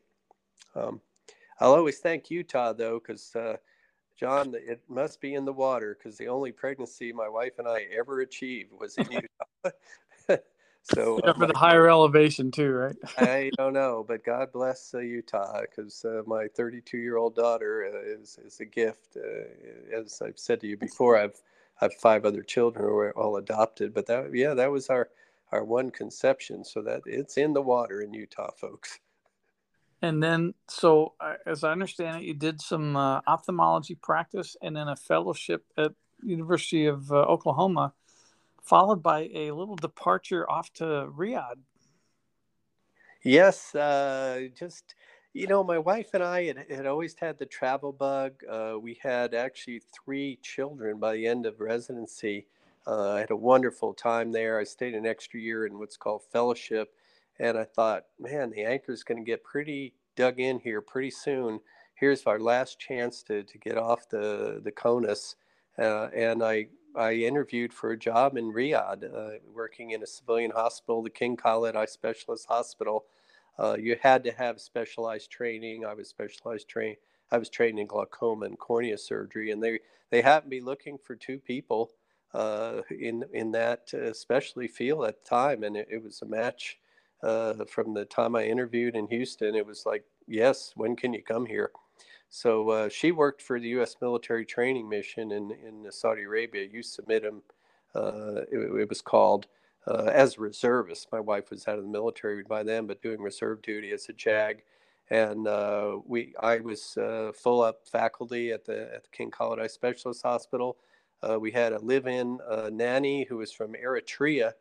Um, 0.74 1.02
I'll 1.60 1.74
always 1.74 1.98
thank 1.98 2.30
Utah 2.30 2.72
though, 2.72 2.98
because 2.98 3.36
uh, 3.36 3.58
John, 4.18 4.54
it 4.54 4.80
must 4.88 5.20
be 5.20 5.34
in 5.34 5.44
the 5.44 5.52
water 5.52 5.96
because 5.98 6.16
the 6.16 6.28
only 6.28 6.52
pregnancy 6.52 7.12
my 7.12 7.28
wife 7.28 7.58
and 7.58 7.68
I 7.68 7.86
ever 7.96 8.20
achieved 8.20 8.72
was 8.72 8.96
in 8.96 9.06
Utah. 9.10 9.76
So 10.94 11.20
yeah, 11.24 11.32
for 11.32 11.46
the 11.46 11.56
higher 11.56 11.88
elevation 11.88 12.50
too, 12.50 12.70
right? 12.70 12.96
I 13.16 13.50
don't 13.56 13.72
know, 13.72 14.04
but 14.06 14.24
God 14.24 14.52
bless 14.52 14.94
uh, 14.94 14.98
Utah 14.98 15.62
because 15.62 16.04
uh, 16.04 16.22
my 16.26 16.48
32 16.48 16.98
year 16.98 17.16
old 17.16 17.34
daughter 17.34 17.90
uh, 17.92 18.20
is 18.20 18.38
is 18.44 18.60
a 18.60 18.64
gift. 18.64 19.16
Uh, 19.16 19.96
as 19.96 20.20
I've 20.22 20.38
said 20.38 20.60
to 20.60 20.66
you 20.66 20.76
before, 20.76 21.16
I've 21.16 21.40
I 21.80 21.84
have 21.84 21.94
five 21.94 22.24
other 22.24 22.42
children 22.42 22.84
who 22.84 22.96
are 22.96 23.16
all 23.16 23.36
adopted, 23.36 23.94
but 23.94 24.06
that 24.06 24.34
yeah, 24.34 24.54
that 24.54 24.70
was 24.70 24.88
our 24.88 25.08
our 25.52 25.64
one 25.64 25.90
conception. 25.90 26.64
So 26.64 26.82
that 26.82 27.02
it's 27.06 27.36
in 27.36 27.52
the 27.52 27.62
water 27.62 28.00
in 28.00 28.12
Utah, 28.12 28.50
folks. 28.56 28.98
And 30.00 30.22
then, 30.22 30.54
so 30.68 31.14
as 31.44 31.64
I 31.64 31.72
understand 31.72 32.22
it, 32.22 32.26
you 32.26 32.34
did 32.34 32.60
some 32.60 32.94
uh, 32.96 33.20
ophthalmology 33.26 33.96
practice 33.96 34.56
and 34.62 34.76
then 34.76 34.86
a 34.86 34.94
fellowship 34.94 35.64
at 35.76 35.92
University 36.22 36.86
of 36.86 37.10
uh, 37.10 37.16
Oklahoma, 37.16 37.92
followed 38.68 39.02
by 39.02 39.30
a 39.34 39.50
little 39.50 39.76
departure 39.76 40.48
off 40.50 40.72
to 40.74 40.84
Riyadh. 40.84 41.58
Yes, 43.24 43.74
uh, 43.74 44.48
just 44.56 44.94
you 45.34 45.46
know, 45.46 45.62
my 45.62 45.78
wife 45.78 46.10
and 46.14 46.22
I 46.22 46.46
had, 46.46 46.66
had 46.70 46.86
always 46.86 47.14
had 47.14 47.38
the 47.38 47.46
travel 47.46 47.92
bug. 47.92 48.32
Uh, 48.48 48.74
we 48.80 48.98
had 49.02 49.34
actually 49.34 49.82
three 49.92 50.38
children 50.42 50.98
by 50.98 51.14
the 51.14 51.26
end 51.26 51.46
of 51.46 51.60
residency. 51.60 52.46
Uh, 52.86 53.12
I 53.12 53.20
had 53.20 53.30
a 53.30 53.36
wonderful 53.36 53.92
time 53.92 54.32
there. 54.32 54.58
I 54.58 54.64
stayed 54.64 54.94
an 54.94 55.06
extra 55.06 55.38
year 55.38 55.66
in 55.66 55.78
what's 55.78 55.96
called 55.96 56.22
fellowship 56.32 56.92
and 57.38 57.56
I 57.56 57.64
thought, 57.64 58.04
man, 58.18 58.50
the 58.50 58.64
anchor 58.64 58.92
is 58.92 59.04
going 59.04 59.18
to 59.18 59.24
get 59.24 59.44
pretty 59.44 59.94
dug 60.16 60.40
in 60.40 60.58
here 60.58 60.80
pretty 60.80 61.10
soon. 61.10 61.60
Here's 61.94 62.24
our 62.24 62.40
last 62.40 62.78
chance 62.78 63.22
to, 63.24 63.42
to 63.42 63.58
get 63.58 63.76
off 63.76 64.08
the 64.08 64.60
the 64.62 64.72
CONUS. 64.72 65.36
Uh, 65.78 66.08
and 66.14 66.42
I 66.42 66.66
I 66.96 67.12
interviewed 67.12 67.72
for 67.72 67.90
a 67.90 67.98
job 67.98 68.36
in 68.36 68.52
Riyadh, 68.52 69.04
uh, 69.14 69.38
working 69.54 69.90
in 69.92 70.02
a 70.02 70.06
civilian 70.06 70.50
hospital, 70.50 71.02
the 71.02 71.10
King 71.10 71.36
Khalid 71.36 71.76
Eye 71.76 71.84
Specialist 71.84 72.46
Hospital. 72.48 73.04
Uh, 73.58 73.76
you 73.78 73.96
had 74.00 74.24
to 74.24 74.32
have 74.32 74.60
specialized 74.60 75.30
training. 75.30 75.84
I 75.84 75.94
was 75.94 76.08
specialized 76.08 76.68
trained. 76.68 76.96
I 77.30 77.38
was 77.38 77.50
trained 77.50 77.78
in 77.78 77.86
glaucoma 77.86 78.46
and 78.46 78.58
cornea 78.58 78.96
surgery, 78.98 79.50
and 79.50 79.62
they 79.62 79.80
they 80.10 80.22
happened 80.22 80.50
to 80.50 80.56
be 80.56 80.60
looking 80.60 80.98
for 80.98 81.14
two 81.14 81.38
people 81.38 81.90
uh, 82.34 82.82
in 82.90 83.24
in 83.32 83.50
that 83.52 83.92
uh, 83.92 84.12
specialty 84.12 84.68
field 84.68 85.04
at 85.04 85.22
the 85.22 85.28
time, 85.28 85.62
and 85.64 85.76
it, 85.76 85.88
it 85.90 86.02
was 86.02 86.22
a 86.22 86.26
match 86.26 86.78
uh, 87.22 87.64
from 87.66 87.94
the 87.94 88.04
time 88.04 88.34
I 88.36 88.44
interviewed 88.44 88.96
in 88.96 89.08
Houston. 89.08 89.54
It 89.54 89.66
was 89.66 89.84
like, 89.84 90.04
yes, 90.26 90.72
when 90.76 90.96
can 90.96 91.12
you 91.12 91.22
come 91.22 91.46
here? 91.46 91.70
So 92.28 92.68
uh, 92.70 92.88
she 92.88 93.12
worked 93.12 93.40
for 93.40 93.58
the 93.58 93.68
U.S. 93.70 93.96
military 94.00 94.44
training 94.44 94.88
mission 94.88 95.32
in, 95.32 95.50
in 95.50 95.90
Saudi 95.90 96.22
Arabia. 96.22 96.68
USAMITM, 96.68 97.40
uh, 97.94 98.42
it, 98.52 98.80
it, 98.80 98.88
was 98.88 99.00
called, 99.00 99.46
uh, 99.86 100.10
as 100.12 100.36
a 100.36 100.40
reservist. 100.40 101.08
My 101.10 101.20
wife 101.20 101.50
was 101.50 101.66
out 101.66 101.78
of 101.78 101.84
the 101.84 101.90
military 101.90 102.42
by 102.42 102.62
then, 102.62 102.86
but 102.86 103.02
doing 103.02 103.20
reserve 103.20 103.62
duty 103.62 103.92
as 103.92 104.08
a 104.08 104.12
JAG. 104.12 104.62
And 105.10 105.48
uh, 105.48 105.98
we, 106.04 106.34
I 106.38 106.58
was 106.58 106.98
uh, 106.98 107.32
full 107.34 107.62
up 107.62 107.88
faculty 107.88 108.52
at 108.52 108.66
the, 108.66 108.94
at 108.94 109.04
the 109.04 109.10
King 109.10 109.30
Khalid 109.30 109.58
Eye 109.58 109.66
Specialist 109.66 110.22
Hospital. 110.22 110.76
Uh, 111.22 111.40
we 111.40 111.50
had 111.50 111.72
a 111.72 111.78
live-in 111.78 112.38
nanny 112.70 113.24
who 113.24 113.38
was 113.38 113.50
from 113.50 113.72
Eritrea 113.72 114.52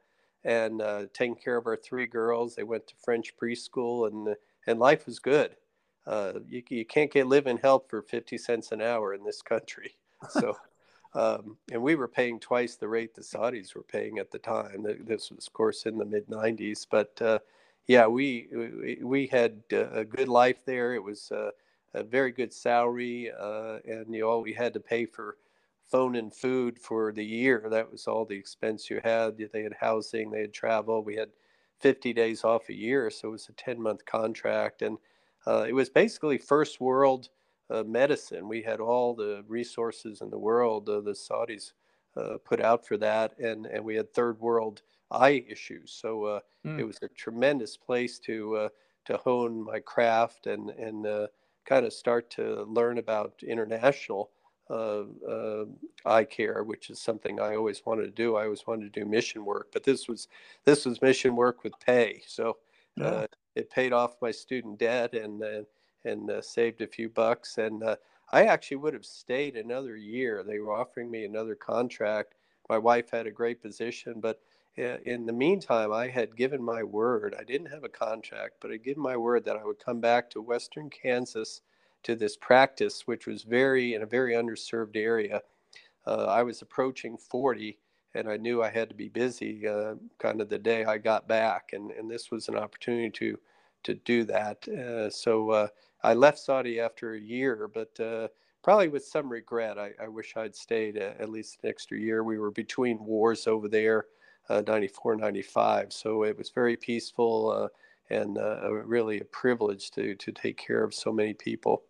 and 0.46 0.82
taking 1.14 1.36
care 1.36 1.58
of 1.58 1.68
our 1.68 1.76
three 1.76 2.08
girls. 2.08 2.56
They 2.56 2.64
went 2.64 2.88
to 2.88 2.96
French 3.04 3.36
preschool, 3.36 4.08
and 4.08 4.36
and 4.66 4.80
life 4.80 5.06
was 5.06 5.20
good. 5.20 5.56
Uh, 6.08 6.34
you, 6.48 6.64
you 6.70 6.86
can't 6.86 7.12
get 7.12 7.28
living 7.28 7.58
help 7.58 7.90
for 7.90 8.02
50 8.02 8.38
cents 8.38 8.72
an 8.72 8.82
hour 8.82 9.14
in 9.14 9.24
this 9.24 9.42
country. 9.42 9.96
So, 10.32 10.58
um, 11.14 11.58
and 11.72 11.80
we 11.80 11.94
were 11.94 12.08
paying 12.08 12.40
twice 12.40 12.76
the 12.76 12.88
rate 12.88 13.14
the 13.14 13.22
Saudis 13.22 13.76
were 13.76 13.84
paying 13.84 14.18
at 14.18 14.32
the 14.32 14.40
time. 14.40 14.84
This 15.02 15.30
was, 15.30 15.46
of 15.46 15.54
course, 15.54 15.86
in 15.86 16.00
the 16.00 16.06
mid 16.06 16.26
90s. 16.26 16.88
But 16.90 17.22
uh, 17.22 17.38
yeah, 17.86 18.08
we, 18.08 18.48
we, 18.52 19.00
we 19.04 19.28
had 19.28 19.62
a 19.72 20.04
good 20.04 20.28
life 20.28 20.66
there. 20.66 20.96
It 20.96 21.04
was 21.04 21.32
uh, 21.32 21.52
a 21.94 22.04
very 22.04 22.32
good 22.32 22.52
salary, 22.52 23.32
uh, 23.40 23.78
and 23.86 24.12
you 24.12 24.22
know, 24.22 24.40
we 24.40 24.54
had 24.54 24.74
to 24.74 24.80
pay 24.80 25.06
for 25.06 25.38
phone 25.86 26.16
and 26.16 26.34
food 26.34 26.78
for 26.80 27.12
the 27.12 27.24
year. 27.24 27.68
That 27.70 27.92
was 27.92 28.08
all 28.08 28.26
the 28.26 28.36
expense 28.36 28.90
you 28.90 29.00
had. 29.04 29.38
They 29.38 29.64
had 29.64 29.76
housing, 29.80 30.32
they 30.32 30.42
had 30.42 30.54
travel. 30.54 31.04
We 31.04 31.16
had 31.16 31.30
50 31.80 32.12
days 32.14 32.44
off 32.44 32.70
a 32.70 32.74
year, 32.74 33.10
so 33.10 33.30
it 33.30 33.32
was 33.32 33.50
a 33.50 33.54
10 33.54 33.82
month 33.82 34.06
contract. 34.06 34.82
And 34.82 34.98
uh, 35.48 35.66
it 35.68 35.74
was 35.74 35.90
basically 35.90 36.38
first 36.38 36.82
world 36.82 37.30
uh, 37.70 37.84
medicine. 37.84 38.48
We 38.48 38.62
had 38.62 38.80
all 38.80 39.16
the 39.16 39.44
resources 39.48 40.22
in 40.22 40.30
the 40.30 40.38
world 40.38 40.90
uh, 40.90 41.02
the 41.02 41.12
Saudis 41.12 41.74
uh, 42.16 42.38
put 42.44 42.62
out 42.62 42.86
for 42.86 42.98
that, 42.98 43.38
and, 43.40 43.66
and 43.66 43.84
we 43.84 43.96
had 43.96 44.14
third 44.14 44.40
world 44.40 44.82
eye 45.12 45.46
issues. 45.50 45.92
So 45.92 46.42
mm. 46.66 46.80
it 46.80 46.84
was 46.84 47.00
a 47.02 47.08
tremendous 47.10 47.78
place 47.78 48.20
to 48.20 48.56
uh, 48.56 48.70
to 49.06 49.18
hone 49.18 49.64
my 49.64 49.80
craft 49.80 50.48
and 50.48 50.70
and 50.72 51.30
kind 51.66 51.86
of 51.86 51.94
start 51.94 52.30
to 52.32 52.64
learn 52.64 52.98
about 52.98 53.42
international 53.46 54.32
uh, 54.70 55.04
uh, 55.30 55.66
eye 56.06 56.26
care, 56.26 56.64
which 56.64 56.90
is 56.90 57.00
something 57.00 57.40
I 57.40 57.56
always 57.56 57.86
wanted 57.86 58.04
to 58.04 58.12
do. 58.12 58.36
I 58.36 58.46
always 58.46 58.68
wanted 58.68 58.92
to 58.92 59.00
do 59.00 59.06
mission 59.06 59.46
work, 59.46 59.70
but 59.72 59.84
this 59.84 60.10
was 60.10 60.28
this 60.66 60.86
was 60.86 61.02
mission 61.02 61.36
work 61.36 61.64
with 61.64 61.74
pay, 61.86 62.22
so 62.28 62.58
yeah. 62.98 63.28
Uh, 63.58 63.60
it 63.60 63.70
paid 63.70 63.94
off 63.94 64.22
my 64.22 64.32
student 64.32 64.80
debt 64.80 65.14
and 65.14 65.44
uh, 65.44 65.62
and 66.06 66.30
uh, 66.30 66.42
saved 66.42 66.82
a 66.82 66.88
few 66.88 67.10
bucks. 67.10 67.58
And 67.58 67.84
uh, 67.84 67.96
I 68.32 68.46
actually 68.46 68.78
would 68.78 68.94
have 68.94 69.06
stayed 69.06 69.56
another 69.56 69.98
year. 69.98 70.44
They 70.44 70.60
were 70.60 70.74
offering 70.74 71.12
me 71.12 71.26
another 71.26 71.56
contract. 71.56 72.36
My 72.70 72.78
wife 72.78 73.10
had 73.12 73.28
a 73.28 73.32
great 73.32 73.62
position, 73.62 74.20
but 74.20 74.42
in 74.78 75.26
the 75.26 75.34
meantime, 75.34 75.92
I 75.92 76.08
had 76.08 76.36
given 76.36 76.62
my 76.62 76.84
word. 76.84 77.36
I 77.40 77.44
didn't 77.44 77.72
have 77.72 77.84
a 77.84 77.90
contract, 77.90 78.58
but 78.62 78.72
I 78.72 78.78
given 78.78 79.02
my 79.02 79.18
word 79.18 79.44
that 79.46 79.58
I 79.58 79.66
would 79.66 79.84
come 79.84 80.00
back 80.00 80.30
to 80.30 80.42
Western 80.42 80.92
Kansas 80.92 81.62
to 82.04 82.16
this 82.16 82.38
practice, 82.38 83.08
which 83.08 83.26
was 83.26 83.42
very 83.42 83.96
in 83.96 84.04
a 84.04 84.06
very 84.06 84.34
underserved 84.34 84.96
area. 84.96 85.42
Uh, 86.06 86.26
I 86.26 86.44
was 86.44 86.62
approaching 86.62 87.18
40 87.18 87.80
and 88.18 88.28
I 88.28 88.38
knew 88.38 88.64
I 88.64 88.70
had 88.70 88.90
to 88.90 88.96
be 88.96 89.10
busy 89.10 89.68
uh, 89.68 89.94
kind 90.18 90.42
of 90.42 90.50
the 90.50 90.58
day 90.58 90.86
I 90.86 90.98
got 90.98 91.28
back. 91.28 91.70
And, 91.74 91.92
and 91.92 92.10
this 92.10 92.32
was 92.32 92.48
an 92.48 92.58
opportunity 92.58 93.12
to, 93.12 93.38
to 93.84 93.94
do 93.94 94.24
that. 94.26 94.68
Uh, 94.68 95.10
so 95.10 95.52
uh, 95.52 95.68
I 96.04 96.16
left 96.16 96.40
Saudi 96.40 96.80
after 96.80 97.14
a 97.14 97.20
year, 97.20 97.70
but 97.72 98.00
uh, 98.00 98.30
probably 98.64 98.88
with 98.88 99.06
some 99.06 99.30
regret. 99.30 99.78
I, 99.78 99.92
I 100.02 100.08
wish 100.08 100.36
I'd 100.36 100.56
stayed 100.56 100.98
at 100.98 101.30
least 101.30 101.60
an 101.62 101.70
extra 101.70 101.98
year. 101.98 102.24
We 102.24 102.40
were 102.40 102.52
between 102.52 103.04
wars 103.06 103.46
over 103.46 103.68
there, 103.68 104.06
uh, 104.50 104.64
94, 104.66 105.18
95. 105.18 105.94
So 105.94 106.24
it 106.24 106.38
was 106.38 106.50
very 106.50 106.76
peaceful 106.76 107.70
and 108.10 108.38
really 108.86 109.20
a 109.20 109.26
privilege 109.26 109.92
to, 109.92 110.16
to 110.16 110.32
take 110.32 110.58
care 110.58 110.84
of 110.84 110.94
so 110.94 111.12
many 111.12 111.34
people. 111.34 111.84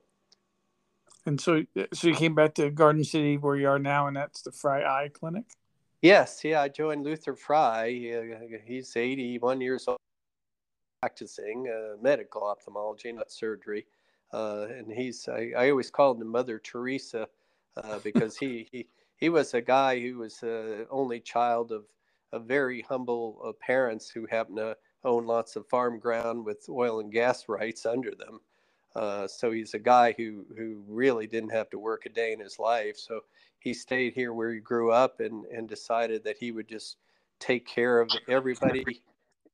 And 1.26 1.40
so, 1.40 1.64
so 1.94 2.08
you 2.08 2.16
came 2.16 2.36
back 2.36 2.56
to 2.56 2.72
Garden 2.72 3.04
City 3.04 3.38
where 3.38 3.58
you 3.58 3.68
are 3.68 3.80
now, 3.80 4.08
and 4.08 4.16
that's 4.16 4.42
the 4.42 4.52
Fry 4.52 4.84
Eye 4.84 5.10
Clinic. 5.14 5.44
Yes, 6.08 6.42
yeah, 6.42 6.62
I 6.62 6.70
joined 6.70 7.04
Luther 7.04 7.36
Fry. 7.36 7.92
he's 8.66 8.96
81 8.96 9.60
years 9.60 9.90
old, 9.90 9.98
practicing 11.02 11.68
uh, 11.68 12.02
medical 12.02 12.44
ophthalmology, 12.44 13.12
not 13.12 13.30
surgery. 13.30 13.86
Uh, 14.32 14.68
and 14.70 14.90
he's, 14.90 15.28
I, 15.28 15.52
I, 15.58 15.70
always 15.70 15.92
called 15.92 16.22
him 16.22 16.30
Mother 16.30 16.60
Teresa 16.60 17.28
uh, 17.76 18.00
because 18.06 18.38
he, 18.38 18.70
he, 18.72 18.88
he 19.18 19.28
was 19.28 19.54
a 19.54 19.60
guy 19.60 20.00
who 20.00 20.20
was 20.20 20.38
the 20.38 20.88
only 20.90 21.20
child 21.20 21.74
of, 21.74 21.84
of 22.32 22.46
very 22.46 22.84
humble 22.84 23.42
uh, 23.46 23.52
parents 23.60 24.10
who 24.10 24.26
happened 24.28 24.60
to 24.60 24.78
own 25.04 25.26
lots 25.26 25.58
of 25.58 25.68
farm 25.68 26.00
ground 26.00 26.46
with 26.46 26.70
oil 26.70 27.02
and 27.02 27.12
gas 27.12 27.50
rights 27.50 27.86
under 27.86 28.12
them. 28.12 28.40
Uh, 28.98 29.28
so 29.28 29.52
he's 29.52 29.76
a 29.76 29.80
guy 29.80 30.12
who 30.18 30.44
who 30.58 30.84
really 30.88 31.28
didn't 31.28 31.52
have 31.52 31.70
to 31.70 31.78
work 31.78 32.08
a 32.08 32.10
day 32.10 32.34
in 32.34 32.40
his 32.40 32.58
life. 32.58 32.98
So 32.98 33.22
he 33.60 33.72
stayed 33.72 34.14
here 34.14 34.34
where 34.34 34.52
he 34.52 34.60
grew 34.60 34.92
up 34.92 35.20
and 35.20 35.46
and 35.46 35.70
decided 35.70 36.24
that 36.24 36.38
he 36.40 36.52
would 36.52 36.68
just 36.68 36.98
take 37.40 37.68
care 37.68 38.02
of 38.02 38.10
everybody 38.28 38.84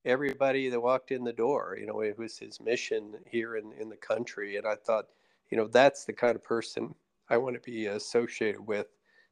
everybody 0.06 0.70
that 0.70 0.80
walked 0.80 1.12
in 1.12 1.26
the 1.26 1.34
door. 1.34 1.78
You 1.78 1.88
know, 1.88 2.00
it 2.00 2.18
was 2.18 2.38
his 2.38 2.62
mission 2.62 3.16
here 3.30 3.58
in 3.58 3.74
in 3.74 3.89
the 3.89 3.98
country. 3.98 4.56
And 4.56 4.66
I 4.66 4.76
thought, 4.76 5.08
you 5.50 5.58
know, 5.58 5.68
that's 5.68 6.06
the 6.06 6.14
kind 6.14 6.38
of 6.38 6.44
person 6.44 6.96
I 7.30 7.36
want 7.36 7.62
to 7.62 7.70
be 7.70 7.88
associated 7.88 8.66
with. 8.66 8.88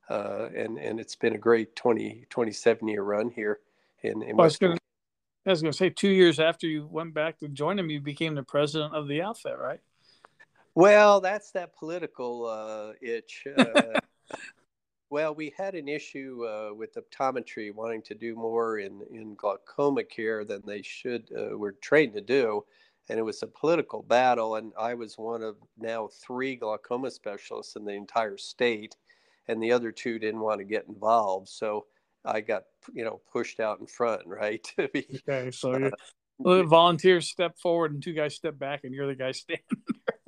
Uh, 0.09 0.49
and 0.53 0.77
and 0.77 0.99
it's 0.99 1.15
been 1.15 1.35
a 1.35 1.37
great 1.37 1.73
20 1.77 2.25
27 2.29 2.85
year 2.89 3.03
run 3.03 3.29
here 3.29 3.59
in, 4.03 4.21
in 4.23 4.35
well. 4.35 4.43
I 5.45 5.49
was 5.49 5.61
going 5.63 5.71
to 5.71 5.77
say, 5.77 5.89
two 5.89 6.09
years 6.09 6.39
after 6.39 6.67
you 6.67 6.85
went 6.85 7.15
back 7.15 7.39
to 7.39 7.47
join 7.47 7.79
him, 7.79 7.89
you 7.89 7.99
became 7.99 8.35
the 8.35 8.43
president 8.43 8.93
of 8.93 9.07
the 9.07 9.23
outfit, 9.23 9.57
right? 9.57 9.79
Well, 10.81 11.21
that's 11.21 11.51
that 11.51 11.75
political 11.77 12.47
uh, 12.47 12.93
itch. 13.01 13.45
Uh, 13.57 13.99
well, 15.11 15.35
we 15.35 15.53
had 15.57 15.75
an 15.75 15.89
issue 15.89 16.45
uh, 16.45 16.73
with 16.73 16.95
optometry 16.95 17.75
wanting 17.75 18.01
to 18.03 18.15
do 18.15 18.33
more 18.33 18.79
in, 18.79 19.01
in 19.11 19.35
glaucoma 19.35 20.05
care 20.05 20.45
than 20.45 20.61
they 20.65 20.81
should 20.81 21.29
uh, 21.37 21.57
were 21.57 21.73
trained 21.73 22.13
to 22.13 22.21
do, 22.21 22.63
and 23.09 23.19
it 23.19 23.21
was 23.21 23.43
a 23.43 23.47
political 23.47 24.01
battle. 24.01 24.55
And 24.55 24.71
I 24.79 24.93
was 24.93 25.17
one 25.17 25.43
of 25.43 25.57
now 25.77 26.07
three 26.07 26.55
glaucoma 26.55 27.11
specialists 27.11 27.75
in 27.75 27.83
the 27.83 27.91
entire 27.91 28.37
state, 28.37 28.95
and 29.49 29.61
the 29.61 29.73
other 29.73 29.91
two 29.91 30.17
didn't 30.17 30.39
want 30.39 30.59
to 30.59 30.65
get 30.65 30.87
involved. 30.87 31.49
So 31.49 31.87
I 32.23 32.39
got 32.39 32.63
you 32.93 33.03
know 33.03 33.19
pushed 33.31 33.59
out 33.59 33.81
in 33.81 33.85
front, 33.85 34.25
right? 34.25 34.65
okay, 34.79 35.51
so 35.51 35.91
uh, 36.45 36.63
volunteers 36.63 37.27
step 37.27 37.59
forward 37.59 37.93
and 37.93 38.01
two 38.01 38.13
guys 38.13 38.33
step 38.33 38.57
back, 38.57 38.85
and 38.85 38.93
you're 38.95 39.07
the 39.07 39.15
guy 39.15 39.33
standing. 39.33 39.65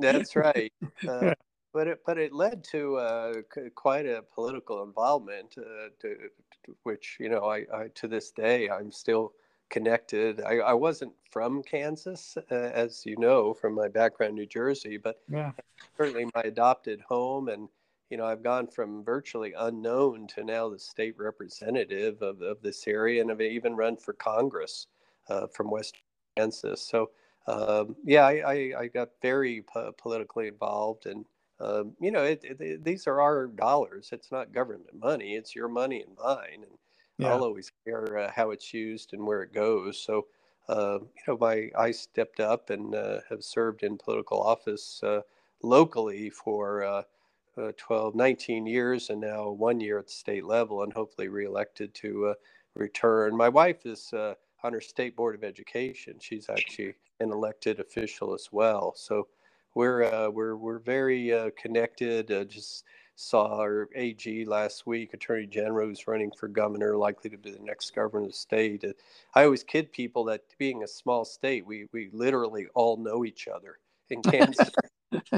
That's 0.03 0.35
right. 0.35 0.71
Uh, 1.07 1.33
but 1.73 1.87
it 1.87 1.99
but 2.05 2.17
it 2.17 2.31
led 2.31 2.63
to 2.63 2.97
uh, 2.97 3.33
c- 3.53 3.69
quite 3.75 4.05
a 4.05 4.23
political 4.33 4.83
involvement, 4.83 5.55
uh, 5.57 5.89
to, 5.99 6.15
to, 6.65 6.75
which 6.83 7.17
you 7.19 7.29
know 7.29 7.45
I, 7.45 7.65
I, 7.73 7.87
to 7.95 8.07
this 8.07 8.31
day 8.31 8.69
I'm 8.69 8.91
still 8.91 9.33
connected. 9.69 10.41
I, 10.41 10.59
I 10.59 10.73
wasn't 10.73 11.13
from 11.31 11.63
Kansas, 11.63 12.37
uh, 12.51 12.55
as 12.55 13.05
you 13.05 13.17
know 13.17 13.53
from 13.53 13.73
my 13.73 13.87
background, 13.87 14.35
New 14.35 14.45
Jersey, 14.45 14.97
but 14.97 15.21
yeah. 15.27 15.51
certainly 15.97 16.25
my 16.35 16.41
adopted 16.43 17.01
home, 17.01 17.49
and 17.49 17.67
you 18.09 18.17
know 18.17 18.25
I've 18.25 18.43
gone 18.43 18.67
from 18.67 19.03
virtually 19.03 19.53
unknown 19.57 20.27
to 20.35 20.43
now 20.43 20.69
the 20.69 20.79
state 20.79 21.15
representative 21.17 22.21
of, 22.21 22.41
of 22.41 22.61
this 22.61 22.87
area, 22.87 23.21
and 23.21 23.31
I've 23.31 23.41
even 23.41 23.75
run 23.75 23.97
for 23.97 24.13
Congress 24.13 24.87
uh, 25.27 25.47
from 25.47 25.71
West 25.71 25.95
Kansas. 26.37 26.81
So 26.81 27.09
um, 27.47 27.95
yeah, 28.05 28.25
I, 28.25 28.33
I, 28.33 28.73
I, 28.79 28.87
got 28.87 29.09
very 29.21 29.63
politically 29.97 30.47
involved, 30.47 31.05
and 31.05 31.25
um, 31.59 31.93
you 31.99 32.09
know, 32.09 32.23
it, 32.23 32.43
it, 32.43 32.83
these 32.85 33.05
are 33.05 33.19
our 33.19 33.47
dollars. 33.47 34.09
It's 34.13 34.31
not 34.31 34.53
government 34.53 34.93
money; 34.93 35.35
it's 35.35 35.53
your 35.53 35.67
money 35.67 36.03
and 36.03 36.15
mine, 36.23 36.63
and 36.63 36.77
yeah. 37.17 37.33
I'll 37.33 37.43
always 37.43 37.71
care 37.83 38.17
uh, 38.17 38.31
how 38.33 38.51
it's 38.51 38.73
used 38.73 39.13
and 39.13 39.25
where 39.25 39.43
it 39.43 39.53
goes. 39.53 39.99
So, 40.01 40.27
uh, 40.69 40.99
you 41.01 41.23
know, 41.27 41.37
my 41.37 41.69
I 41.77 41.91
stepped 41.91 42.39
up 42.39 42.69
and 42.69 42.95
uh, 42.95 43.19
have 43.29 43.43
served 43.43 43.83
in 43.83 43.97
political 43.97 44.41
office 44.41 45.01
uh, 45.03 45.21
locally 45.61 46.29
for. 46.29 46.83
Uh, 46.83 47.03
uh, 47.55 47.71
12, 47.77 48.15
19 48.15 48.65
years, 48.65 49.11
and 49.11 49.21
now 49.21 49.47
one 49.47 49.79
year 49.79 49.99
at 49.99 50.07
the 50.07 50.11
state 50.11 50.43
level, 50.43 50.81
and 50.81 50.91
hopefully 50.91 51.27
reelected 51.27 51.93
to 51.93 52.33
return. 52.73 53.37
My 53.37 53.47
wife 53.47 53.85
is 53.85 54.11
on 54.63 54.73
her 54.73 54.81
state 54.81 55.15
board 55.15 55.35
of 55.35 55.43
education. 55.43 56.15
She's 56.19 56.49
actually 56.49 56.95
an 57.19 57.31
elected 57.31 57.79
official 57.79 58.33
as 58.33 58.49
well. 58.51 58.93
So 58.95 59.27
we're 59.75 60.03
uh, 60.03 60.29
we're 60.29 60.55
we're 60.55 60.79
very 60.79 61.33
uh, 61.33 61.49
connected. 61.57 62.31
Uh, 62.31 62.43
just 62.45 62.85
saw 63.15 63.59
our 63.59 63.89
AG 63.95 64.45
last 64.45 64.87
week, 64.87 65.13
Attorney 65.13 65.45
General, 65.45 65.87
who's 65.87 66.07
running 66.07 66.31
for 66.31 66.47
governor, 66.47 66.97
likely 66.97 67.29
to 67.29 67.37
be 67.37 67.51
the 67.51 67.59
next 67.59 67.93
governor 67.93 68.23
of 68.23 68.31
the 68.31 68.37
state. 68.37 68.83
Uh, 68.83 68.93
I 69.35 69.43
always 69.43 69.63
kid 69.63 69.91
people 69.91 70.23
that 70.25 70.41
being 70.57 70.83
a 70.83 70.87
small 70.87 71.25
state, 71.25 71.65
we 71.65 71.87
we 71.91 72.09
literally 72.11 72.67
all 72.73 72.97
know 72.97 73.25
each 73.25 73.47
other 73.47 73.79
in 74.09 74.21
Kansas. 74.23 74.69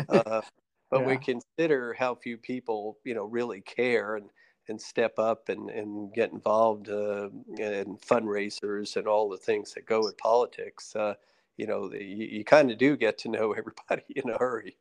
Uh, 0.08 0.42
but 0.90 1.02
yeah. 1.02 1.08
we 1.08 1.18
consider 1.18 1.94
how 2.00 2.16
few 2.16 2.38
people, 2.38 2.98
you 3.04 3.14
know, 3.14 3.26
really 3.26 3.60
care 3.60 4.16
and 4.16 4.30
and 4.70 4.82
step 4.82 5.20
up 5.20 5.50
and, 5.50 5.70
and 5.70 6.14
get 6.14 6.32
involved 6.32 6.90
uh, 6.90 7.30
in 7.58 7.98
fundraisers 7.98 8.96
and 8.98 9.08
all 9.08 9.30
the 9.30 9.38
things 9.38 9.74
that 9.74 9.86
go 9.86 10.02
with 10.02 10.18
politics. 10.18 10.96
Uh, 10.96 11.14
you 11.58 11.68
know, 11.68 11.88
the, 11.88 12.04
you, 12.04 12.26
you 12.28 12.44
kind 12.44 12.72
of 12.72 12.78
do 12.78 12.98
get 12.98 13.18
to 13.20 13.30
know 13.30 13.52
everybody 13.58 14.04
in 14.16 14.30
a 14.30 14.38
hurry. 14.38 14.78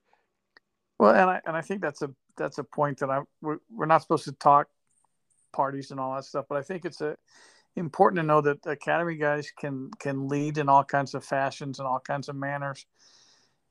Well, 0.98 1.14
and 1.14 1.30
I 1.30 1.40
and 1.46 1.56
I 1.56 1.60
think 1.60 1.80
that's 1.80 2.02
a 2.02 2.10
that's 2.36 2.58
a 2.58 2.64
point 2.64 2.98
that 2.98 3.10
I 3.10 3.20
we're, 3.40 3.58
we're 3.70 3.86
not 3.86 4.02
supposed 4.02 4.24
to 4.24 4.32
talk 4.32 4.68
parties 5.52 5.90
and 5.90 6.00
all 6.00 6.14
that 6.14 6.24
stuff, 6.24 6.46
but 6.48 6.58
I 6.58 6.62
think 6.62 6.84
it's 6.84 7.00
a 7.00 7.16
important 7.76 8.18
to 8.20 8.26
know 8.26 8.40
that 8.40 8.64
academy 8.66 9.16
guys 9.16 9.50
can 9.50 9.90
can 9.98 10.28
lead 10.28 10.58
in 10.58 10.68
all 10.68 10.84
kinds 10.84 11.14
of 11.14 11.24
fashions 11.24 11.78
and 11.78 11.88
all 11.88 12.00
kinds 12.00 12.28
of 12.28 12.36
manners 12.36 12.86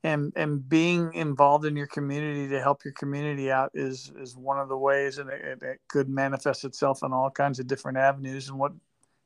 and 0.03 0.33
and 0.35 0.67
being 0.67 1.13
involved 1.13 1.65
in 1.65 1.77
your 1.77 1.87
community 1.87 2.47
to 2.49 2.61
help 2.61 2.83
your 2.83 2.93
community 2.93 3.51
out 3.51 3.71
is 3.73 4.11
is 4.19 4.35
one 4.35 4.59
of 4.59 4.67
the 4.67 4.77
ways 4.77 5.17
and 5.17 5.29
it, 5.29 5.63
it, 5.63 5.79
could 5.87 6.09
manifest 6.09 6.65
itself 6.65 7.03
in 7.03 7.13
all 7.13 7.29
kinds 7.29 7.59
of 7.59 7.67
different 7.67 7.97
avenues. 7.97 8.49
And 8.49 8.59
what 8.59 8.73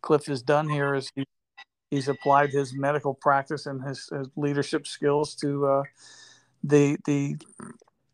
cliff 0.02 0.28
has 0.28 0.42
done 0.42 0.70
here 0.70 0.94
is 0.94 1.12
he, 1.16 1.26
he's 1.90 2.08
applied 2.08 2.52
his 2.52 2.76
medical 2.76 3.14
practice 3.14 3.66
and 3.66 3.84
his, 3.84 4.08
his 4.16 4.30
leadership 4.36 4.86
skills 4.86 5.34
to 5.36 5.66
uh, 5.66 5.84
the 6.64 6.98
the 7.06 7.38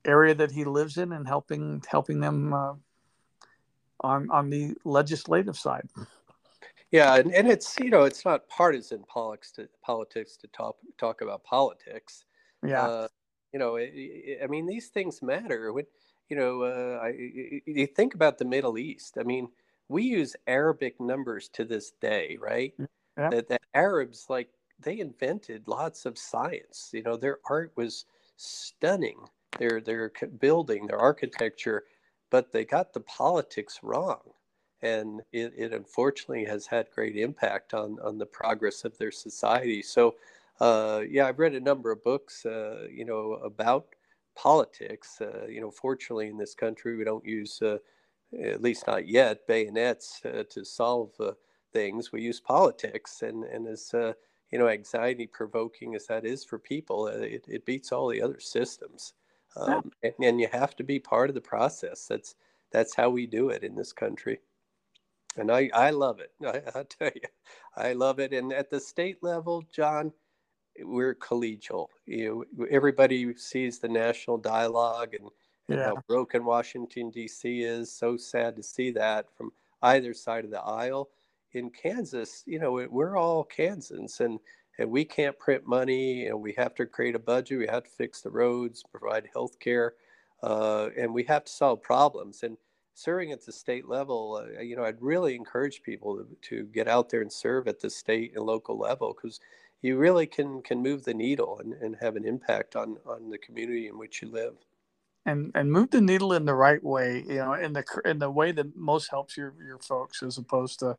area 0.05 0.33
that 0.33 0.51
he 0.51 0.63
lives 0.63 0.97
in 0.97 1.11
and 1.11 1.27
helping 1.27 1.83
helping 1.89 2.21
them 2.21 2.53
uh, 2.53 2.73
on 4.01 4.29
on 4.31 4.49
the 4.49 4.73
legislative 4.85 5.57
side. 5.57 5.89
Yeah 6.91 7.15
and, 7.15 7.33
and 7.33 7.49
it's 7.49 7.77
you 7.79 7.89
know 7.89 8.03
it's 8.03 8.23
not 8.23 8.47
partisan 8.47 9.03
politics 9.03 9.51
to 9.53 9.67
politics 9.81 10.37
to 10.37 10.47
talk 10.47 10.77
talk 10.97 11.21
about 11.21 11.43
politics 11.43 12.23
yeah. 12.65 12.85
Uh, 12.85 13.07
you 13.51 13.59
know, 13.59 13.75
it, 13.75 13.91
it, 13.93 14.39
I 14.43 14.47
mean, 14.47 14.65
these 14.65 14.87
things 14.87 15.21
matter. 15.21 15.71
When, 15.73 15.85
you 16.29 16.37
know, 16.37 16.63
uh, 16.63 16.99
I, 17.03 17.09
you 17.65 17.87
think 17.87 18.15
about 18.15 18.37
the 18.37 18.45
Middle 18.45 18.77
East. 18.77 19.17
I 19.19 19.23
mean, 19.23 19.49
we 19.89 20.03
use 20.03 20.35
Arabic 20.47 20.99
numbers 20.99 21.49
to 21.49 21.65
this 21.65 21.91
day, 22.01 22.37
right? 22.41 22.73
Mm, 22.79 22.87
yeah. 23.17 23.29
That 23.29 23.47
the 23.47 23.59
Arabs, 23.73 24.25
like, 24.29 24.49
they 24.79 24.99
invented 24.99 25.67
lots 25.67 26.05
of 26.05 26.17
science. 26.17 26.89
You 26.93 27.03
know, 27.03 27.17
their 27.17 27.39
art 27.49 27.73
was 27.75 28.05
stunning. 28.37 29.17
Their 29.59 29.81
their 29.81 30.11
building, 30.39 30.87
their 30.87 30.97
architecture, 30.97 31.83
but 32.31 32.51
they 32.51 32.65
got 32.65 32.91
the 32.91 33.01
politics 33.01 33.81
wrong, 33.83 34.21
and 34.81 35.21
it, 35.31 35.53
it 35.55 35.73
unfortunately 35.73 36.43
has 36.45 36.65
had 36.65 36.89
great 36.89 37.15
impact 37.15 37.75
on 37.75 37.99
on 37.99 38.17
the 38.17 38.25
progress 38.25 38.83
of 38.83 38.97
their 38.97 39.11
society. 39.11 39.83
So 39.83 40.15
uh, 40.59 41.01
yeah, 41.09 41.27
I've 41.27 41.39
read 41.39 41.55
a 41.55 41.59
number 41.59 41.91
of 41.91 42.03
books, 42.03 42.45
uh, 42.45 42.87
you 42.91 43.05
know, 43.05 43.33
about 43.43 43.87
politics. 44.35 45.19
Uh, 45.21 45.45
you 45.47 45.61
know, 45.61 45.71
fortunately 45.71 46.27
in 46.27 46.37
this 46.37 46.55
country, 46.55 46.95
we 46.95 47.03
don't 47.03 47.25
use, 47.25 47.61
uh, 47.61 47.77
at 48.41 48.61
least 48.61 48.87
not 48.87 49.07
yet, 49.07 49.47
bayonets 49.47 50.21
uh, 50.25 50.43
to 50.49 50.63
solve 50.63 51.11
uh, 51.19 51.31
things. 51.71 52.11
We 52.11 52.21
use 52.21 52.39
politics, 52.39 53.21
and 53.21 53.43
and 53.43 53.67
as 53.67 53.91
you 54.51 54.59
know, 54.59 54.67
anxiety 54.67 55.25
provoking 55.25 55.95
as 55.95 56.05
that 56.07 56.25
is 56.25 56.43
for 56.45 56.59
people, 56.59 57.07
it, 57.07 57.43
it 57.47 57.65
beats 57.65 57.91
all 57.91 58.07
the 58.07 58.21
other 58.21 58.39
systems. 58.39 59.13
Um, 59.55 59.91
and, 60.03 60.13
and 60.21 60.39
you 60.39 60.47
have 60.51 60.75
to 60.75 60.83
be 60.83 60.99
part 60.99 61.29
of 61.29 61.33
the 61.35 61.41
process. 61.41 62.05
That's 62.07 62.35
that's 62.71 62.95
how 62.95 63.09
we 63.09 63.25
do 63.25 63.49
it 63.49 63.63
in 63.63 63.75
this 63.75 63.93
country 63.93 64.39
and 65.37 65.51
I, 65.51 65.69
I 65.73 65.89
love 65.91 66.19
it. 66.19 66.31
I, 66.45 66.79
I, 66.79 66.83
tell 66.83 67.11
you, 67.13 67.21
I 67.75 67.93
love 67.93 68.19
it. 68.19 68.33
And 68.33 68.53
at 68.53 68.69
the 68.69 68.79
state 68.79 69.17
level, 69.21 69.63
John, 69.71 70.11
we're 70.81 71.15
collegial. 71.15 71.87
You 72.05 72.45
know, 72.57 72.65
everybody 72.71 73.35
sees 73.35 73.79
the 73.79 73.87
national 73.89 74.37
dialogue 74.37 75.13
and, 75.13 75.29
and 75.69 75.79
yeah. 75.79 75.85
how 75.87 75.97
broken 76.07 76.45
Washington 76.45 77.11
D.C. 77.11 77.61
is. 77.63 77.91
So 77.91 78.17
sad 78.17 78.55
to 78.57 78.63
see 78.63 78.91
that 78.91 79.27
from 79.35 79.51
either 79.81 80.13
side 80.13 80.45
of 80.45 80.51
the 80.51 80.61
aisle. 80.61 81.09
In 81.53 81.69
Kansas, 81.69 82.43
you 82.47 82.59
know, 82.59 82.73
we're 82.89 83.17
all 83.17 83.43
Kansans, 83.43 84.19
and 84.21 84.39
and 84.79 84.89
we 84.89 85.05
can't 85.05 85.37
print 85.37 85.67
money, 85.67 86.27
and 86.27 86.41
we 86.41 86.53
have 86.53 86.73
to 86.75 86.85
create 86.85 87.15
a 87.15 87.19
budget. 87.19 87.59
We 87.59 87.67
have 87.67 87.83
to 87.83 87.89
fix 87.89 88.21
the 88.21 88.31
roads, 88.31 88.83
provide 88.83 89.29
health 89.33 89.59
care. 89.59 89.93
uh, 90.43 90.89
and 90.97 91.13
we 91.13 91.23
have 91.23 91.45
to 91.45 91.51
solve 91.51 91.81
problems. 91.81 92.43
And 92.43 92.57
serving 92.95 93.31
at 93.31 93.45
the 93.45 93.51
state 93.51 93.87
level, 93.87 94.43
uh, 94.43 94.61
you 94.61 94.75
know, 94.75 94.83
I'd 94.83 95.01
really 95.01 95.35
encourage 95.35 95.81
people 95.83 96.17
to, 96.17 96.27
to 96.49 96.65
get 96.65 96.87
out 96.87 97.09
there 97.09 97.21
and 97.21 97.31
serve 97.31 97.67
at 97.67 97.79
the 97.79 97.89
state 97.89 98.33
and 98.35 98.45
local 98.45 98.77
level 98.77 99.15
because 99.15 99.39
you 99.83 99.97
really 99.97 100.25
can 100.25 100.63
can 100.63 100.81
move 100.81 101.03
the 101.03 101.13
needle 101.13 101.59
and, 101.59 101.73
and 101.73 101.97
have 102.01 102.15
an 102.15 102.25
impact 102.25 102.75
on 102.75 102.97
on 103.05 103.29
the 103.29 103.37
community 103.37 103.87
in 103.87 103.99
which 103.99 104.23
you 104.23 104.29
live. 104.29 104.55
And 105.25 105.51
and 105.53 105.71
move 105.71 105.91
the 105.91 106.01
needle 106.01 106.33
in 106.33 106.45
the 106.45 106.55
right 106.55 106.83
way 106.83 107.23
you 107.27 107.35
know 107.35 107.53
in 107.53 107.73
the 107.73 107.83
in 108.03 108.17
the 108.17 108.31
way 108.31 108.51
that 108.51 108.75
most 108.75 109.09
helps 109.09 109.37
your 109.37 109.53
your 109.63 109.77
folks 109.77 110.23
as 110.23 110.37
opposed 110.37 110.79
to 110.79 110.97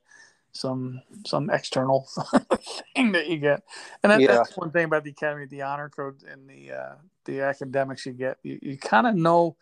some 0.53 1.03
some 1.27 1.51
external 1.51 2.07
thing 2.95 3.13
that 3.13 3.27
you 3.27 3.39
get. 3.39 3.63
And 4.03 4.13
that, 4.13 4.21
yeah. 4.21 4.29
that's 4.29 4.57
one 4.57 4.71
thing 4.71 4.85
about 4.85 5.05
the 5.05 5.11
academy 5.11 5.47
the 5.47 5.63
honor 5.63 5.89
code 5.89 6.23
and 6.31 6.49
the 6.49 6.73
uh, 6.73 6.95
the 7.25 7.41
academics 7.41 8.07
you 8.07 8.13
get. 8.13 8.39
You, 8.43 8.59
you 8.63 8.79
kind 8.79 9.07
of 9.07 9.15
know 9.15 9.57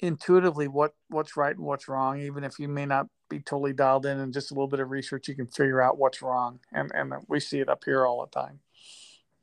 intuitively 0.00 0.68
what 0.68 0.94
what's 1.08 1.36
right 1.36 1.56
and 1.56 1.64
what's 1.64 1.88
wrong 1.88 2.20
even 2.20 2.44
if 2.44 2.58
you 2.58 2.68
may 2.68 2.84
not 2.84 3.06
be 3.30 3.40
totally 3.40 3.72
dialed 3.72 4.04
in 4.04 4.20
and 4.20 4.32
just 4.32 4.50
a 4.50 4.54
little 4.54 4.68
bit 4.68 4.80
of 4.80 4.90
research 4.90 5.26
you 5.26 5.34
can 5.34 5.46
figure 5.46 5.80
out 5.80 5.98
what's 5.98 6.20
wrong 6.20 6.58
and 6.72 6.90
and 6.94 7.12
we 7.28 7.40
see 7.40 7.60
it 7.60 7.68
up 7.68 7.82
here 7.84 8.06
all 8.06 8.20
the 8.20 8.40
time 8.40 8.60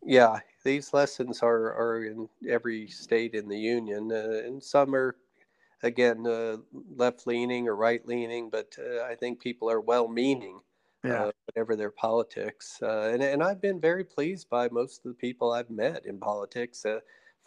yeah 0.03 0.39
these 0.63 0.93
lessons 0.93 1.41
are 1.41 1.73
are 1.73 2.05
in 2.05 2.29
every 2.47 2.87
state 2.87 3.33
in 3.33 3.47
the 3.47 3.57
union 3.57 4.11
uh, 4.11 4.45
and 4.45 4.63
some 4.63 4.93
are 4.93 5.15
again 5.81 6.25
uh, 6.27 6.55
left 6.95 7.25
leaning 7.25 7.67
or 7.67 7.75
right 7.75 8.05
leaning 8.07 8.49
but 8.49 8.75
uh, 8.79 9.03
i 9.03 9.15
think 9.15 9.39
people 9.39 9.69
are 9.69 9.81
well 9.81 10.07
meaning 10.07 10.59
yeah. 11.05 11.25
Uh, 11.25 11.31
whatever 11.47 11.75
their 11.75 11.91
politics 11.91 12.79
uh, 12.81 13.09
and, 13.11 13.21
and 13.21 13.43
i've 13.43 13.59
been 13.59 13.81
very 13.81 14.05
pleased 14.05 14.49
by 14.49 14.69
most 14.69 14.99
of 14.99 15.11
the 15.11 15.17
people 15.17 15.51
i've 15.51 15.69
met 15.69 16.05
in 16.05 16.17
politics 16.17 16.85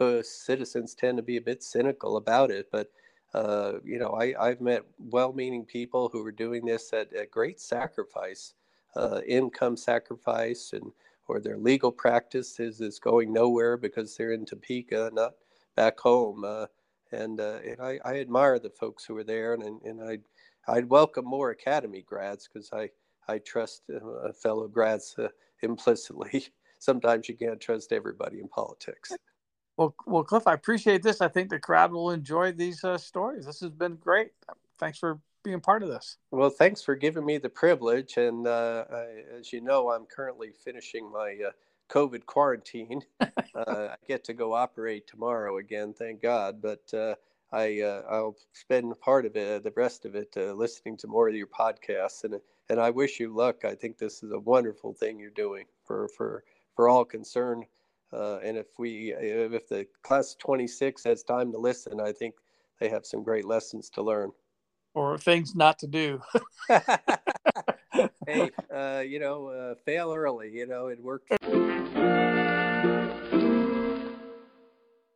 uh, 0.00 0.22
citizens 0.22 0.94
tend 0.94 1.16
to 1.18 1.22
be 1.22 1.36
a 1.36 1.42
bit 1.42 1.62
cynical 1.62 2.16
about 2.16 2.50
it, 2.50 2.68
but 2.70 2.90
uh, 3.34 3.74
you 3.84 3.98
know, 3.98 4.10
I, 4.10 4.34
I've 4.40 4.60
met 4.60 4.82
well-meaning 4.98 5.64
people 5.64 6.08
who 6.08 6.24
are 6.24 6.32
doing 6.32 6.64
this 6.64 6.92
at, 6.92 7.08
great 7.30 7.60
sacrifice, 7.60 8.54
uh, 8.94 9.20
income 9.26 9.76
sacrifice, 9.76 10.72
and 10.72 10.90
or 11.28 11.40
their 11.40 11.58
legal 11.58 11.92
practices 11.92 12.80
is 12.80 12.98
going 12.98 13.32
nowhere 13.32 13.76
because 13.76 14.16
they're 14.16 14.32
in 14.32 14.46
Topeka, 14.46 15.10
not 15.12 15.34
back 15.74 15.98
home. 15.98 16.44
Uh, 16.44 16.66
and 17.12 17.40
uh, 17.40 17.58
and 17.64 17.80
I, 17.80 17.98
I, 18.04 18.20
admire 18.20 18.58
the 18.58 18.70
folks 18.70 19.04
who 19.04 19.16
are 19.16 19.24
there, 19.24 19.54
and 19.54 19.62
and 19.62 20.02
I'd 20.02 20.22
I'd 20.66 20.88
welcome 20.88 21.24
more 21.24 21.50
academy 21.50 22.02
grads 22.06 22.48
because 22.48 22.70
I 22.72 22.90
I 23.28 23.38
trust 23.38 23.82
uh, 23.90 24.32
fellow 24.32 24.66
grads 24.66 25.14
uh, 25.18 25.28
implicitly. 25.62 26.46
Sometimes 26.78 27.28
you 27.28 27.36
can't 27.36 27.60
trust 27.60 27.92
everybody 27.92 28.40
in 28.40 28.48
politics. 28.48 29.12
Well, 29.76 29.94
well, 30.06 30.24
Cliff, 30.24 30.46
I 30.46 30.54
appreciate 30.54 31.02
this. 31.02 31.20
I 31.20 31.28
think 31.28 31.50
the 31.50 31.58
crowd 31.58 31.92
will 31.92 32.10
enjoy 32.10 32.52
these 32.52 32.82
uh, 32.82 32.96
stories. 32.96 33.44
This 33.44 33.60
has 33.60 33.70
been 33.70 33.96
great. 33.96 34.30
Thanks 34.78 34.98
for 34.98 35.20
being 35.42 35.60
part 35.60 35.82
of 35.82 35.88
this. 35.88 36.16
Well, 36.30 36.50
thanks 36.50 36.82
for 36.82 36.94
giving 36.94 37.24
me 37.24 37.38
the 37.38 37.48
privilege. 37.50 38.16
And 38.16 38.46
uh, 38.46 38.84
I, 38.90 39.06
as 39.38 39.52
you 39.52 39.60
know, 39.60 39.90
I'm 39.90 40.06
currently 40.06 40.50
finishing 40.64 41.10
my 41.10 41.38
uh, 41.48 41.50
COVID 41.90 42.26
quarantine. 42.26 43.02
Uh, 43.56 43.88
I 43.92 43.96
get 44.06 44.22
to 44.22 44.34
go 44.34 44.52
operate 44.52 45.06
tomorrow 45.06 45.56
again, 45.56 45.94
thank 45.94 46.20
God. 46.20 46.60
But 46.60 46.82
uh, 46.92 47.14
I 47.52 47.80
uh, 47.80 48.02
I'll 48.06 48.36
spend 48.52 49.00
part 49.00 49.24
of 49.24 49.34
it, 49.34 49.62
the 49.62 49.72
rest 49.74 50.04
of 50.04 50.14
it, 50.14 50.36
listening 50.36 50.98
to 50.98 51.06
more 51.06 51.26
of 51.26 51.34
your 51.34 51.46
podcasts. 51.46 52.24
And 52.24 52.38
and 52.68 52.78
I 52.78 52.90
wish 52.90 53.18
you 53.18 53.34
luck. 53.34 53.64
I 53.64 53.74
think 53.74 53.96
this 53.96 54.22
is 54.22 54.32
a 54.32 54.38
wonderful 54.38 54.92
thing 54.92 55.18
you're 55.18 55.30
doing 55.30 55.64
for 55.86 56.08
for 56.08 56.44
for 56.74 56.90
all 56.90 57.06
concerned. 57.06 57.64
Uh, 58.12 58.38
and 58.38 58.56
if 58.56 58.66
we, 58.78 59.14
if 59.18 59.68
the 59.68 59.86
class 60.02 60.34
26 60.38 61.04
has 61.04 61.22
time 61.22 61.52
to 61.52 61.58
listen, 61.58 62.00
I 62.00 62.12
think 62.12 62.34
they 62.80 62.88
have 62.88 63.04
some 63.04 63.22
great 63.22 63.44
lessons 63.44 63.90
to 63.90 64.02
learn. 64.02 64.30
Or 64.94 65.18
things 65.18 65.54
not 65.54 65.78
to 65.80 65.86
do. 65.86 66.20
hey, 66.68 68.50
uh, 68.74 69.02
you 69.06 69.18
know, 69.18 69.48
uh, 69.48 69.74
fail 69.84 70.12
early. 70.12 70.50
You 70.50 70.66
know, 70.66 70.86
it 70.88 71.02
worked. 71.02 71.32